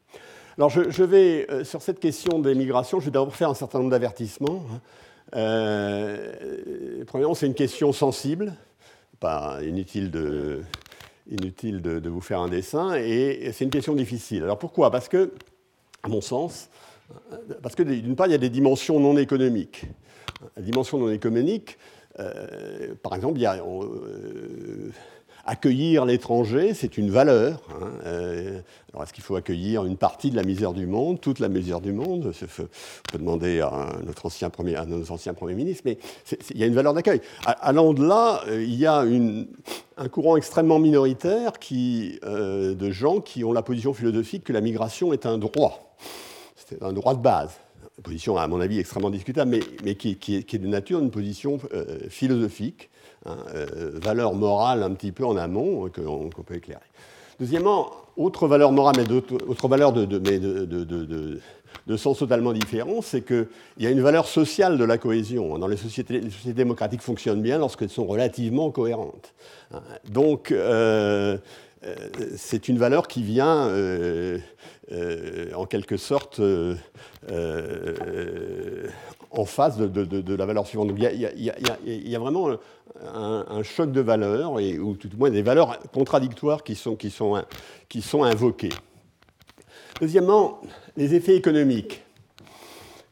Alors 0.59 0.69
je, 0.69 1.03
vais, 1.03 1.65
sur 1.65 1.81
cette 1.81 1.99
question 1.99 2.39
des 2.39 2.55
migrations, 2.55 3.01
je 3.01 3.07
vais 3.07 3.11
d'abord 3.11 3.35
faire 3.35 3.49
un 3.49 3.55
certain 3.55 3.79
nombre 3.79 3.91
d'avertissements. 3.91 4.63
Hein. 5.33 6.19
premièrement, 7.07 7.35
c'est 7.35 7.47
une 7.47 7.55
question 7.55 7.91
sensible, 7.93 8.53
pas 9.19 9.61
inutile 9.63 10.11
de, 10.11 10.61
inutile 11.31 11.81
de, 11.81 12.07
vous 12.07 12.21
faire 12.21 12.41
un 12.41 12.51
dessin, 12.51 12.95
et 12.95 13.51
c'est 13.55 13.65
une 13.65 13.71
question 13.71 13.95
difficile. 13.95 14.43
Alors 14.43 14.59
pourquoi? 14.59 14.91
Parce 14.91 15.09
que 15.09 15.33
à 16.03 16.09
mon 16.09 16.21
sens, 16.21 16.69
parce 17.63 17.75
que 17.75 17.83
d'une 17.83 18.17
part, 18.17 18.27
il 18.27 18.33
y 18.33 18.35
a 18.35 18.39
des 18.39 18.51
dimensions 18.51 18.99
non 18.99 19.17
économiques. 19.17 19.87
La 20.57 20.63
dimension 20.63 20.99
non 20.99 21.11
économique, 21.11 21.79
euh, 22.19 22.95
par 23.03 23.15
exemple, 23.15 23.39
il 23.39 23.43
y 23.43 23.47
a, 23.47 23.55
euh, 23.57 24.91
accueillir 25.45 26.05
l'étranger, 26.05 26.75
c'est 26.75 26.99
une 26.99 27.11
valeur. 27.11 27.63
Hein. 27.71 27.91
Euh, 28.05 28.61
alors, 28.93 29.05
est-ce 29.05 29.13
qu'il 29.13 29.25
faut 29.25 29.37
accueillir 29.37 29.85
une 29.85 29.97
partie 29.97 30.31
de 30.31 30.37
la 30.37 30.43
misère 30.43 30.73
du 30.73 30.87
monde, 30.87 31.21
toute 31.21 31.39
la 31.39 31.49
misère 31.49 31.81
du 31.81 31.93
monde? 31.93 32.33
On 32.33 32.63
peut 33.13 33.19
demander 33.19 33.61
à, 33.61 33.89
notre 34.05 34.27
ancien 34.27 34.51
premier, 34.51 34.77
à 34.77 34.85
nos 34.85 35.11
anciens 35.11 35.35
premiers 35.35 35.55
ministres, 35.55 35.83
mais 35.87 35.99
il 36.51 36.59
y 36.59 36.63
a 36.63 36.67
une 36.67 36.75
valeur 36.75 36.95
d'accueil. 36.95 37.21
Allant 37.47 37.95
de 37.95 38.07
là, 38.07 38.43
il 38.51 38.75
y 38.75 38.87
a 38.87 39.05
un 39.97 40.09
courant 40.09 40.37
extrêmement 40.37 40.79
minoritaire 40.79 41.59
qui, 41.59 42.21
de 42.23 42.91
gens 42.91 43.21
qui 43.21 43.45
ont 43.45 43.53
la 43.53 43.63
position 43.63 43.95
philosophique 43.95 44.45
que 44.45 44.53
la 44.53 44.61
migration 44.61 45.13
est 45.13 45.27
un 45.27 45.39
droit 45.39 45.93
c'est 46.73 46.83
un 46.83 46.93
droit 46.93 47.15
de 47.15 47.23
base. 47.23 47.53
Position, 48.03 48.37
à 48.37 48.47
mon 48.49 48.61
avis, 48.61 48.81
extrêmement 48.81 49.11
discutable, 49.11 49.59
mais, 49.85 49.95
qui, 49.95 50.19
est 50.33 50.59
de 50.59 50.67
nature 50.67 50.99
une 50.99 51.11
position 51.11 51.59
euh, 51.73 52.09
philosophique, 52.09 52.91
hein, 53.27 53.37
euh, 53.55 53.93
valeur 54.03 54.35
morale 54.35 54.83
un 54.83 54.93
petit 54.93 55.13
peu 55.13 55.25
en 55.25 55.37
amont, 55.37 55.87
euh, 55.87 55.89
qu'on 55.89 56.43
peut 56.43 56.57
éclairer. 56.57 56.81
Deuxièmement, 57.41 57.91
autre 58.17 58.47
valeur 58.47 58.73
morale, 58.73 58.97
mais 58.99 59.11
autre 59.49 59.69
valeur 59.69 59.93
de, 59.93 60.07
sens 61.97 62.19
totalement 62.19 62.53
différent, 62.53 63.01
c'est 63.03 63.23
qu'il 63.23 63.47
y 63.79 63.87
a 63.87 63.91
une 63.91 64.03
valeur 64.03 64.27
sociale 64.27 64.79
de 64.79 64.85
la 64.85 64.99
cohésion. 64.99 65.59
Dans 65.59 65.67
les 65.67 65.77
sociétés, 65.77 66.21
démocratiques 66.47 67.01
fonctionnent 67.01 67.43
bien 67.43 67.59
lorsqu'elles 67.59 67.91
sont 67.91 68.05
relativement 68.05 68.71
cohérentes. 68.71 69.35
Hein. 69.73 69.81
Donc, 70.11 70.55
c'est 72.37 72.69
une 72.69 72.79
valeur 72.79 73.09
qui 73.09 73.23
vient 73.23 73.69
euh, 74.93 75.51
en 75.55 75.65
quelque 75.65 75.97
sorte 75.97 76.41
euh, 76.41 76.75
euh, 77.31 78.89
en 79.33 79.45
face 79.45 79.79
de, 79.79 80.35
la 80.35 80.47
valeur 80.47 80.67
suivante. 80.67 80.91
il 80.97 82.11
y 82.11 82.17
a, 82.17 82.19
vraiment 82.19 82.51
un, 83.15 83.63
choc 83.63 83.93
de 83.93 84.01
valeurs, 84.01 84.53
ou 84.55 84.95
tout 84.97 85.09
au 85.13 85.17
moins 85.17 85.31
des 85.31 85.43
valeurs 85.43 85.79
contradictoires 85.93 86.63
qui 86.63 86.75
sont 86.75 88.23
invoquées. 88.23 88.73
Deuxièmement, 90.01 90.61
les 90.97 91.15
effets 91.15 91.37
économiques. 91.37 92.03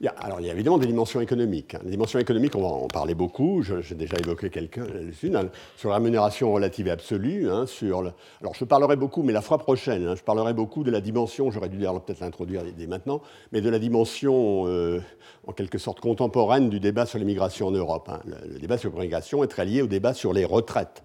Il 0.01 0.07
y 0.07 0.09
a, 0.09 0.13
alors, 0.13 0.41
il 0.41 0.47
y 0.47 0.51
a 0.51 0.55
évidemment 0.55 0.79
des 0.79 0.87
dimensions 0.87 1.21
économiques. 1.21 1.75
Hein. 1.75 1.81
Les 1.85 1.91
dimensions 1.91 2.19
économiques, 2.19 2.57
on 2.57 2.63
va 2.63 2.69
en 2.69 2.89
parler 2.89 3.15
beaucoup. 3.15 3.63
J'ai 3.63 3.95
déjà 3.95 4.17
évoqué 4.19 4.49
quelques-unes. 4.49 5.37
Hein, 5.37 5.51
sur 5.77 5.91
la 5.91 5.97
rémunération 5.97 6.51
relative 6.55 6.89
et 6.89 6.91
absolue. 6.91 7.51
Hein, 7.51 7.67
sur 7.67 7.99
alors, 8.41 8.55
je 8.55 8.65
parlerai 8.65 8.97
beaucoup, 8.97 9.23
mais 9.23 9.35
la 9.35 9.43
fois 9.43 9.59
prochaine, 9.59 10.17
je 10.17 10.23
parlerai 10.23 10.55
beaucoup 10.55 10.85
de 10.85 10.91
la 10.91 11.03
dimension, 11.03 11.51
j'aurais 11.51 11.69
dû 11.69 11.79
peut-être 11.79 12.21
l'introduire 12.21 12.63
dès 12.77 12.87
maintenant, 12.87 13.21
mais 13.53 13.61
de 13.61 13.69
la 13.69 13.79
dimension, 13.79 14.67
euh, 14.67 15.01
en 15.47 15.53
quelque 15.53 15.77
sorte, 15.77 16.01
contemporaine 16.01 16.71
du 16.71 16.81
débat 16.81 17.05
sur 17.05 17.19
l'immigration 17.19 17.67
en 17.67 17.73
Europe. 17.73 18.11
Le, 18.25 18.55
le, 18.55 18.59
débat 18.59 18.79
sur 18.79 18.91
l'immigration 18.91 19.45
est 19.45 19.49
très 19.49 19.67
lié 19.67 19.83
au 19.83 19.87
débat 19.87 20.15
sur 20.15 20.33
les 20.33 20.47
retraites 20.47 21.03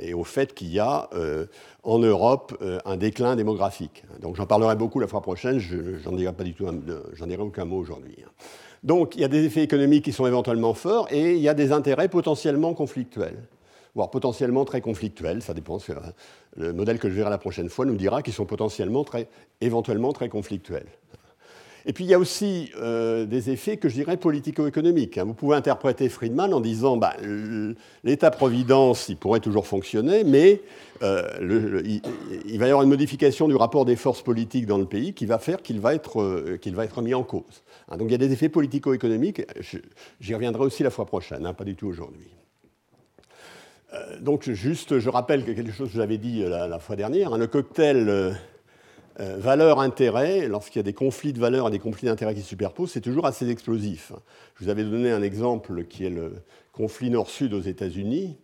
et 0.00 0.14
au 0.14 0.24
fait 0.24 0.54
qu'il 0.54 0.72
y 0.72 0.78
a 0.78 1.08
euh, 1.14 1.46
en 1.82 1.98
Europe 1.98 2.56
euh, 2.62 2.78
un 2.84 2.96
déclin 2.96 3.36
démographique. 3.36 4.04
Donc 4.20 4.36
j'en 4.36 4.46
parlerai 4.46 4.76
beaucoup 4.76 5.00
la 5.00 5.06
fois 5.06 5.20
prochaine, 5.20 5.58
j'en 5.58 6.12
dirai 6.12 6.32
dirai 7.26 7.42
aucun 7.42 7.64
mot 7.64 7.78
aujourd'hui. 7.78 8.16
Donc 8.82 9.16
il 9.16 9.20
y 9.20 9.24
a 9.24 9.28
des 9.28 9.44
effets 9.44 9.62
économiques 9.62 10.04
qui 10.04 10.12
sont 10.12 10.26
éventuellement 10.26 10.74
forts 10.74 11.08
et 11.10 11.34
il 11.34 11.40
y 11.40 11.48
a 11.48 11.54
des 11.54 11.72
intérêts 11.72 12.08
potentiellement 12.08 12.74
conflictuels, 12.74 13.38
voire 13.94 14.10
potentiellement 14.10 14.64
très 14.64 14.80
conflictuels, 14.80 15.42
ça 15.42 15.54
dépend. 15.54 15.78
Le 16.56 16.72
modèle 16.72 16.98
que 16.98 17.08
je 17.08 17.14
verrai 17.14 17.30
la 17.30 17.38
prochaine 17.38 17.68
fois 17.68 17.84
nous 17.84 17.96
dira 17.96 18.22
qu'ils 18.22 18.32
sont 18.32 18.46
potentiellement 18.46 19.04
très, 19.04 19.28
éventuellement 19.60 20.12
très 20.12 20.28
conflictuels. 20.28 20.86
Et 21.88 21.92
puis 21.92 22.02
il 22.02 22.10
y 22.10 22.14
a 22.14 22.18
aussi 22.18 22.72
euh, 22.80 23.26
des 23.26 23.48
effets 23.50 23.76
que 23.76 23.88
je 23.88 23.94
dirais 23.94 24.16
politico-économiques. 24.16 25.18
Hein. 25.18 25.24
Vous 25.24 25.34
pouvez 25.34 25.56
interpréter 25.56 26.08
Friedman 26.08 26.52
en 26.52 26.60
disant 26.60 26.96
bah, 26.96 27.14
l'État-providence, 28.02 29.08
il 29.08 29.16
pourrait 29.16 29.38
toujours 29.38 29.68
fonctionner, 29.68 30.24
mais 30.24 30.62
euh, 31.04 31.80
il, 32.44 32.58
va 32.58 32.66
y 32.66 32.70
avoir 32.70 32.82
une 32.82 32.88
modification 32.88 33.46
du 33.46 33.54
rapport 33.54 33.84
des 33.84 33.94
forces 33.94 34.22
politiques 34.22 34.66
dans 34.66 34.78
le 34.78 34.86
pays 34.86 35.14
qui 35.14 35.26
va 35.26 35.38
faire 35.38 35.62
qu'il 35.62 35.78
va, 35.78 35.94
être, 35.94 36.20
euh, 36.20 37.02
mis 37.02 37.14
en 37.14 37.22
cause. 37.22 37.62
Hein. 37.88 37.98
donc 37.98 38.08
il 38.08 38.12
y 38.12 38.16
a 38.16 38.18
des 38.18 38.32
effets 38.32 38.48
politico-économiques. 38.48 39.42
J'y 40.20 40.34
reviendrai 40.34 40.64
aussi 40.64 40.82
la 40.82 40.90
fois 40.90 41.06
prochaine, 41.06 41.46
hein, 41.46 41.54
pas 41.54 41.64
du 41.64 41.76
tout 41.76 41.86
aujourd'hui. 41.86 42.26
donc 44.20 44.50
juste, 44.50 44.98
je 44.98 45.08
rappelle 45.08 45.44
quelque 45.44 45.70
chose 45.70 45.90
que 45.90 45.96
j'avais 45.96 46.18
dit 46.18 46.42
la, 46.42 46.78
fois 46.80 46.96
dernière. 46.96 47.38
le 47.38 47.46
cocktail 47.46 48.36
euh, 49.18 49.36
valeur-intérêt, 49.38 50.46
lorsqu'il 50.46 50.78
y 50.78 50.80
a 50.80 50.82
des 50.82 50.92
conflits 50.92 51.32
de 51.32 51.40
valeurs 51.40 51.68
et 51.68 51.70
des 51.70 51.78
conflits 51.78 52.06
d'intérêts 52.06 52.34
qui 52.34 52.42
se 52.42 52.48
superposent, 52.48 52.92
c'est 52.92 53.00
toujours 53.00 53.24
assez 53.24 53.48
explosif. 53.48 54.12
Je 54.56 54.64
vous 54.64 54.70
avais 54.70 54.84
donné 54.84 55.10
un 55.10 55.22
exemple 55.22 55.84
qui 55.84 56.04
est 56.04 56.10
le 56.10 56.34
conflit 56.72 57.08
nord-sud 57.08 57.54
aux 57.54 57.60
États-Unis, 57.60 58.36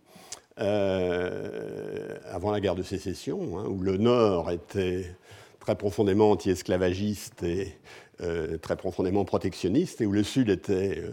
euh, 0.59 2.17
avant 2.31 2.51
la 2.51 2.59
guerre 2.59 2.73
de 2.73 2.81
sécession, 2.81 3.59
hein, 3.59 3.65
où 3.67 3.81
le 3.81 3.97
Nord 3.97 4.49
était 4.49 5.15
très 5.59 5.75
profondément 5.75 6.31
anti-esclavagiste 6.31 7.43
et 7.43 7.77
euh, 8.21 8.57
très 8.57 8.75
profondément 8.75 9.25
protectionniste, 9.25 10.01
et 10.01 10.07
où 10.07 10.11
le 10.11 10.23
Sud 10.23 10.49
était 10.49 11.03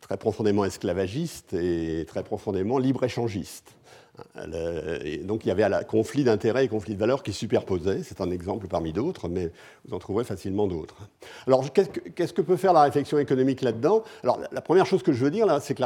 très 0.00 0.16
profondément 0.16 0.64
esclavagiste 0.64 1.54
et 1.54 2.04
très 2.06 2.22
profondément 2.22 2.78
libre-échangiste 2.78 3.77
donc 5.24 5.44
il 5.44 5.48
y 5.48 5.50
avait 5.50 5.62
un 5.62 5.82
conflit 5.82 6.24
d'intérêts 6.24 6.64
et 6.64 6.68
conflit 6.68 6.94
de 6.94 6.98
valeurs 7.00 7.22
qui 7.22 7.32
superposaient. 7.32 8.02
C'est 8.02 8.20
un 8.20 8.30
exemple 8.30 8.68
parmi 8.68 8.92
d'autres, 8.92 9.28
mais 9.28 9.50
vous 9.84 9.94
en 9.94 9.98
trouverez 9.98 10.24
facilement 10.24 10.66
d'autres. 10.66 10.96
Alors 11.46 11.72
qu'est-ce 11.72 12.32
que, 12.32 12.42
peut 12.42 12.56
faire 12.56 12.72
la 12.72 12.82
réflexion 12.82 13.18
économique 13.18 13.62
là-dedans? 13.62 14.02
Alors 14.22 14.40
la 14.50 14.60
première 14.60 14.86
chose 14.86 15.02
que 15.02 15.12
je 15.12 15.24
veux 15.24 15.30
dire 15.30 15.46
là, 15.46 15.60
c'est 15.60 15.74
que 15.74 15.82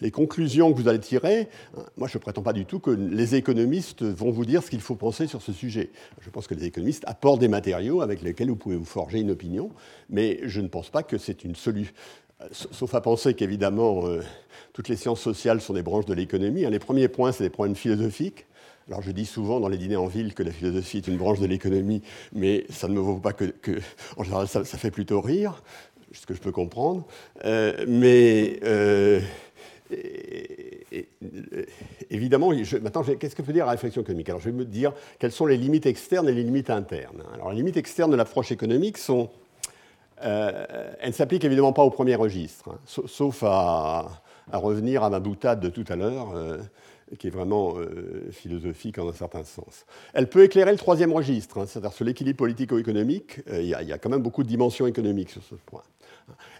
les 0.00 0.10
conclusions 0.10 0.72
que 0.72 0.80
vous 0.80 0.88
allez 0.88 0.98
tirer, 0.98 1.48
moi 1.96 2.08
je 2.08 2.18
ne 2.18 2.22
prétends 2.22 2.42
pas 2.42 2.52
du 2.52 2.66
tout 2.66 2.80
que 2.80 2.90
les 2.90 3.34
économistes 3.34 4.02
vont 4.02 4.30
vous 4.30 4.44
dire 4.44 4.62
ce 4.62 4.70
qu'il 4.70 4.80
faut 4.80 4.96
penser 4.96 5.26
sur 5.26 5.42
ce 5.42 5.52
sujet. 5.52 5.90
Je 6.20 6.30
pense 6.30 6.46
que 6.46 6.54
les 6.54 6.64
économistes 6.64 7.04
apportent 7.06 7.40
des 7.40 7.48
matériaux 7.48 8.00
avec 8.00 8.22
lesquels 8.22 8.48
vous 8.48 8.56
pouvez 8.56 8.76
vous 8.76 8.84
forger 8.84 9.20
une 9.20 9.30
opinion, 9.30 9.70
mais 10.08 10.40
je 10.44 10.60
ne 10.60 10.68
pense 10.68 10.90
pas 10.90 11.02
que 11.02 11.18
c'est 11.18 11.44
une 11.44 11.54
solution 11.54 11.92
sauf 12.52 12.94
à 12.94 13.00
penser 13.00 13.34
qu'évidemment, 13.34 14.06
euh, 14.06 14.22
toutes 14.72 14.88
les 14.88 14.96
sciences 14.96 15.20
sociales 15.20 15.60
sont 15.60 15.74
des 15.74 15.82
branches 15.82 16.06
de 16.06 16.14
l'économie. 16.14 16.64
Les 16.68 16.78
premiers 16.78 17.08
points, 17.08 17.32
c'est 17.32 17.44
des 17.44 17.50
problèmes 17.50 17.76
philosophiques. 17.76 18.46
Alors 18.88 19.02
je 19.02 19.10
dis 19.12 19.26
souvent 19.26 19.60
dans 19.60 19.68
les 19.68 19.78
dîners 19.78 19.96
en 19.96 20.06
ville 20.06 20.34
que 20.34 20.42
la 20.42 20.50
philosophie 20.50 20.98
est 20.98 21.06
une 21.06 21.16
branche 21.16 21.38
de 21.38 21.46
l'économie, 21.46 22.02
mais 22.32 22.64
ça 22.70 22.88
ne 22.88 22.94
me 22.94 23.00
vaut 23.00 23.18
pas 23.18 23.32
que... 23.32 23.52
en 24.16 24.24
général, 24.24 24.48
ça, 24.48 24.64
fait 24.64 24.90
plutôt 24.90 25.20
rire, 25.20 25.62
ce 26.12 26.26
que 26.26 26.34
je 26.34 26.40
peux 26.40 26.52
comprendre. 26.52 27.06
Euh, 27.44 27.84
mais... 27.86 28.58
Euh, 28.64 29.20
évidemment, 32.10 32.52
maintenant, 32.82 33.02
qu'est-ce 33.02 33.34
que 33.34 33.42
peut 33.42 33.52
dire 33.52 33.66
la 33.66 33.72
réflexion 33.72 34.02
économique? 34.02 34.28
Alors, 34.28 34.40
je 34.40 34.50
vais 34.50 34.56
me 34.56 34.64
dire 34.64 34.92
quelles 35.18 35.32
sont 35.32 35.46
les 35.46 35.56
limites 35.56 35.86
externes 35.86 36.28
et 36.28 36.32
les 36.32 36.44
limites 36.44 36.70
internes. 36.70 37.22
Alors, 37.34 37.50
les 37.50 37.56
limites 37.56 37.76
externes 37.76 38.10
de 38.10 38.16
l'approche 38.16 38.52
économique 38.52 38.98
sont 38.98 39.30
euh, 40.22 40.92
elle 41.00 41.10
ne 41.10 41.14
s'applique 41.14 41.44
évidemment 41.44 41.72
pas 41.72 41.82
au 41.82 41.90
premier 41.90 42.14
registre, 42.14 42.70
hein, 42.70 42.78
sauf 43.06 43.42
à, 43.42 44.22
revenir 44.52 45.02
à 45.02 45.10
ma 45.10 45.20
boutade 45.20 45.60
de 45.60 45.68
tout 45.68 45.84
à 45.88 45.96
l'heure, 45.96 46.32
euh, 46.34 46.58
qui 47.18 47.28
est 47.28 47.30
vraiment 47.30 47.74
euh, 47.76 48.28
philosophique 48.30 48.98
en 48.98 49.08
un 49.08 49.12
certain 49.12 49.44
sens. 49.44 49.86
Elle 50.12 50.28
peut 50.28 50.44
éclairer 50.44 50.72
le 50.72 50.78
troisième 50.78 51.12
registre, 51.12 51.58
hein, 51.58 51.64
c'est-à-dire 51.66 51.92
sur 51.92 52.04
l'équilibre 52.04 52.38
politico-économique. 52.38 53.40
Il 53.52 53.64
y, 53.64 53.74
a 53.74 53.98
quand 53.98 54.10
même 54.10 54.22
beaucoup 54.22 54.42
de 54.42 54.48
dimensions 54.48 54.86
économiques 54.86 55.30
sur 55.30 55.42
ce 55.42 55.54
point. 55.54 55.82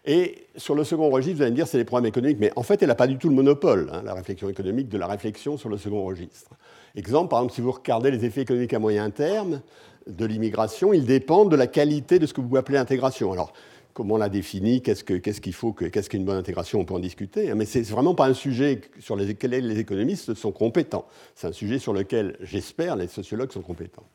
Et 0.05 0.47
sur 0.57 0.75
le 0.75 0.83
second 0.83 1.11
registre, 1.11 1.37
vous 1.37 1.43
allez 1.43 1.53
me 1.53 1.57
dire 1.57 1.69
c'est 1.69 1.79
les 1.79 1.85
problèmes 1.85 2.09
économiques, 2.09 2.39
mais 2.41 2.53
en 2.57 2.63
fait, 2.63 2.83
elle 2.83 2.89
n'a 2.89 2.95
pas 2.95 3.07
du 3.07 3.19
tout 3.19 3.29
le 3.29 3.35
monopole, 3.35 3.91
hein, 3.93 4.03
la 4.05 4.15
réflexion 4.15 4.49
économique, 4.49 4.89
de 4.89 4.99
la 4.99 5.07
réflexion 5.07 5.57
sur 5.57 5.69
le 5.69 5.77
second 5.77 6.05
registre. 6.05 6.51
Exemple, 6.97 7.29
par 7.29 7.41
exemple, 7.41 7.55
si 7.55 7.61
vous 7.61 7.71
regardez 7.71 8.11
les 8.11 8.25
effets 8.25 8.41
économiques 8.41 8.75
à 8.75 8.79
moyen 8.79 9.11
terme, 9.11 9.61
de 10.07 10.25
l'immigration, 10.25 10.93
ils 10.93 11.05
dépendent 11.05 11.51
de 11.51 11.57
la 11.57 11.67
qualité 11.67 12.19
de 12.19 12.27
ce 12.27 12.35
que 12.35 12.41
vous 12.41 12.57
appelez 12.57 12.79
intégration. 12.79 13.33
Alors, 13.33 13.53
comment 13.93 14.15
on 14.15 14.19
la 14.19 14.29
définit 14.29 14.83
Qu'est-ce 14.83 15.05
qu'il 15.41 15.53
faut 15.53 15.73
Qu'est-ce 15.73 16.11
qu'une 16.11 16.25
bonne 16.25 16.37
intégration 16.37 16.81
On 16.81 16.85
peut 16.85 16.95
en 16.95 17.01
discuter. 17.01 17.51
Hein, 17.51 17.55
mais 17.57 17.67
c'est 17.67 17.83
vraiment 17.83 18.15
pas 18.15 18.27
un 18.27 18.35
sujet 18.35 18.81
sur 18.99 19.17
lequel 19.17 19.51
les 19.51 19.79
économistes 19.79 20.35
sont 20.35 20.53
compétents. 20.53 21.07
C'est 21.35 21.47
un 21.47 21.53
sujet 21.53 21.79
sur 21.79 21.93
lequel, 21.93 22.37
j'espère, 22.41 22.97
les 22.97 23.09
sociologues 23.09 23.53
sont 23.53 23.63
compétents. 23.63 24.07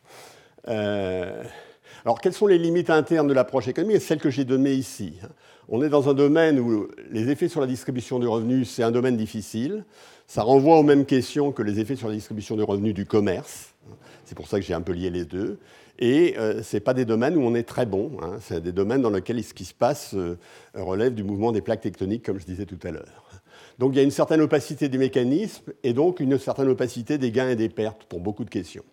Euh, 0.68 1.44
alors, 2.04 2.20
quelles 2.20 2.34
sont 2.34 2.48
les 2.48 2.58
limites 2.58 2.90
internes 2.90 3.28
de 3.28 3.34
l'approche 3.34 3.68
économique? 3.68 4.02
Celles 4.02 4.20
que 4.20 4.30
j'ai 4.30 4.46
données 4.46 4.74
ici. 4.74 5.14
Hein. 5.24 5.30
On 5.68 5.82
est 5.82 5.90
dans 5.90 6.10
un 6.10 6.14
domaine 6.14 6.60
où 6.60 6.88
les 7.10 7.30
effets 7.30 7.48
sur 7.48 7.60
la 7.60 7.68
distribution 7.68 8.20
du 8.20 8.28
revenu, 8.28 8.66
c'est 8.66 8.84
un 8.84 8.92
domaine 8.92 9.18
difficile. 9.18 9.84
Ça 10.28 10.44
renvoie 10.44 10.78
aux 10.78 10.84
mêmes 10.84 11.06
questions 11.06 11.52
que 11.52 11.64
les 11.64 11.80
effets 11.80 11.96
sur 11.96 12.08
la 12.08 12.14
distribution 12.14 12.56
du 12.56 12.64
revenu 12.64 12.94
du 12.94 13.06
commerce. 13.06 13.74
C'est 14.26 14.36
pour 14.36 14.48
ça 14.48 14.60
que 14.60 14.66
j'ai 14.66 14.74
un 14.74 14.82
peu 14.82 14.92
lié 14.92 15.10
les 15.10 15.26
deux. 15.26 15.60
Et 15.98 16.36
euh, 16.38 16.62
ce 16.62 16.76
n'est 16.76 16.82
pas 16.82 16.94
des 16.94 17.06
domaines 17.06 17.38
où 17.38 17.42
on 17.42 17.56
est 17.56 17.64
très 17.64 17.86
bon. 17.86 18.12
Hein. 18.22 18.38
C'est 18.42 18.62
des 18.62 18.72
domaines 18.72 19.02
dans 19.02 19.10
lesquels 19.10 19.42
ce 19.44 19.54
qui 19.54 19.66
se 19.66 19.74
passe 19.74 20.14
euh, 20.14 20.38
relève 20.74 21.14
du 21.14 21.24
mouvement 21.24 21.52
des 21.52 21.62
plaques 21.62 21.82
tectoniques, 21.82 22.26
comme 22.26 22.40
je 22.40 22.46
disais 22.46 22.66
tout 22.66 22.80
à 22.84 22.92
l'heure. 22.92 23.30
Donc 23.80 23.94
il 23.94 23.98
y 23.98 24.00
a 24.00 24.04
une 24.04 24.12
certaine 24.12 24.42
opacité 24.42 24.90
du 24.90 24.98
mécanisme 24.98 25.74
et 25.84 25.94
donc 25.94 26.20
une 26.20 26.38
certaine 26.38 26.70
opacité 26.70 27.18
des 27.18 27.32
gains 27.32 27.50
et 27.50 27.56
des 27.56 27.70
pertes 27.70 28.06
pour 28.06 28.20
beaucoup 28.20 28.44
de 28.44 28.50
questions. 28.50 28.84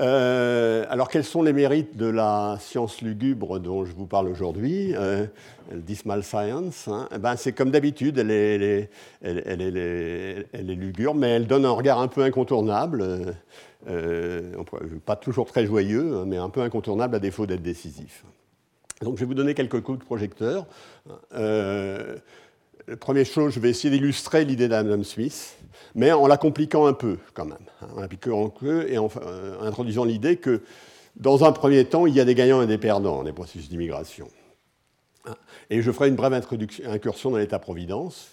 Euh, 0.00 0.84
alors, 0.88 1.08
quels 1.08 1.24
sont 1.24 1.42
les 1.42 1.52
mérites 1.52 1.96
de 1.96 2.06
la 2.06 2.56
science 2.60 3.00
lugubre 3.00 3.60
dont 3.60 3.84
je 3.84 3.92
vous 3.92 4.06
parle 4.06 4.28
aujourd'hui, 4.28 4.92
euh, 4.96 5.26
Dismal 5.72 6.24
Science 6.24 6.88
hein? 6.88 7.08
Eh 7.14 7.18
ben, 7.18 7.36
C'est 7.36 7.52
comme 7.52 7.70
d'habitude, 7.70 8.18
elle 8.18 8.30
est, 8.32 8.90
elle, 9.22 9.76
est, 9.76 10.74
lugubre, 10.74 11.14
mais 11.14 11.28
elle 11.28 11.46
donne 11.46 11.64
un 11.64 11.70
regard 11.70 12.00
un 12.00 12.08
peu 12.08 12.22
incontournable, 12.22 13.02
euh, 13.02 13.32
pas 15.04 15.16
toujours 15.16 15.46
très 15.46 15.66
joyeux, 15.66 16.16
hein, 16.16 16.24
mais 16.26 16.36
un 16.36 16.48
peu 16.48 16.60
incontournable 16.60 17.16
à 17.16 17.18
défaut 17.18 17.46
d'être 17.46 17.62
décisif. 17.62 18.24
Donc, 19.02 19.16
je 19.16 19.20
vais 19.20 19.26
vous 19.26 19.34
donner 19.34 19.54
quelques 19.54 19.80
coups 19.80 19.98
de 19.98 20.04
projecteur. 20.04 20.66
Euh, 21.34 22.16
première 23.00 23.26
chose, 23.26 23.52
je 23.52 23.60
vais 23.60 23.70
essayer 23.70 23.90
d'illustrer 23.90 24.44
l'idée 24.44 24.68
d'Adam 24.68 25.02
Smith, 25.02 25.56
mais 25.94 26.12
en 26.12 26.26
la 26.26 26.36
compliquant 26.36 26.86
un 26.86 26.92
peu 26.92 27.18
quand 27.34 27.44
même, 27.44 27.58
hein, 27.82 27.88
en 27.96 28.00
l'appliquant 28.00 28.46
un 28.46 28.50
peu 28.50 28.90
et 28.90 28.98
en, 28.98 29.08
euh, 29.22 29.60
introduisant 29.60 30.04
l'idée 30.04 30.36
que 30.36 30.62
dans 31.16 31.44
un 31.44 31.52
premier 31.52 31.84
temps, 31.84 32.06
il 32.06 32.14
y 32.14 32.20
a 32.20 32.24
des 32.24 32.34
gagnants 32.34 32.62
et 32.62 32.66
des 32.66 32.78
perdants 32.78 33.22
les 33.22 33.32
processus 33.32 33.68
d'immigration. 33.68 34.28
Et 35.70 35.80
je 35.80 35.90
ferai 35.90 36.08
une 36.08 36.16
brève 36.16 36.34
incursion 36.86 37.30
dans 37.30 37.38
l'État-providence. 37.38 38.30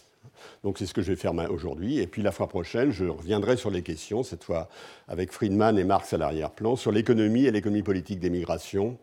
Donc 0.63 0.77
c'est 0.77 0.85
ce 0.85 0.93
que 0.93 1.01
je 1.01 1.11
vais 1.11 1.15
faire 1.15 1.33
aujourd'hui. 1.51 1.99
Et 1.99 2.07
puis 2.07 2.21
la 2.21 2.31
fois 2.31 2.47
prochaine, 2.47 2.91
je 2.91 3.05
reviendrai 3.05 3.57
sur 3.57 3.69
les 3.69 3.81
questions, 3.81 4.23
cette 4.23 4.43
fois 4.43 4.69
avec 5.07 5.31
Friedman 5.31 5.77
et 5.77 5.83
Marx 5.83 6.13
à 6.13 6.17
l'arrière-plan, 6.17 6.75
sur 6.75 6.91
l'économie 6.91 7.45
et 7.45 7.51
l'économie 7.51 7.83
politique 7.83 8.19
des 8.19 8.29
migrations 8.29 8.97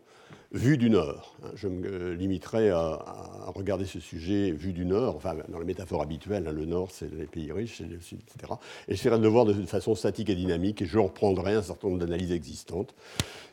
vue 0.51 0.77
du 0.77 0.89
Nord. 0.89 1.35
Je 1.55 1.67
me 1.67 2.13
limiterai 2.13 2.69
à, 2.69 3.51
regarder 3.55 3.85
ce 3.85 3.99
sujet 3.99 4.51
vu 4.51 4.73
du 4.73 4.85
Nord, 4.85 5.15
enfin 5.15 5.35
dans 5.47 5.59
la 5.59 5.65
métaphore 5.65 6.01
habituelle, 6.01 6.47
hein, 6.47 6.51
le 6.51 6.65
Nord 6.65 6.89
c'est 6.91 7.11
les 7.13 7.25
pays 7.25 7.51
riches, 7.51 7.81
le 7.81 7.99
Sud, 7.99 8.19
etc. 8.21 8.53
Et 8.87 8.95
j'essaierai 8.95 9.17
de 9.17 9.23
le 9.23 9.29
voir 9.29 9.45
de 9.45 9.53
façon 9.65 9.95
statique 9.95 10.29
et 10.29 10.35
dynamique, 10.35 10.81
et 10.81 10.85
je 10.85 10.97
reprendrai 10.97 11.53
un 11.53 11.61
certain 11.61 11.89
nombre 11.89 11.99
d'analyses 11.99 12.31
existantes, 12.31 12.95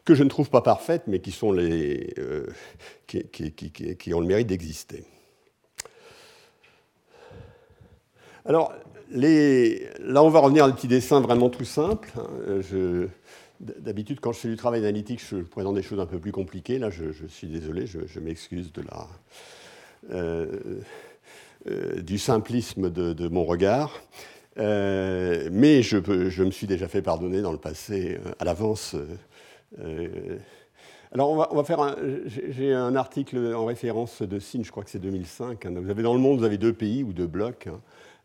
que 0.05 0.15
je 0.15 0.23
ne 0.23 0.29
trouve 0.29 0.51
pas 0.51 0.63
parfaites, 0.63 1.03
mais 1.07 1.21
qui, 1.21 1.33
sont 1.33 1.53
les, 1.53 2.15
euh, 2.19 2.47
qui, 3.07 4.15
ont 4.15 4.21
le 4.21 4.27
mérite 4.27 4.47
d'exister. 4.47 5.05
Alors, 8.47 8.73
là 9.11 10.23
on 10.23 10.29
va 10.29 10.41
revenir 10.41 10.65
à 10.65 10.69
un 10.69 10.73
petit 10.73 10.89
dessin 10.89 11.21
vraiment 11.21 11.51
tout 11.51 11.65
simple. 11.65 12.11
Hein. 12.17 12.61
Je 12.61 13.09
D'habitude, 13.59 14.21
quand 14.21 14.33
je 14.33 14.41
fais 14.41 14.49
du 14.49 14.57
travail 14.57 14.81
analytique, 14.81 15.23
je 15.27 15.39
présente 15.39 15.77
des 15.77 15.83
choses 15.83 15.99
un 15.99 16.07
peu 16.07 16.19
plus 16.19 16.33
compliquées. 16.33 16.79
Là, 16.79 16.91
je, 16.91 17.27
suis 17.27 17.47
désolé, 17.47 17.87
je, 17.87 18.21
m'excuse 18.21 18.71
euh, 20.11 20.47
euh, 21.67 22.03
du 22.03 22.19
simplisme 22.19 22.91
de, 22.91 23.29
mon 23.29 23.45
regard. 23.45 24.03
Euh, 24.59 25.49
mais 25.51 25.81
je, 25.81 26.43
me 26.43 26.51
suis 26.51 26.67
déjà 26.67 26.87
fait 26.87 27.01
pardonner 27.01 27.41
dans 27.41 27.53
le 27.53 27.59
passé 27.59 28.19
à 28.39 28.45
l'avance. 28.45 28.95
alors, 31.13 31.31
on 31.31 31.57
va, 31.57 31.65
faire 31.65 31.97
J'ai 32.27 32.75
un 32.75 32.95
article 32.95 33.55
en 33.55 33.65
référence 33.65 34.21
de 34.21 34.39
Signe, 34.39 34.65
je 34.65 34.71
crois 34.71 34.85
que 34.85 34.91
c'est 34.91 34.99
2005. 34.99 35.65
Hein. 35.65 35.73
Vous 35.77 35.89
avez 35.89 36.03
dans 36.03 36.13
le 36.13 36.21
monde, 36.21 36.41
vous 36.41 36.45
avez 36.45 36.59
deux 36.59 36.75
pays 36.75 37.03
ou 37.03 37.15
deux 37.15 37.27
blocs. 37.27 37.69
Hein. 37.69 37.81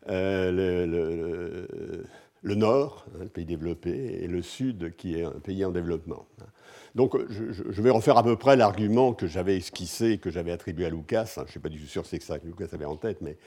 Le, 0.06 2.06
le 2.42 2.54
nord, 2.54 3.06
hein, 3.14 3.20
le 3.22 3.28
pays 3.28 3.44
développé, 3.44 4.22
et 4.22 4.26
le 4.26 4.42
sud, 4.42 4.94
qui 4.96 5.18
est 5.18 5.24
un 5.24 5.30
pays 5.30 5.64
en 5.64 5.70
développement. 5.70 6.26
Donc 6.94 7.16
je, 7.30 7.80
vais 7.80 7.90
refaire 7.90 8.18
à 8.18 8.22
peu 8.22 8.36
près 8.36 8.56
l'argument 8.56 9.14
que 9.14 9.26
j'avais 9.26 9.56
esquissé, 9.56 10.18
que 10.18 10.30
j'avais 10.30 10.52
attribué 10.52 10.86
à 10.86 10.90
Lucas. 10.90 11.22
Hein. 11.22 11.26
je 11.36 11.42
ne 11.42 11.50
suis 11.50 11.60
pas 11.60 11.70
du 11.70 11.80
tout 11.80 11.86
sûr 11.86 12.02
que 12.02 12.08
c'est 12.08 12.20
ça 12.20 12.38
que 12.38 12.46
Lucas 12.46 12.66
avait 12.72 12.84
en 12.84 12.96
tête, 12.96 13.18
mais. 13.22 13.38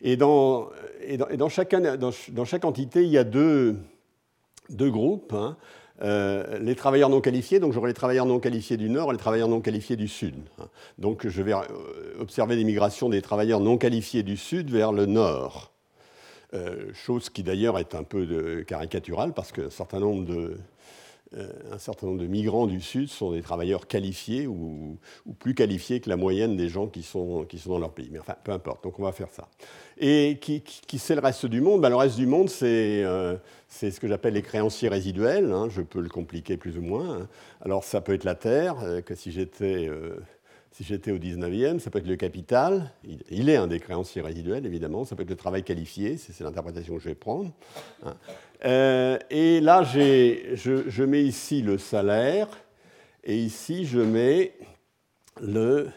Et 0.00 0.16
dans, 0.16 0.70
et 1.02 1.18
dans, 1.18 1.26
dans, 1.36 1.48
chaque, 1.48 1.74
dans, 1.74 2.44
chaque, 2.44 2.64
entité, 2.64 3.02
il 3.02 3.10
y 3.10 3.18
a 3.18 3.24
deux, 3.24 3.76
deux 4.70 4.90
groupes. 4.90 5.34
Hein. 5.34 5.56
Euh, 6.02 6.58
les 6.60 6.76
travailleurs 6.76 7.08
non 7.08 7.20
qualifiés, 7.20 7.58
donc 7.58 7.72
j'aurai 7.72 7.88
les 7.88 7.94
travailleurs 7.94 8.26
non 8.26 8.38
qualifiés 8.38 8.76
du 8.76 8.88
Nord 8.88 9.10
et 9.10 9.12
les 9.12 9.18
travailleurs 9.18 9.48
non 9.48 9.60
qualifiés 9.60 9.96
du 9.96 10.08
Sud. 10.08 10.34
Donc 10.98 11.26
je 11.26 11.42
vais 11.42 11.52
euh, 11.52 12.20
observer 12.20 12.56
les 12.56 12.64
migrations 12.64 13.08
des 13.08 13.20
travailleurs 13.20 13.60
non 13.60 13.78
qualifiés 13.78 14.22
du 14.22 14.36
Sud 14.36 14.70
vers 14.70 14.92
le 14.92 15.06
Nord. 15.06 15.72
Euh, 16.54 16.92
chose 16.94 17.28
qui 17.28 17.42
d'ailleurs 17.42 17.78
est 17.78 17.94
un 17.94 18.04
peu 18.04 18.64
caricaturale 18.66 19.32
parce 19.34 19.52
qu'un 19.52 19.70
certain 19.70 20.00
nombre 20.00 20.24
de, 20.24 20.56
un 21.34 21.78
certain 21.78 22.06
nombre 22.06 22.20
de 22.20 22.26
migrants 22.26 22.66
du 22.66 22.80
Sud 22.80 23.08
sont 23.08 23.32
des 23.32 23.42
travailleurs 23.42 23.86
qualifiés 23.86 24.46
ou, 24.46 24.98
plus 25.38 25.54
qualifiés 25.54 26.00
que 26.00 26.08
la 26.08 26.16
moyenne 26.16 26.56
des 26.56 26.68
gens 26.68 26.86
qui 26.86 27.02
sont, 27.02 27.44
qui 27.44 27.58
sont 27.58 27.70
dans 27.70 27.78
leur 27.78 27.92
pays. 27.92 28.08
Mais 28.10 28.18
enfin, 28.18 28.34
peu 28.42 28.52
importe, 28.52 28.84
donc 28.84 28.98
on 28.98 29.02
va 29.02 29.12
faire 29.12 29.30
ça. 29.30 29.48
Et 29.98 30.38
qui, 30.40 30.62
qui, 30.62 30.98
c'est 30.98 31.14
le 31.14 31.20
reste 31.20 31.46
du 31.46 31.60
monde? 31.60 31.82
Ben, 31.82 31.90
Le 31.90 31.96
reste 31.96 32.16
du 32.16 32.26
monde, 32.26 32.48
c'est 32.48 33.04
euh, 33.04 33.36
ce 33.68 34.00
que 34.00 34.08
j'appelle 34.08 34.34
les 34.34 34.42
créanciers 34.42 34.88
résiduels. 34.88 35.52
Hein. 35.52 35.68
je 35.68 35.82
peux 35.82 36.00
le 36.00 36.08
compliquer 36.08 36.56
plus 36.56 36.78
ou 36.78 36.82
moins. 36.82 37.20
Hein. 37.20 37.28
Alors 37.60 37.84
ça 37.84 38.00
peut 38.00 38.14
être 38.14 38.24
la 38.24 38.34
terre, 38.34 38.76
que 39.04 39.14
si 39.14 39.30
j'étais 39.32 39.90
si 40.78 40.84
j'étais 40.84 41.10
au 41.10 41.18
19e, 41.18 41.80
ça 41.80 41.90
peut 41.90 41.98
être 41.98 42.06
le 42.06 42.14
capital, 42.14 42.92
il 43.32 43.48
est 43.48 43.56
un 43.56 43.66
des 43.66 43.80
créanciers 43.80 44.22
résiduels 44.22 44.64
évidemment, 44.64 45.04
ça 45.04 45.16
peut 45.16 45.24
être 45.24 45.30
le 45.30 45.34
travail 45.34 45.64
qualifié, 45.64 46.16
c'est 46.16 46.38
l'interprétation 46.44 46.94
que 46.94 47.02
je 47.02 47.08
vais 47.08 47.16
prendre. 47.16 47.50
Hein. 48.06 48.14
Euh, 48.64 49.18
et 49.28 49.60
là, 49.60 49.82
je, 49.82 50.54
je, 50.54 51.02
mets 51.02 51.24
ici 51.24 51.62
le 51.62 51.78
salaire, 51.78 52.46
et 53.24 53.36
ici 53.36 53.86
je 53.86 53.98
mets 53.98 54.52
le, 55.42 55.88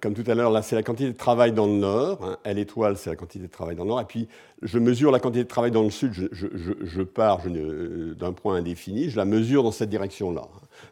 comme 0.00 0.14
tout 0.14 0.30
à 0.30 0.36
l'heure, 0.36 0.52
là 0.52 0.62
c'est 0.62 0.76
la 0.76 0.84
quantité 0.84 1.10
de 1.10 1.16
travail 1.16 1.50
dans 1.50 1.66
le 1.66 1.72
nord, 1.72 2.24
hein. 2.24 2.38
L 2.44 2.60
étoile 2.60 2.96
c'est 2.96 3.10
la 3.10 3.16
quantité 3.16 3.44
de 3.44 3.50
travail 3.50 3.74
dans 3.74 3.82
le 3.82 3.88
nord, 3.88 4.00
et 4.00 4.04
puis 4.04 4.28
je 4.62 4.78
mesure 4.78 5.10
la 5.10 5.18
quantité 5.18 5.42
de 5.42 5.48
travail 5.48 5.72
dans 5.72 5.82
le 5.82 5.90
sud, 5.90 6.12
je, 6.12 6.26
je 6.30 7.02
pars 7.02 7.40
d'un 7.44 8.32
point 8.32 8.54
indéfini, 8.54 9.10
je 9.10 9.16
la 9.16 9.24
mesure 9.24 9.64
dans 9.64 9.72
cette 9.72 9.90
direction-là. 9.90 10.42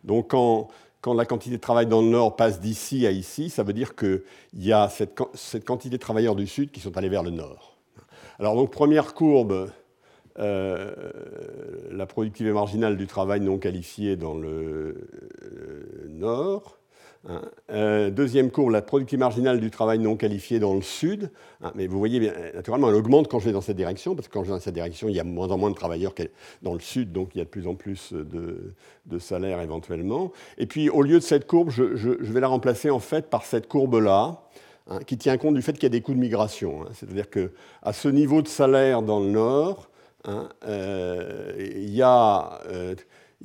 Donc 0.02 0.30
quand 0.30 0.68
quand 1.04 1.12
la 1.12 1.26
quantité 1.26 1.56
de 1.56 1.60
travail 1.60 1.86
dans 1.86 2.00
le 2.00 2.08
nord 2.08 2.34
passe 2.34 2.60
d'ici 2.60 3.06
à 3.06 3.10
ici, 3.10 3.50
ça 3.50 3.62
veut 3.62 3.74
dire 3.74 3.94
qu'il 3.94 4.22
y 4.54 4.72
a 4.72 4.88
cette, 4.88 5.14
quantité 5.66 5.90
de 5.90 6.00
travailleurs 6.00 6.34
du 6.34 6.46
sud 6.46 6.70
qui 6.70 6.80
sont 6.80 6.96
allés 6.96 7.10
vers 7.10 7.22
le 7.22 7.28
nord. 7.28 7.76
Alors 8.38 8.54
donc 8.54 8.70
première 8.70 9.12
courbe, 9.12 9.70
euh, 10.38 10.94
la 11.90 12.06
productivité 12.06 12.54
marginale 12.54 12.96
du 12.96 13.06
travail 13.06 13.40
non 13.40 13.58
qualifié 13.58 14.16
dans 14.16 14.32
le 14.32 15.06
euh, 15.42 16.06
nord. 16.08 16.78
Hein. 17.26 17.40
Euh, 17.70 18.10
deuxième 18.10 18.50
courbe, 18.50 18.70
la 18.70 18.82
productivité 18.82 19.18
marginale 19.18 19.58
du 19.58 19.70
travail 19.70 19.98
non 19.98 20.16
qualifié 20.16 20.58
dans 20.58 20.74
le 20.74 20.82
sud. 20.82 21.30
Hein. 21.62 21.72
mais 21.74 21.86
vous 21.86 21.98
voyez, 21.98 22.30
naturellement, 22.54 22.88
elle 22.90 22.94
augmente 22.94 23.28
quand 23.28 23.38
je 23.38 23.46
vais 23.46 23.52
dans 23.52 23.60
cette 23.60 23.76
direction, 23.76 24.14
parce 24.14 24.28
que 24.28 24.32
quand 24.32 24.42
je 24.42 24.48
vais 24.48 24.54
dans 24.54 24.60
cette 24.60 24.74
direction, 24.74 25.08
il 25.08 25.16
y 25.16 25.20
a 25.20 25.24
moins 25.24 25.50
en 25.50 25.56
moins 25.56 25.70
de 25.70 25.74
travailleurs 25.74 26.14
dans 26.62 26.74
le 26.74 26.80
sud, 26.80 27.12
donc 27.12 27.30
il 27.34 27.38
y 27.38 27.40
a 27.40 27.44
de 27.44 27.50
plus 27.50 27.66
en 27.66 27.74
plus 27.74 28.12
de, 28.12 29.18
salaires 29.18 29.60
éventuellement. 29.60 30.32
Et 30.58 30.66
puis, 30.66 30.90
au 30.90 31.02
lieu 31.02 31.18
de 31.18 31.24
cette 31.24 31.46
courbe, 31.46 31.70
je, 31.70 31.82
vais 31.82 32.40
la 32.40 32.48
remplacer 32.48 32.90
en 32.90 32.98
fait 32.98 33.30
par 33.30 33.44
cette 33.44 33.68
courbe-là, 33.68 34.42
hein, 34.90 34.98
qui 35.06 35.16
tient 35.16 35.38
compte 35.38 35.54
du 35.54 35.62
fait 35.62 35.72
qu'il 35.72 35.84
y 35.84 35.86
a 35.86 35.90
des 35.90 36.02
coûts 36.02 36.14
de 36.14 36.18
migration. 36.18 36.84
C'est-à-dire 36.92 37.30
qu'à 37.30 37.92
ce 37.92 38.08
niveau 38.08 38.42
de 38.42 38.48
salaire 38.48 39.00
dans 39.00 39.20
le 39.20 39.30
nord, 39.30 39.88
euh, 40.66 41.52
il 41.58 41.94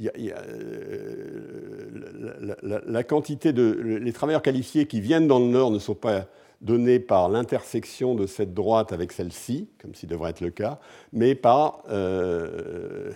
Euh, 0.01 0.09
euh, 2.61 2.81
la, 2.85 3.03
quantité 3.03 3.51
de. 3.51 3.71
Les 4.01 4.13
travailleurs 4.13 4.41
qualifiés 4.41 4.85
qui 4.85 5.01
viennent 5.01 5.27
dans 5.27 5.39
le 5.39 5.47
Nord 5.47 5.71
ne 5.71 5.79
sont 5.79 5.95
pas 5.95 6.27
donnés 6.61 6.99
par 6.99 7.29
l'intersection 7.29 8.15
de 8.15 8.25
cette 8.25 8.53
droite 8.53 8.93
avec 8.93 9.11
celle-ci, 9.11 9.69
comme 9.81 9.93
s'il 9.95 10.09
devrait 10.09 10.31
être 10.31 10.41
le 10.41 10.51
cas, 10.51 10.79
mais 11.11 11.35
par, 11.35 11.83
euh, 11.89 13.11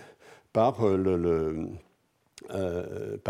par, 0.52 0.82
le, 0.82 1.68
euh, 2.50 3.26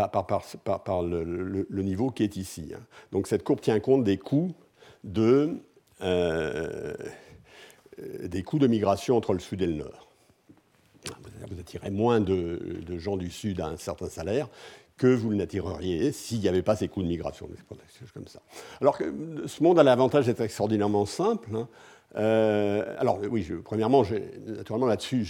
niveau 1.69 2.09
qui 2.11 2.23
est 2.23 2.37
ici. 2.37 2.71
Hein. 2.75 2.81
Donc 3.11 3.27
cette 3.27 3.43
courbe 3.43 3.61
tient 3.61 3.79
compte 3.79 4.03
des 4.03 4.17
coûts 4.17 4.53
de, 5.03 5.57
des 8.23 8.43
coûts 8.43 8.59
de 8.59 8.67
migration 8.67 9.15
entre 9.15 9.33
le 9.33 9.39
Sud 9.39 9.61
et 9.61 9.67
le 9.67 9.75
Nord 9.75 10.04
vous 11.49 11.59
attirez 11.59 11.89
moins 11.89 12.19
de, 12.21 12.97
gens 12.97 13.17
du 13.17 13.29
Sud 13.29 13.61
à 13.61 13.67
un 13.67 13.77
certain 13.77 14.09
salaire 14.09 14.47
que 14.97 15.07
vous 15.07 15.33
n'attireriez 15.33 16.11
s'il 16.13 16.39
n'y 16.39 16.47
avait 16.47 16.61
pas 16.61 16.75
ces 16.75 16.87
coûts 16.87 17.03
de 17.03 17.07
migration. 17.07 17.49
Comme 18.13 18.27
ça. 18.27 18.41
Alors 18.79 18.97
que 18.97 19.05
ce 19.45 19.61
monde 19.61 19.77
a 19.77 19.83
l'avantage 19.83 20.25
d'être 20.25 20.41
extraordinairement 20.41 21.05
simple. 21.05 21.49
Hein. 21.53 21.67
Euh, 22.17 22.95
alors 22.97 23.19
oui, 23.29 23.45
premièrement, 23.63 24.03
naturellement 24.45 24.85
là-dessus, 24.85 25.25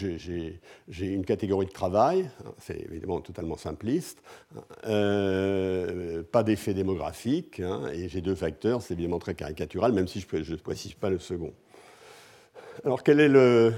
j'ai 0.88 1.08
une 1.08 1.26
catégorie 1.26 1.66
de 1.66 1.72
travail, 1.72 2.30
hein, 2.46 2.52
c'est 2.60 2.80
évidemment 2.80 3.22
totalement 3.22 3.58
simpliste, 3.58 4.22
hein. 4.56 4.62
euh, 4.86 6.22
pas 6.24 6.44
d'effet 6.44 6.76
démographique, 6.76 7.60
et 7.92 8.08
j'ai 8.08 8.22
deux 8.22 8.36
facteurs, 8.36 8.84
c'est 8.84 8.94
évidemment 8.94 9.18
très 9.18 9.34
caricatural, 9.34 9.94
même 9.94 10.08
si 10.08 10.20
je 10.20 10.52
ne 10.52 10.58
précise 10.58 10.94
pas 10.94 11.10
le 11.10 11.18
second. 11.18 11.54
Alors 12.84 13.02
quel 13.02 13.20
est 13.20 13.30
le, 13.30 13.74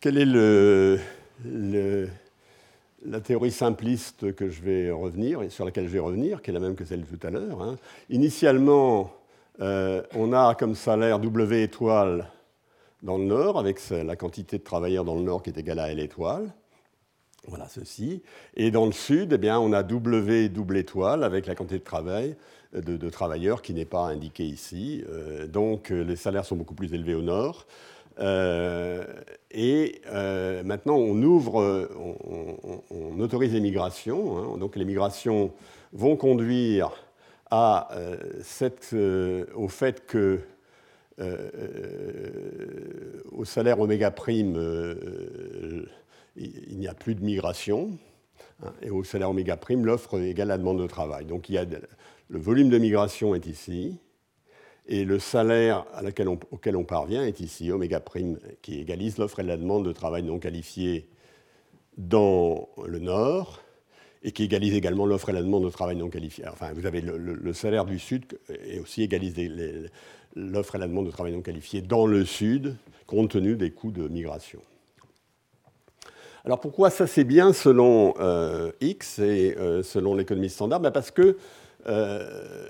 quelle 0.00 0.18
est 0.18 0.98
la 3.04 3.20
théorie 3.20 3.50
simpliste 3.50 4.34
que 4.34 4.48
je 4.48 4.62
vais 4.62 4.90
revenir, 4.90 5.40
sur 5.50 5.64
laquelle 5.64 5.86
je 5.86 5.92
vais 5.92 5.98
revenir, 5.98 6.42
qui 6.42 6.50
est 6.50 6.54
la 6.54 6.60
même 6.60 6.74
que 6.74 6.84
celle 6.84 7.02
de 7.02 7.06
tout 7.06 7.26
à 7.26 7.30
l'heure 7.30 7.62
hein? 7.62 7.76
Initialement, 8.10 9.12
euh, 9.60 10.02
on 10.14 10.32
a 10.32 10.54
comme 10.54 10.74
salaire 10.74 11.18
W 11.18 11.62
étoile 11.62 12.28
dans 13.02 13.18
le 13.18 13.24
nord, 13.24 13.58
avec 13.58 13.78
la 13.90 14.16
quantité 14.16 14.58
de 14.58 14.64
travailleurs 14.64 15.04
dans 15.04 15.14
le 15.14 15.22
nord 15.22 15.42
qui 15.42 15.50
est 15.50 15.58
égale 15.58 15.78
à 15.78 15.90
L 15.90 16.00
étoile. 16.00 16.52
Voilà 17.46 17.68
ceci. 17.68 18.22
Et 18.56 18.72
dans 18.72 18.86
le 18.86 18.92
sud, 18.92 19.32
eh 19.34 19.38
bien, 19.38 19.60
on 19.60 19.72
a 19.72 19.84
W 19.84 20.48
double 20.48 20.78
étoile 20.78 21.22
avec 21.22 21.46
la 21.46 21.54
quantité 21.54 21.78
de 21.78 21.84
travail 21.84 22.34
de, 22.72 23.08
travailleurs 23.08 23.62
qui 23.62 23.72
n'est 23.72 23.84
pas 23.84 24.06
indiquée 24.06 24.44
ici. 24.44 25.04
Euh, 25.08 25.46
donc 25.46 25.90
les 25.90 26.16
salaires 26.16 26.44
sont 26.44 26.56
beaucoup 26.56 26.74
plus 26.74 26.92
élevés 26.92 27.14
au 27.14 27.22
nord. 27.22 27.66
Euh, 28.18 29.04
et 29.50 30.00
euh, 30.06 30.62
maintenant, 30.62 30.96
on 30.96 31.22
ouvre, 31.22 31.88
on, 32.90 33.20
autorise 33.20 33.52
les 33.52 33.60
migrations. 33.60 34.38
Hein. 34.38 34.58
donc 34.58 34.76
les 34.76 34.84
migrations 34.84 35.52
vont 35.92 36.16
conduire 36.16 36.92
euh, 37.52 39.44
au 39.54 39.68
fait 39.68 40.06
que 40.06 40.40
au 43.32 43.44
salaire 43.46 43.80
oméga 43.80 44.10
prime, 44.10 44.56
il 46.36 46.78
n'y 46.78 46.88
a 46.88 46.94
plus 46.94 47.14
de 47.14 47.24
migration. 47.24 47.98
Hein. 48.62 48.72
et 48.82 48.90
au 48.90 49.04
salaire 49.04 49.30
oméga 49.30 49.56
prime, 49.56 49.84
l'offre 49.84 50.18
égale 50.20 50.48
la 50.48 50.58
demande 50.58 50.80
de 50.80 50.86
travail. 50.86 51.24
Donc 51.24 51.48
il 51.48 51.54
y 51.54 51.58
a, 51.58 51.64
le 51.64 52.38
volume 52.38 52.68
de 52.68 52.78
migration 52.78 53.34
est 53.34 53.46
ici. 53.46 53.98
Et 54.88 55.04
le 55.04 55.18
salaire 55.18 55.84
auquel 56.50 56.76
on 56.76 56.84
parvient 56.84 57.24
est 57.24 57.40
ici, 57.40 57.72
oméga 57.72 58.00
prime, 58.00 58.38
qui 58.62 58.80
égalise 58.80 59.18
l'offre 59.18 59.40
et 59.40 59.42
la 59.42 59.56
demande 59.56 59.84
de 59.84 59.92
travail 59.92 60.22
non 60.22 60.38
qualifié 60.38 61.08
dans 61.98 62.68
le 62.84 62.98
Nord, 62.98 63.60
et 64.22 64.32
qui 64.32 64.44
égalise 64.44 64.74
également 64.74 65.06
l'offre 65.06 65.28
et 65.30 65.32
la 65.32 65.42
demande 65.42 65.64
de 65.64 65.70
travail 65.70 65.96
non 65.96 66.08
qualifié. 66.08 66.46
Enfin, 66.48 66.72
vous 66.72 66.86
avez 66.86 67.00
le, 67.00 67.52
salaire 67.52 67.84
du 67.84 67.98
Sud 67.98 68.24
et 68.64 68.80
aussi 68.80 69.02
égalise 69.02 69.34
l'offre 70.34 70.74
et 70.74 70.78
la 70.78 70.88
demande 70.88 71.06
de 71.06 71.10
travail 71.10 71.32
non 71.32 71.42
qualifié 71.42 71.80
dans 71.80 72.06
le 72.06 72.24
Sud, 72.24 72.76
compte 73.06 73.30
tenu 73.30 73.56
des 73.56 73.70
coûts 73.70 73.92
de 73.92 74.08
migration. 74.08 74.60
Alors 76.44 76.60
pourquoi 76.60 76.90
ça 76.90 77.06
c'est 77.06 77.24
bien 77.24 77.52
selon 77.52 78.14
euh, 78.20 78.70
X 78.80 79.18
et 79.18 79.56
euh, 79.58 79.82
selon 79.82 80.14
l'économie 80.14 80.48
standard? 80.48 80.78
Ben 80.78 80.92
Parce 80.92 81.10
que 81.10 81.36
euh, 81.88 82.68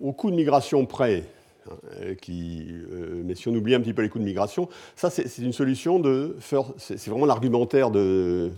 au 0.00 0.12
coût 0.12 0.30
de 0.30 0.36
migration 0.36 0.86
près, 0.86 1.24
Hein, 1.70 1.76
euh, 2.00 3.22
mais 3.24 3.34
si 3.34 3.48
on 3.48 3.54
oublie 3.54 3.74
un 3.74 3.80
petit 3.80 3.94
peu 3.94 4.02
les 4.02 4.08
coûts 4.08 4.18
de 4.18 4.24
migration, 4.24 4.68
ça 4.96 5.10
c'est 5.10 5.38
une 5.38 5.52
solution 5.52 5.98
de. 5.98 6.36
C'est 6.78 7.08
vraiment 7.08 7.26
l'argumentaire 7.26 7.90
de, 7.90 8.50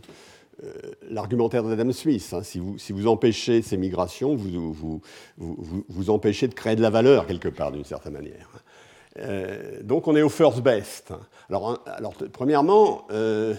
l'argumentaire 1.10 1.62
d'Adam 1.62 1.92
Smith. 1.92 2.28
Hein. 2.32 2.42
Si, 2.42 2.58
vous, 2.58 2.78
si, 2.78 2.92
vous, 2.92 3.06
empêchez 3.06 3.62
ces 3.62 3.76
migrations, 3.76 4.34
vous 4.34 4.72
vous, 4.72 5.00
vous, 5.36 5.84
vous, 5.88 6.10
empêchez 6.10 6.48
de 6.48 6.54
créer 6.54 6.76
de 6.76 6.82
la 6.82 6.90
valeur 6.90 7.26
quelque 7.26 7.48
part, 7.48 7.72
d'une 7.72 7.84
certaine 7.84 8.12
manière. 8.12 8.48
Euh, 9.18 9.82
donc 9.82 10.08
on 10.08 10.16
est 10.16 10.22
au 10.22 10.28
first 10.28 10.60
best. 10.60 11.12
Alors, 11.48 11.82
alors 11.86 12.14
premièrement, 12.32 13.06
euh, 13.10 13.54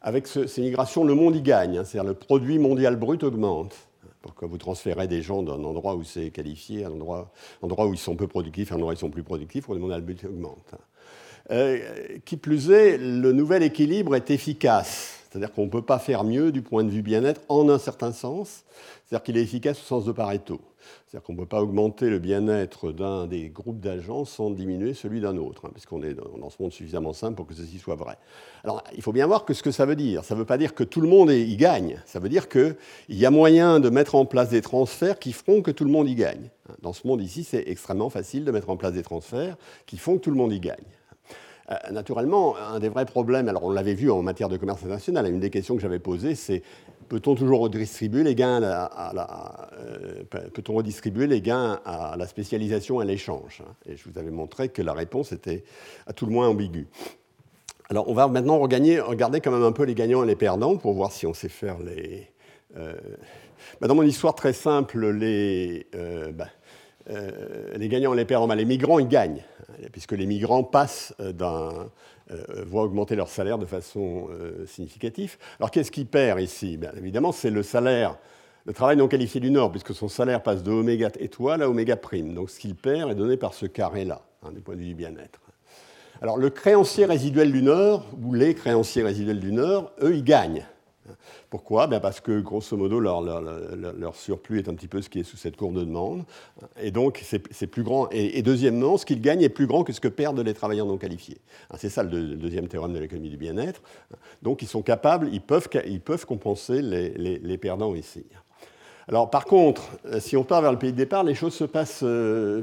avec 0.00 0.26
ces 0.26 0.62
migrations, 0.62 1.04
le 1.04 1.14
monde 1.14 1.36
y 1.36 1.42
gagne. 1.42 1.78
Hein. 1.78 1.84
C'est-à-dire 1.84 2.08
le 2.08 2.14
produit 2.14 2.58
mondial 2.58 2.96
brut 2.96 3.22
augmente. 3.22 3.74
Pourquoi 4.22 4.48
vous 4.48 4.58
transférez 4.58 5.06
des 5.06 5.22
gens 5.22 5.42
d'un 5.42 5.62
endroit 5.64 5.94
où 5.94 6.02
c'est 6.02 6.30
qualifié 6.30 6.84
à 6.84 6.88
un 6.88 6.92
endroit, 6.92 7.30
où 7.62 7.92
ils 7.94 7.98
sont 7.98 8.16
peu 8.16 8.26
productifs 8.26 8.72
à 8.72 8.74
un 8.74 8.78
endroit 8.78 8.92
où 8.92 8.96
ils 8.96 8.98
sont 8.98 9.10
plus 9.10 9.22
productifs, 9.22 9.68
le 9.68 9.78
mondial 9.78 10.02
brut 10.02 10.24
augmente. 10.24 10.74
Euh, 11.50 12.18
qui 12.24 12.36
plus 12.36 12.70
est, 12.70 12.98
le 12.98 13.32
nouvel 13.32 13.62
équilibre 13.62 14.14
est 14.16 14.30
efficace. 14.30 15.24
C'est-à-dire 15.30 15.52
qu'on 15.52 15.64
ne 15.66 15.70
peut 15.70 15.82
pas 15.82 15.98
faire 15.98 16.24
mieux 16.24 16.52
du 16.52 16.62
point 16.62 16.84
de 16.84 16.90
vue 16.90 17.02
bien-être 17.02 17.40
en 17.48 17.68
un 17.68 17.78
certain 17.78 18.12
sens. 18.12 18.64
C'est-à-dire 19.06 19.22
qu'il 19.24 19.36
est 19.36 19.42
efficace 19.42 19.78
au 19.80 19.84
sens 19.84 20.04
de 20.04 20.12
Pareto. 20.12 20.60
C'est-à-dire 21.06 21.24
qu'on 21.24 21.32
ne 21.32 21.38
peut 21.38 21.46
pas 21.46 21.62
augmenter 21.62 22.10
le 22.10 22.18
bien-être 22.18 22.92
d'un 22.92 23.26
des 23.26 23.48
groupes 23.48 23.80
d'agents 23.80 24.24
sans 24.24 24.50
diminuer 24.50 24.94
celui 24.94 25.20
d'un 25.20 25.36
autre, 25.36 25.66
hein, 25.66 25.70
puisqu'on 25.72 26.02
est 26.02 26.14
dans, 26.14 26.50
ce 26.50 26.62
monde 26.62 26.72
suffisamment 26.72 27.12
simple 27.12 27.34
pour 27.34 27.46
que 27.46 27.54
ceci 27.54 27.78
soit 27.78 27.94
vrai. 27.94 28.18
Alors, 28.64 28.82
il 28.94 29.02
faut 29.02 29.12
bien 29.12 29.26
voir 29.26 29.44
que 29.44 29.54
ce 29.54 29.62
que 29.62 29.70
ça 29.70 29.86
veut 29.86 29.96
dire. 29.96 30.24
Ça 30.24 30.34
ne 30.34 30.40
veut 30.40 30.46
pas 30.46 30.58
dire 30.58 30.74
que 30.74 30.84
tout 30.84 31.00
le 31.00 31.08
monde 31.08 31.30
y 31.30 31.56
gagne. 31.56 32.00
Ça 32.04 32.18
veut 32.18 32.28
dire 32.28 32.48
qu'il 32.48 32.76
y 33.08 33.24
a 33.24 33.30
moyen 33.30 33.80
de 33.80 33.88
mettre 33.88 34.14
en 34.14 34.26
place 34.26 34.50
des 34.50 34.62
transferts 34.62 35.18
qui 35.18 35.32
feront 35.32 35.62
que 35.62 35.70
tout 35.70 35.84
le 35.84 35.90
monde 35.90 36.08
y 36.08 36.14
gagne. 36.14 36.50
Dans 36.82 36.92
ce 36.92 37.06
monde 37.06 37.22
ici, 37.22 37.44
c'est 37.44 37.64
extrêmement 37.66 38.10
facile 38.10 38.44
de 38.44 38.50
mettre 38.50 38.70
en 38.70 38.76
place 38.76 38.92
des 38.92 39.02
transferts 39.02 39.56
qui 39.86 39.96
font 39.96 40.18
que 40.18 40.22
tout 40.22 40.30
le 40.30 40.36
monde 40.36 40.52
y 40.52 40.60
gagne. 40.60 40.76
Euh, 41.70 41.74
naturellement, 41.90 42.56
un 42.56 42.78
des 42.78 42.88
vrais 42.88 43.04
problèmes, 43.04 43.48
alors 43.48 43.64
on 43.64 43.70
l'avait 43.70 43.94
vu 43.94 44.10
en 44.10 44.22
matière 44.22 44.48
de 44.48 44.56
commerce 44.56 44.80
international, 44.80 45.26
une 45.26 45.40
des 45.40 45.50
questions 45.50 45.76
que 45.76 45.82
j'avais 45.82 45.98
posées, 45.98 46.34
c'est 46.34 46.62
peut-on 47.10 47.34
toujours 47.34 47.60
redistribuer 47.60 48.22
les 48.22 48.34
gains 48.34 48.62
à 48.62 49.68
euh, 49.78 50.22
peut-on 50.30 50.74
redistribuer 50.74 51.26
les 51.26 51.42
gains 51.42 51.80
à 51.84 52.16
la 52.16 52.26
spécialisation 52.26 53.00
et 53.00 53.04
à 53.04 53.06
l'échange 53.06 53.62
Et 53.86 53.96
je 53.96 54.08
vous 54.08 54.18
avais 54.18 54.30
montré 54.30 54.70
que 54.70 54.80
la 54.80 54.94
réponse 54.94 55.32
était 55.32 55.64
à 56.06 56.14
tout 56.14 56.24
le 56.24 56.32
moins 56.32 56.48
ambiguë. 56.48 56.86
Alors 57.90 58.08
on 58.08 58.14
va 58.14 58.28
maintenant 58.28 58.58
regarder 58.58 59.40
quand 59.40 59.50
même 59.50 59.62
un 59.62 59.72
peu 59.72 59.84
les 59.84 59.94
gagnants 59.94 60.24
et 60.24 60.26
les 60.26 60.36
perdants 60.36 60.76
pour 60.76 60.94
voir 60.94 61.12
si 61.12 61.26
on 61.26 61.34
sait 61.34 61.48
faire 61.48 61.78
les... 61.78 62.30
Euh, 62.76 62.94
bah, 63.80 63.88
dans 63.88 63.94
mon 63.94 64.02
histoire 64.02 64.34
très 64.34 64.52
simple, 64.52 65.10
les, 65.10 65.86
bah, 66.32 66.48
les 67.08 67.88
gagnants 67.88 68.12
les 68.12 68.24
perdants, 68.24 68.52
les 68.54 68.64
migrants, 68.64 68.98
ils 68.98 69.08
gagnent 69.08 69.42
puisque 69.92 70.12
les 70.12 70.26
migrants 70.26 70.64
passent 70.64 71.14
euh, 71.20 71.32
d'un, 71.32 71.90
euh, 72.30 72.64
vont 72.66 72.80
augmenter 72.80 73.16
leur 73.16 73.28
salaire 73.28 73.58
de 73.58 73.66
façon 73.66 74.28
euh, 74.30 74.66
significative. 74.66 75.36
Alors 75.58 75.70
qu'est-ce 75.70 75.90
qu'ils 75.90 76.06
perd 76.06 76.40
ici? 76.40 76.76
Bien 76.76 76.92
évidemment, 76.96 77.32
c'est 77.32 77.50
le 77.50 77.62
salaire, 77.62 78.16
le 78.64 78.72
travail 78.72 78.96
non 78.96 79.08
qualifié 79.08 79.40
du 79.40 79.50
Nord, 79.50 79.70
puisque 79.70 79.94
son 79.94 80.08
salaire 80.08 80.42
passe 80.42 80.62
de 80.62 80.70
oméga 80.70 81.10
étoile 81.18 81.62
à 81.62 81.70
oméga 81.70 81.96
prime. 81.96 82.34
Donc 82.34 82.50
ce 82.50 82.58
qu'il 82.58 82.74
perd 82.74 83.10
est 83.10 83.14
donné 83.14 83.36
par 83.36 83.54
ce 83.54 83.66
carré-là, 83.66 84.22
hein, 84.42 84.52
du 84.52 84.60
point 84.60 84.74
de 84.74 84.80
vue 84.80 84.88
du 84.88 84.94
bien-être. 84.94 85.40
Alors 86.20 86.36
le 86.36 86.50
créancier 86.50 87.04
résiduel 87.04 87.52
du 87.52 87.62
Nord, 87.62 88.06
ou 88.22 88.34
les 88.34 88.54
créanciers 88.54 89.02
résiduels 89.02 89.40
du 89.40 89.52
Nord, 89.52 89.92
eux, 90.02 90.14
ils 90.14 90.24
gagnent. 90.24 90.66
Pourquoi? 91.50 91.86
Ben 91.86 92.00
Parce 92.00 92.20
que, 92.20 92.40
grosso 92.40 92.76
modo, 92.76 93.00
leur, 93.00 94.14
surplus 94.14 94.58
est 94.58 94.68
un 94.68 94.74
petit 94.74 94.88
peu 94.88 95.02
ce 95.02 95.08
qui 95.08 95.20
est 95.20 95.24
sous 95.24 95.36
cette 95.36 95.56
courbe 95.56 95.74
de 95.74 95.84
demande. 95.84 96.24
Et 96.80 96.90
donc, 96.90 97.22
c'est 97.24 97.66
plus 97.66 97.82
grand. 97.82 98.08
Et, 98.10 98.42
deuxièmement, 98.42 98.96
ce 98.96 99.06
qu'ils 99.06 99.20
gagnent 99.20 99.42
est 99.42 99.48
plus 99.48 99.66
grand 99.66 99.84
que 99.84 99.92
ce 99.92 100.00
que 100.00 100.08
perdent 100.08 100.40
les 100.40 100.54
travailleurs 100.54 100.86
non 100.86 100.98
qualifiés. 100.98 101.38
Hein, 101.70 101.76
c'est 101.78 101.90
ça 101.90 102.02
le, 102.02 102.36
deuxième 102.36 102.68
théorème 102.68 102.92
de 102.92 102.98
l'économie 102.98 103.30
du 103.30 103.36
bien-être. 103.36 103.82
Donc, 104.42 104.62
ils 104.62 104.68
sont 104.68 104.82
capables, 104.82 105.28
ils 105.32 105.40
peuvent, 105.40 105.68
ils 105.86 106.00
peuvent 106.00 106.26
compenser 106.26 106.82
les, 106.82 107.58
perdants 107.58 107.94
ici. 107.94 108.24
Alors, 109.08 109.30
par 109.30 109.46
contre, 109.46 109.82
si 110.20 110.36
on 110.36 110.44
part 110.44 110.62
vers 110.62 110.72
le 110.72 110.78
pays 110.78 110.92
de 110.92 110.96
départ, 110.96 111.24
les 111.24 111.34
choses 111.34 111.54
se 111.54 111.64
passent. 111.64 112.02
Euh, 112.02 112.62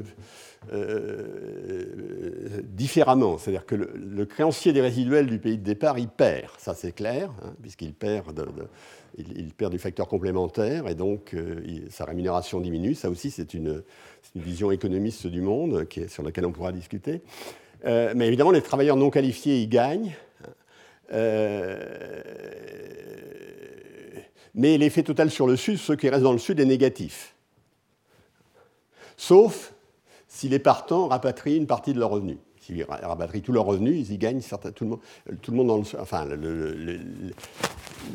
euh, 0.72 2.62
différemment. 2.62 3.38
C'est-à-dire 3.38 3.66
que 3.66 3.74
le, 3.74 4.26
créancier 4.26 4.72
des 4.72 4.80
résiduels 4.80 5.26
du 5.26 5.38
pays 5.38 5.58
de 5.58 5.62
départ, 5.62 5.98
il 5.98 6.08
perd, 6.08 6.50
ça 6.58 6.74
c'est 6.74 6.92
clair, 6.92 7.30
hein, 7.42 7.54
puisqu'il 7.62 7.92
perd, 7.92 8.44
il, 9.16 9.52
perd 9.54 9.72
du 9.72 9.78
facteur 9.78 10.08
complémentaire 10.08 10.88
et 10.88 10.94
donc 10.94 11.34
euh, 11.34 11.86
sa 11.90 12.04
rémunération 12.04 12.60
diminue. 12.60 12.94
Ça 12.94 13.10
aussi, 13.10 13.30
c'est 13.30 13.54
une, 13.54 13.82
vision 14.34 14.70
économiste 14.70 15.26
du 15.28 15.40
monde 15.40 15.86
qui 15.88 16.00
est, 16.00 16.08
sur 16.08 16.22
laquelle 16.22 16.44
on 16.46 16.52
pourra 16.52 16.72
discuter. 16.72 17.22
Euh, 17.86 18.12
mais 18.14 18.26
évidemment, 18.26 18.50
les 18.50 18.60
travailleurs 18.60 18.96
non 18.96 19.08
qualifiés, 19.08 19.60
ils 19.62 19.68
gagnent. 19.68 20.14
mais 24.54 24.76
l'effet 24.78 25.04
total 25.04 25.30
sur 25.30 25.46
le 25.46 25.56
Sud, 25.56 25.78
ceux 25.78 25.96
qui 25.96 26.08
restent 26.08 26.24
dans 26.24 26.32
le 26.32 26.38
Sud, 26.38 26.58
est 26.58 26.66
négatif. 26.66 27.34
Sauf 29.16 29.72
si 30.36 30.50
les 30.50 30.58
partants 30.58 31.08
rapatrient 31.08 31.56
une 31.56 31.66
partie 31.66 31.94
de 31.94 31.98
leurs 31.98 32.10
revenus. 32.10 32.36
S'ils 32.60 32.84
rapatrient 32.84 33.40
tous 33.40 33.52
leurs 33.52 33.64
revenus, 33.64 34.06
ils 34.10 34.18
gagnent 34.18 34.42
monde, 34.82 34.98
tout 35.40 35.50
le 35.50 35.56
monde 35.56 35.86
enfin, 35.98 36.26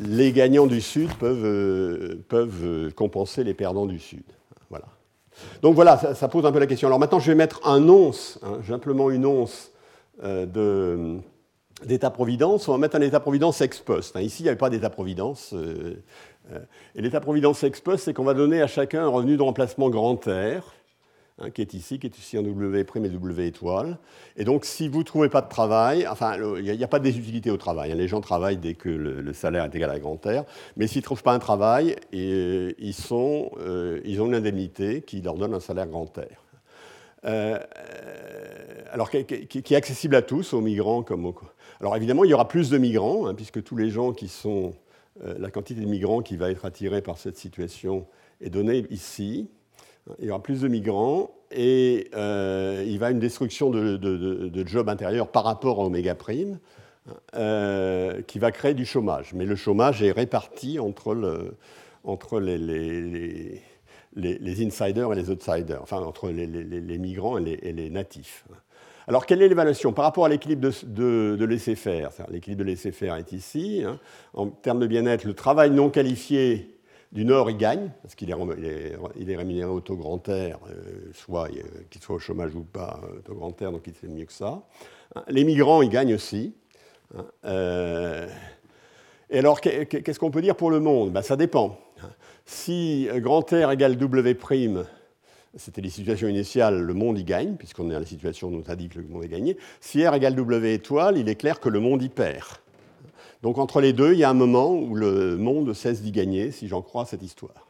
les 0.03 0.31
gagnants 0.31 0.67
du 0.67 0.81
Sud 0.81 1.11
peuvent, 1.15 1.43
euh, 1.43 2.23
euh, 2.31 2.91
compenser 2.91 3.43
les 3.43 3.55
perdants 3.55 3.87
du 3.87 3.97
Sud. 3.97 4.23
Voilà. 4.69 4.85
Donc 5.63 5.73
voilà, 5.73 5.97
ça, 5.97 6.27
pose 6.27 6.45
un 6.45 6.51
peu 6.51 6.59
la 6.59 6.67
question. 6.67 6.87
Alors 6.87 6.99
maintenant, 6.99 7.19
je 7.19 7.31
vais 7.31 7.35
mettre 7.35 7.67
un 7.67 7.89
once, 7.89 8.39
hein, 8.43 8.59
simplement 8.67 9.09
une 9.09 9.25
once 9.25 9.71
euh, 10.23 11.17
d'État-providence. 11.83 12.67
On 12.67 12.73
va 12.73 12.77
mettre 12.77 12.97
un 12.97 13.01
État-providence 13.01 13.61
ex 13.61 13.79
post. 13.79 14.15
Hein. 14.15 14.21
Ici, 14.21 14.41
il 14.41 14.43
n'y 14.43 14.49
avait 14.49 14.59
pas 14.59 14.69
d'État-providence. 14.69 15.55
et 16.93 17.01
l'État-providence 17.01 17.63
ex 17.63 17.81
post, 17.81 18.03
c'est 18.05 18.13
qu'on 18.13 18.25
va 18.25 18.35
donner 18.35 18.61
à 18.61 18.67
chacun 18.67 19.05
un 19.05 19.09
revenu 19.09 19.37
de 19.37 19.41
remplacement 19.41 19.89
grand 19.89 20.17
R 20.27 20.80
Hein, 21.39 21.49
qui 21.49 21.61
est 21.61 21.73
ici, 21.73 21.97
qui 21.97 22.07
est 22.07 22.17
ici 22.17 22.37
en 22.37 22.43
W' 22.43 22.75
et 22.75 23.09
W 23.09 23.47
étoile. 23.47 23.97
Et 24.35 24.43
donc, 24.43 24.65
si 24.65 24.87
vous 24.87 24.99
ne 24.99 25.03
trouvez 25.03 25.29
pas 25.29 25.41
de 25.41 25.49
travail, 25.49 26.05
enfin, 26.07 26.35
il 26.57 26.63
n'y 26.63 26.83
a, 26.83 26.87
pas 26.87 26.99
de 26.99 27.05
désutilité 27.05 27.49
au 27.49 27.57
travail. 27.57 27.91
Hein. 27.91 27.95
les 27.95 28.07
gens 28.07 28.21
travaillent 28.21 28.57
dès 28.57 28.73
que 28.73 28.89
le, 28.89 29.33
salaire 29.33 29.63
est 29.65 29.73
égal 29.73 29.89
à 29.89 29.99
grand 29.99 30.17
R. 30.25 30.43
Mais 30.75 30.87
s'ils 30.87 30.99
ne 30.99 31.05
trouvent 31.05 31.23
pas 31.23 31.33
un 31.33 31.39
travail, 31.39 31.95
sont, 32.93 33.51
euh, 33.59 34.01
ils 34.03 34.21
ont 34.21 34.27
une 34.27 34.35
indemnité 34.35 35.01
qui 35.01 35.21
leur 35.21 35.35
donne 35.35 35.53
un 35.53 35.59
salaire 35.59 35.87
grand 35.87 36.05
R. 36.05 36.21
Euh, 37.25 37.57
alors, 38.91 39.09
qui, 39.09 39.17
est 39.17 39.75
accessible 39.75 40.15
à 40.15 40.21
tous, 40.21 40.53
aux 40.53 40.61
migrants 40.61 41.01
comme 41.01 41.25
aux... 41.25 41.35
Alors, 41.79 41.95
évidemment, 41.95 42.23
il 42.25 42.29
y 42.29 42.33
aura 42.33 42.47
plus 42.47 42.69
de 42.69 42.77
migrants, 42.77 43.25
hein, 43.27 43.33
puisque 43.33 43.63
tous 43.63 43.77
les 43.77 43.89
gens 43.89 44.11
qui 44.11 44.27
sont... 44.27 44.73
Euh, 45.25 45.35
la 45.39 45.49
quantité 45.49 45.81
de 45.81 45.87
migrants 45.87 46.21
qui 46.21 46.37
va 46.37 46.51
être 46.51 46.65
attirée 46.65 47.01
par 47.01 47.17
cette 47.17 47.37
situation 47.37 48.05
est 48.41 48.49
donnée 48.49 48.85
ici 48.89 49.49
il 50.19 50.25
y 50.25 50.29
aura 50.29 50.41
plus 50.41 50.61
de 50.61 50.67
migrants 50.67 51.31
et 51.51 52.09
euh, 52.15 52.83
il 52.85 52.87
va 52.87 52.91
y 52.91 52.95
avoir 52.95 53.11
une 53.11 53.19
destruction 53.19 53.69
de, 53.69 54.63
jobs 54.65 54.89
intérieurs 54.89 55.27
par 55.27 55.43
rapport 55.43 55.81
à 55.81 55.85
Oméga 55.85 56.15
Prime 56.15 56.59
euh, 57.35 58.21
qui 58.23 58.39
va 58.39 58.51
créer 58.51 58.73
du 58.73 58.85
chômage. 58.85 59.33
Mais 59.33 59.45
le 59.45 59.55
chômage 59.55 60.01
est 60.01 60.11
réparti 60.11 60.79
entre, 60.79 61.13
le, 61.13 61.57
entre 62.03 62.39
les, 62.39 63.61
insiders 64.15 65.11
et 65.11 65.15
les 65.15 65.29
outsiders, 65.29 65.81
enfin 65.81 65.97
entre 65.97 66.29
les, 66.29 66.47
migrants 66.97 67.37
et 67.37 67.73
les, 67.73 67.89
natifs. 67.89 68.45
Alors, 69.07 69.25
quelle 69.25 69.41
est 69.41 69.49
l'évaluation 69.49 69.93
Par 69.93 70.05
rapport 70.05 70.25
à 70.25 70.29
l'équilibre 70.29 70.61
de, 70.61 71.35
de 71.37 71.45
laisser-faire, 71.45 72.11
l'équilibre 72.29 72.63
de 72.63 72.69
laisser-faire 72.69 73.15
est 73.15 73.31
ici. 73.33 73.83
Hein. 73.85 73.99
En 74.33 74.47
termes 74.47 74.79
de 74.79 74.87
bien-être, 74.87 75.25
le 75.25 75.33
travail 75.33 75.71
non 75.71 75.89
qualifié 75.89 76.70
du 77.11 77.25
Nord, 77.25 77.49
il 77.49 77.57
gagne, 77.57 77.91
parce 78.01 78.15
qu'il 78.15 78.29
est, 78.29 79.35
rémunéré 79.35 79.69
au 79.69 79.81
taux 79.81 79.97
grand 79.97 80.27
air, 80.29 80.59
euh, 80.69 81.11
soit 81.13 81.49
qu'il 81.89 82.01
soit 82.01 82.15
au 82.15 82.19
chômage 82.19 82.55
ou 82.55 82.63
pas, 82.63 83.01
au 83.03 83.19
taux 83.19 83.35
grand 83.35 83.61
air, 83.61 83.71
donc 83.71 83.83
il 83.85 83.93
fait 83.93 84.07
mieux 84.07 84.25
que 84.25 84.33
ça. 84.33 84.63
Les 85.27 85.43
migrants, 85.43 85.81
ils 85.81 85.89
gagnent 85.89 86.13
aussi. 86.13 86.53
Euh, 87.43 88.27
et 89.29 89.39
alors, 89.39 89.59
qu'est-ce 89.59 90.19
qu'on 90.19 90.31
peut 90.31 90.41
dire 90.41 90.55
pour 90.55 90.71
le 90.71 90.79
monde? 90.79 91.11
Ben, 91.11 91.21
Ça 91.21 91.35
dépend. 91.35 91.77
Si 92.45 93.07
grand 93.17 93.43
R 93.51 93.71
égale 93.71 93.97
W 93.97 94.33
prime, 94.35 94.85
c'était 95.55 95.81
les 95.81 95.89
situations 95.89 96.27
initiales, 96.27 96.81
le 96.81 96.93
monde 96.93 97.19
y 97.19 97.23
gagne, 97.23 97.55
puisqu'on 97.55 97.89
est 97.89 97.93
dans 97.93 97.99
la 97.99 98.05
situation 98.05 98.49
dont 98.49 98.63
on 98.65 98.71
a 98.71 98.75
dit 98.75 98.89
que 98.89 98.99
le 98.99 99.07
monde 99.07 99.23
est 99.23 99.29
gagné. 99.29 99.57
Si 99.79 100.05
R 100.05 100.15
égale 100.15 100.35
W 100.35 100.73
étoile, 100.73 101.17
il 101.17 101.27
est 101.27 101.35
clair 101.35 101.59
que 101.59 101.69
le 101.69 101.79
monde 101.79 102.01
y 102.01 102.09
perd. 102.09 102.47
Donc 103.41 103.57
entre 103.57 103.81
les 103.81 103.93
deux, 103.93 104.13
il 104.13 104.19
y 104.19 104.23
a 104.23 104.29
un 104.29 104.35
moment 104.35 104.73
où 104.73 104.95
le 104.95 105.37
monde 105.37 105.73
cesse 105.73 106.01
d'y 106.01 106.11
gagner, 106.11 106.51
si 106.51 106.67
j'en 106.67 106.81
crois 106.81 107.05
cette 107.05 107.23
histoire. 107.23 107.67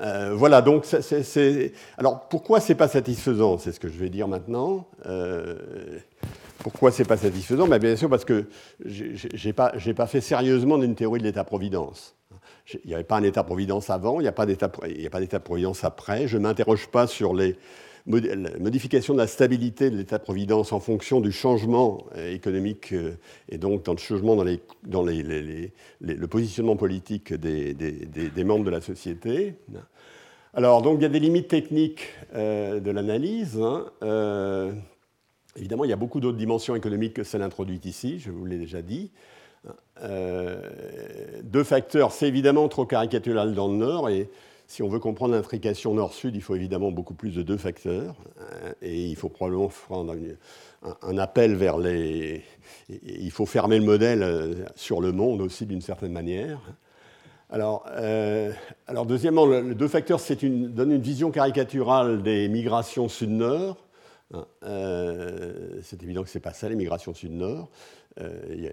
Euh, 0.00 0.34
voilà, 0.34 0.60
donc 0.62 0.84
c'est. 0.84 1.72
Alors 1.96 2.28
pourquoi 2.28 2.60
c'est 2.60 2.74
pas 2.74 2.88
satisfaisant? 2.88 3.58
C'est 3.58 3.72
ce 3.72 3.80
que 3.80 3.88
je 3.88 3.98
vais 3.98 4.10
dire 4.10 4.28
maintenant. 4.28 4.86
Euh, 5.06 5.98
pourquoi 6.58 6.90
c'est 6.90 7.04
pas 7.04 7.16
satisfaisant? 7.16 7.66
Ben, 7.66 7.78
Bien 7.78 7.96
sûr 7.96 8.10
parce 8.10 8.24
que 8.24 8.46
j'ai 8.84 9.52
pas, 9.52 9.72
pas 9.96 10.06
fait 10.06 10.20
sérieusement 10.20 10.78
d'une 10.78 10.94
théorie 10.94 11.20
de 11.20 11.24
l'État-providence. 11.24 12.14
Il 12.84 12.88
n'y 12.88 12.94
avait 12.94 13.04
pas 13.04 13.16
un 13.16 13.22
État-providence 13.22 13.90
avant, 13.90 14.18
il 14.18 14.24
n'y 14.24 14.28
a 14.28 14.32
pas 14.32 14.44
d'État-providence 14.44 15.84
après. 15.84 16.26
Je 16.26 16.36
ne 16.36 16.42
m'interroge 16.42 16.88
pas 16.88 17.06
sur 17.06 17.32
les 17.32 17.56
modification 18.06 19.14
de 19.14 19.18
la 19.18 19.26
stabilité 19.26 19.90
de 19.90 19.96
l'État-providence 19.96 20.72
en 20.72 20.80
fonction 20.80 21.20
du 21.20 21.32
changement 21.32 22.06
économique 22.16 22.94
et 23.48 23.58
donc 23.58 23.84
dans 23.84 23.92
le 23.92 23.98
changement 23.98 24.36
dans, 24.36 25.02
le 25.02 26.26
positionnement 26.26 26.76
politique 26.76 27.34
des, 27.34 28.44
membres 28.44 28.64
de 28.64 28.70
la 28.70 28.80
société. 28.80 29.54
Alors, 30.54 30.82
donc, 30.82 30.98
il 31.00 31.02
y 31.02 31.06
a 31.06 31.10
des 31.10 31.20
limites 31.20 31.48
techniques 31.48 32.08
de 32.34 32.90
l'analyse. 32.90 33.60
Hein. 33.60 33.86
évidemment, 35.56 35.84
il 35.84 35.90
y 35.90 35.92
a 35.92 35.96
beaucoup 35.96 36.20
d'autres 36.20 36.38
dimensions 36.38 36.76
économiques 36.76 37.14
que 37.14 37.24
celles 37.24 37.42
introduites 37.42 37.86
ici, 37.86 38.20
je 38.20 38.30
vous 38.30 38.44
l'ai 38.44 38.58
déjà 38.58 38.82
dit. 38.82 39.10
Euh, 40.02 40.60
deux 41.42 41.64
facteurs, 41.64 42.12
c'est 42.12 42.28
évidemment 42.28 42.68
trop 42.68 42.84
caricatural 42.84 43.54
dans 43.54 43.68
le 43.68 43.76
Nord, 43.76 44.08
et 44.10 44.28
si 44.66 44.82
on 44.82 44.88
veut 44.88 44.98
comprendre 44.98 45.34
l'intrication 45.34 45.94
Nord-Sud, 45.94 46.34
il 46.34 46.42
faut 46.42 46.54
évidemment 46.54 46.90
beaucoup 46.90 47.14
plus 47.14 47.34
de 47.34 47.42
deux 47.42 47.56
facteurs, 47.56 48.16
euh, 48.40 48.72
et 48.82 49.04
il 49.04 49.16
faut 49.16 49.28
probablement 49.28 49.68
prendre 49.68 50.14
un, 51.02 51.18
appel 51.18 51.54
vers 51.54 51.78
les... 51.78 52.42
Il 52.88 53.30
faut 53.30 53.46
fermer 53.46 53.78
le 53.78 53.84
modèle 53.84 54.22
euh, 54.22 54.54
sur 54.74 55.00
le 55.00 55.12
monde 55.12 55.40
aussi 55.40 55.66
d'une 55.66 55.80
certaine 55.80 56.12
manière. 56.12 56.60
Alors, 57.48 57.86
alors 58.88 59.06
deuxièmement, 59.06 59.46
les 59.46 59.76
deux 59.76 59.86
facteurs 59.86 60.20
une, 60.42 60.66
donnent 60.66 60.90
une 60.90 61.00
vision 61.00 61.30
caricaturale 61.30 62.24
des 62.24 62.48
migrations 62.48 63.08
sud-nord. 63.08 63.86
c'est 64.60 66.02
évident 66.02 66.24
que 66.24 66.28
ce 66.28 66.38
n'est 66.38 66.42
pas 66.42 66.52
ça, 66.52 66.68
les 66.68 66.74
migrations 66.74 67.14
sud-nord. 67.14 67.70
Euh, 68.20 68.70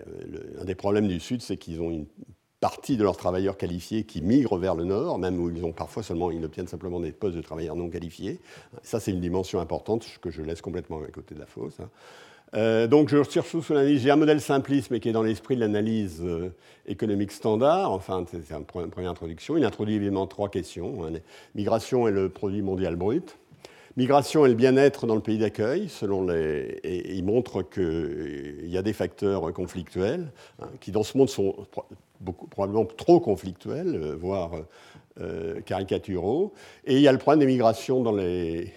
un 0.60 0.66
des 0.66 0.76
problèmes 0.76 1.08
du 1.08 1.20
Sud, 1.20 1.42
c'est 1.42 1.58
qu'ils 1.58 1.82
ont 1.82 1.92
une 1.92 2.06
partie 2.64 2.96
de 2.96 3.04
leurs 3.04 3.18
travailleurs 3.18 3.58
qualifiés 3.58 4.06
qui 4.06 4.22
migrent 4.22 4.58
vers 4.58 4.74
le 4.74 4.86
nord, 4.86 5.20
même 5.20 5.38
où 5.38 5.50
ils 5.50 5.66
ont 5.66 5.74
parfois 5.74 6.02
seulement, 6.02 6.32
ils 6.32 6.46
obtiennent 6.46 6.70
simplement 6.70 7.02
des 7.02 7.12
postes 7.12 7.36
de 7.36 7.42
travailleurs 7.42 7.76
non 7.76 7.90
qualifiés. 7.90 8.40
Ça, 8.84 9.02
c'est 9.02 9.12
une 9.12 9.20
dimension 9.20 9.60
importante 9.60 10.06
que 10.22 10.32
je 10.32 10.42
laisse 10.42 10.62
complètement 10.62 11.02
à 11.04 11.12
côté 11.12 11.36
de 11.36 11.42
la 11.42 11.46
fosse. 11.46 11.82
Hein. 11.82 11.90
Euh, 12.54 12.88
donc, 12.88 13.10
je 13.10 13.18
retire 13.18 13.46
sous 13.46 13.62
l'analyse. 13.74 14.04
J'ai 14.04 14.12
un 14.12 14.16
modèle 14.16 14.40
simpliste, 14.40 14.92
mais 14.92 15.02
qui 15.02 15.10
est 15.10 15.12
dans 15.12 15.24
l'esprit 15.24 15.56
de 15.56 15.60
l'analyse 15.60 16.22
euh, 16.24 16.52
économique 16.86 17.34
standard. 17.34 17.92
Enfin, 17.92 18.24
c'est 18.32 18.56
une 18.56 18.64
première 18.64 19.12
introduction. 19.12 19.58
Il 19.58 19.66
introduit 19.66 19.96
évidemment 19.96 20.26
trois 20.26 20.48
questions. 20.48 21.04
Hein. 21.04 21.20
Migration 21.56 22.08
et 22.08 22.12
le 22.12 22.30
produit 22.30 22.62
mondial 22.62 22.96
brut. 22.96 23.36
Migration 23.96 24.46
et 24.46 24.50
le 24.50 24.56
bien-être 24.56 25.06
dans 25.06 25.14
le 25.14 25.22
pays 25.22 25.38
d'accueil, 25.38 25.88
selon 25.88 26.26
les, 26.26 26.80
et 26.84 27.14
il 27.14 27.24
montre 27.24 27.62
qu'il 27.62 28.68
y 28.68 28.78
a 28.78 28.82
des 28.82 28.94
facteurs 28.94 29.54
conflictuels 29.54 30.32
hein, 30.60 30.68
qui, 30.80 30.92
dans 30.92 31.04
ce 31.04 31.16
monde, 31.16 31.30
sont 31.30 31.56
probablement 32.50 32.86
trop 32.86 33.20
conflictuels, 33.20 33.96
euh, 33.96 34.16
voire 34.16 34.52
euh, 35.22 35.62
caricaturaux. 35.62 36.54
Et 36.86 36.96
il 36.96 37.02
y 37.02 37.08
a 37.08 37.12
le 37.12 37.20
problème 37.20 37.42
des 37.42 37.46
migrations 37.46 38.02
dans 38.02 38.16
les, 38.16 38.74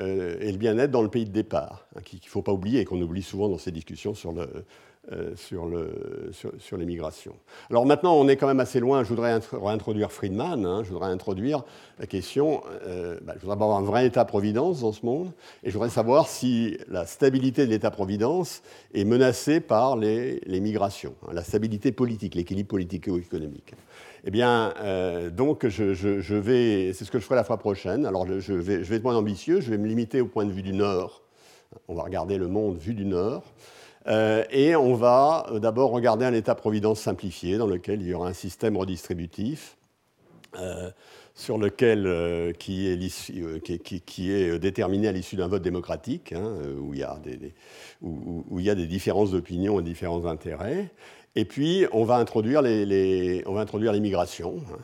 euh, 0.00 0.36
et 0.40 0.50
le 0.50 0.58
bien-être 0.58 0.90
dans 0.90 1.02
le 1.02 1.10
pays 1.10 1.26
de 1.26 1.30
départ, 1.30 1.86
hein, 1.94 2.00
qu'il 2.04 2.18
ne 2.18 2.28
faut 2.28 2.42
pas 2.42 2.52
oublier 2.52 2.80
et 2.80 2.84
qu'on 2.84 3.00
oublie 3.00 3.22
souvent 3.22 3.48
dans 3.48 3.58
ces 3.58 3.70
discussions 3.70 4.14
sur 4.14 4.32
le, 4.32 4.64
euh, 5.12 5.34
sur, 5.34 5.64
le, 5.64 6.30
sur, 6.58 6.76
les 6.76 6.84
migrations. 6.84 7.34
Alors 7.70 7.86
maintenant, 7.86 8.14
on 8.16 8.28
est 8.28 8.36
quand 8.36 8.46
même 8.46 8.60
assez 8.60 8.80
loin. 8.80 9.02
Je 9.02 9.08
voudrais 9.08 9.40
réintroduire 9.50 10.12
Friedman. 10.12 10.66
Hein. 10.66 10.82
je 10.84 10.90
voudrais 10.90 11.08
introduire 11.08 11.64
la 11.98 12.06
question. 12.06 12.60
Euh, 12.86 13.18
bah, 13.22 13.32
je 13.36 13.40
voudrais 13.40 13.54
avoir 13.54 13.78
un 13.78 13.82
vrai 13.82 14.06
État-providence 14.06 14.82
dans 14.82 14.92
ce 14.92 15.06
monde. 15.06 15.32
Et 15.64 15.70
je 15.70 15.72
voudrais 15.72 15.88
savoir 15.88 16.28
si 16.28 16.76
la 16.86 17.06
stabilité 17.06 17.64
de 17.64 17.70
l'État-providence 17.70 18.62
est 18.92 19.06
menacée 19.06 19.60
par 19.60 19.96
les, 19.96 20.42
migrations, 20.46 21.14
hein, 21.26 21.30
la 21.32 21.44
stabilité 21.44 21.92
politique, 21.92 22.34
l'équilibre 22.34 22.68
politico-économique. 22.68 23.72
Eh 24.24 24.30
bien, 24.30 24.74
euh, 24.82 25.30
donc, 25.30 25.66
je, 25.66 26.34
vais. 26.34 26.92
C'est 26.92 27.06
ce 27.06 27.10
que 27.10 27.18
je 27.18 27.24
ferai 27.24 27.36
la 27.36 27.44
fois 27.44 27.56
prochaine. 27.56 28.04
Alors, 28.04 28.26
je 28.26 28.52
vais, 28.52 28.84
je 28.84 28.90
vais 28.90 28.96
être 28.96 29.02
moins 29.02 29.16
ambitieux. 29.16 29.62
Je 29.62 29.70
vais 29.70 29.78
me 29.78 29.88
limiter 29.88 30.20
au 30.20 30.26
point 30.26 30.44
de 30.44 30.52
vue 30.52 30.62
du 30.62 30.74
Nord. 30.74 31.22
On 31.88 31.94
va 31.94 32.02
regarder 32.02 32.36
le 32.36 32.48
monde 32.48 32.76
vu 32.76 32.92
du 32.92 33.06
Nord. 33.06 33.44
Euh, 34.06 34.44
et 34.50 34.74
on 34.76 34.94
va 34.94 35.46
euh, 35.50 35.58
d'abord 35.58 35.90
regarder 35.90 36.24
un 36.24 36.32
État-providence 36.32 37.00
simplifié 37.00 37.58
dans 37.58 37.66
lequel 37.66 38.00
il 38.00 38.08
y 38.08 38.14
aura 38.14 38.28
un 38.28 38.32
système 38.32 38.76
redistributif 38.76 39.76
euh, 40.58 40.90
sur 41.34 41.58
lequel, 41.58 42.54
qui, 42.58 42.88
est 42.88 44.58
déterminé 44.58 45.08
à 45.08 45.12
l'issue 45.12 45.36
d'un 45.36 45.48
vote 45.48 45.62
démocratique, 45.62 46.32
hein, 46.32 46.54
où, 46.78 46.92
il 46.92 47.00
y 47.00 47.02
a 47.02 47.18
des, 47.22 47.54
où, 48.02 48.58
il 48.58 48.64
y 48.64 48.70
a 48.70 48.74
des 48.74 48.86
différences 48.86 49.30
d'opinion 49.30 49.80
et 49.80 49.82
différents 49.82 50.26
intérêts. 50.26 50.90
Et 51.36 51.44
puis, 51.44 51.86
on 51.92 52.04
va 52.04 52.16
introduire 52.16 52.60
l'immigration. 52.62 54.56
Hein. 54.70 54.78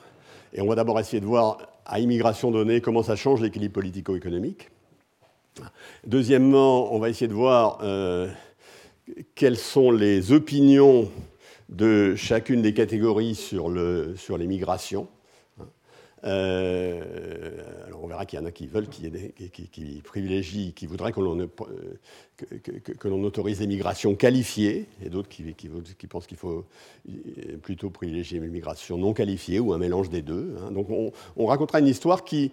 et 0.55 0.63
on 0.63 0.67
va 0.67 0.77
d'abord 0.77 0.99
essayer 1.01 1.21
de 1.21 1.27
voir, 1.27 1.59
à 1.85 2.01
immigration 2.01 2.51
donnée, 2.51 2.81
comment 2.81 3.03
ça 3.03 3.17
change 3.17 3.43
l'équilibre 3.43 3.75
politico-économique. 3.75 4.71
Deuxièmement, 6.07 6.95
on 6.95 6.99
va 7.01 7.11
essayer 7.11 7.29
de 7.29 7.35
voir 7.35 7.81
quelles 9.35 9.57
sont 9.57 9.91
les 9.91 10.33
opinions 10.33 11.11
de 11.69 12.15
chacune 12.15 12.63
des 12.63 12.75
catégories 12.75 13.35
sur, 13.35 13.69
le, 13.69 14.15
sur 14.17 14.39
les 14.39 14.47
migrations. 14.47 15.09
Euh, 16.27 17.85
alors 17.87 18.03
on 18.03 18.09
verra 18.09 18.27
qu'il 18.27 18.39
y 18.39 18.43
en 18.43 18.47
a 18.47 18.51
qui 18.51 18.67
veulent, 18.67 18.89
qui, 18.89 19.11
qui, 19.71 20.03
privilégient, 20.03 20.73
qui 20.73 20.87
voudraient 20.87 21.13
que 21.13 21.21
l'on, 21.21 21.49
que, 22.37 23.09
l'on 23.09 23.23
autorise 23.23 23.61
les 23.61 23.67
migrations 23.67 24.15
qualifiées, 24.17 24.87
et 25.05 25.09
d'autres 25.09 25.29
qui, 25.29 25.45
pensent 26.09 26.27
qu'il 26.27 26.37
faut 26.37 26.65
plutôt 27.63 27.91
privilégier 27.91 28.41
les 28.41 28.49
migrations 28.49 28.99
non 28.99 29.13
qualifiées 29.13 29.61
ou 29.61 29.73
un 29.73 29.79
mélange 29.79 30.11
des 30.11 30.23
deux. 30.23 30.57
Hein. 30.61 30.73
Donc 30.73 30.89
on, 30.91 31.47
racontera 31.47 31.79
une 31.79 31.87
histoire 31.87 32.25
qui, 32.25 32.51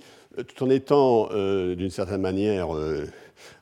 tout 0.48 0.64
en 0.64 0.70
étant 0.70 1.30
euh, 1.32 1.76
d'une 1.76 1.90
certaine 1.90 2.22
manière 2.22 2.76
euh, 2.76 3.06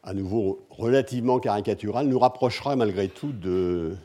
à 0.03 0.13
nouveau 0.13 0.65
relativement 0.69 1.39
caricaturale, 1.39 2.07
nous 2.07 2.19
rapprochera 2.19 2.75
malgré 2.75 3.07
tout 3.07 3.31
de, 3.31 3.95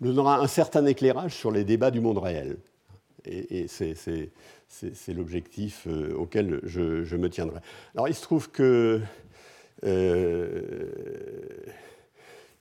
donnera 0.00 0.40
un 0.40 0.46
certain 0.46 0.84
éclairage 0.86 1.34
sur 1.34 1.50
les 1.50 1.64
débats 1.64 1.90
du 1.90 2.00
monde 2.00 2.18
réel. 2.18 2.56
Et, 3.26 3.66
c'est 3.68 5.14
l'objectif 5.14 5.86
euh, 5.86 6.14
auquel 6.14 6.60
je, 6.64 7.16
me 7.16 7.28
tiendrai. 7.28 7.60
Alors 7.94 8.08
il 8.08 8.14
se 8.14 8.22
trouve 8.22 8.50
que 8.50 9.00
euh, 9.84 10.88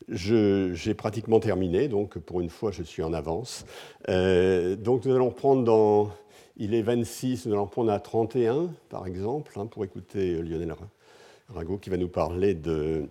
j'ai 0.09 0.93
pratiquement 0.95 1.39
terminé, 1.39 1.87
donc 1.87 2.17
pour 2.17 2.41
une 2.41 2.49
fois 2.49 2.71
je 2.71 2.83
suis 2.83 3.03
en 3.03 3.13
avance. 3.13 3.65
Euh, 4.09 4.75
donc 4.75 5.05
nous 5.05 5.15
allons 5.15 5.31
prendre 5.31 5.63
dans... 5.63 6.11
Il 6.61 6.73
est 6.73 6.81
26, 6.81 7.45
nous 7.45 7.53
allons 7.53 7.67
prendre 7.67 7.91
à 7.91 7.99
31 8.01 8.69
par 8.89 9.07
exemple, 9.07 9.53
hein, 9.55 9.65
pour 9.65 9.85
écouter 9.85 10.41
Lionel 10.41 10.75
Rago 11.47 11.77
qui 11.77 11.89
va 11.89 11.97
nous 11.97 12.09
parler 12.09 12.53
de... 12.53 13.07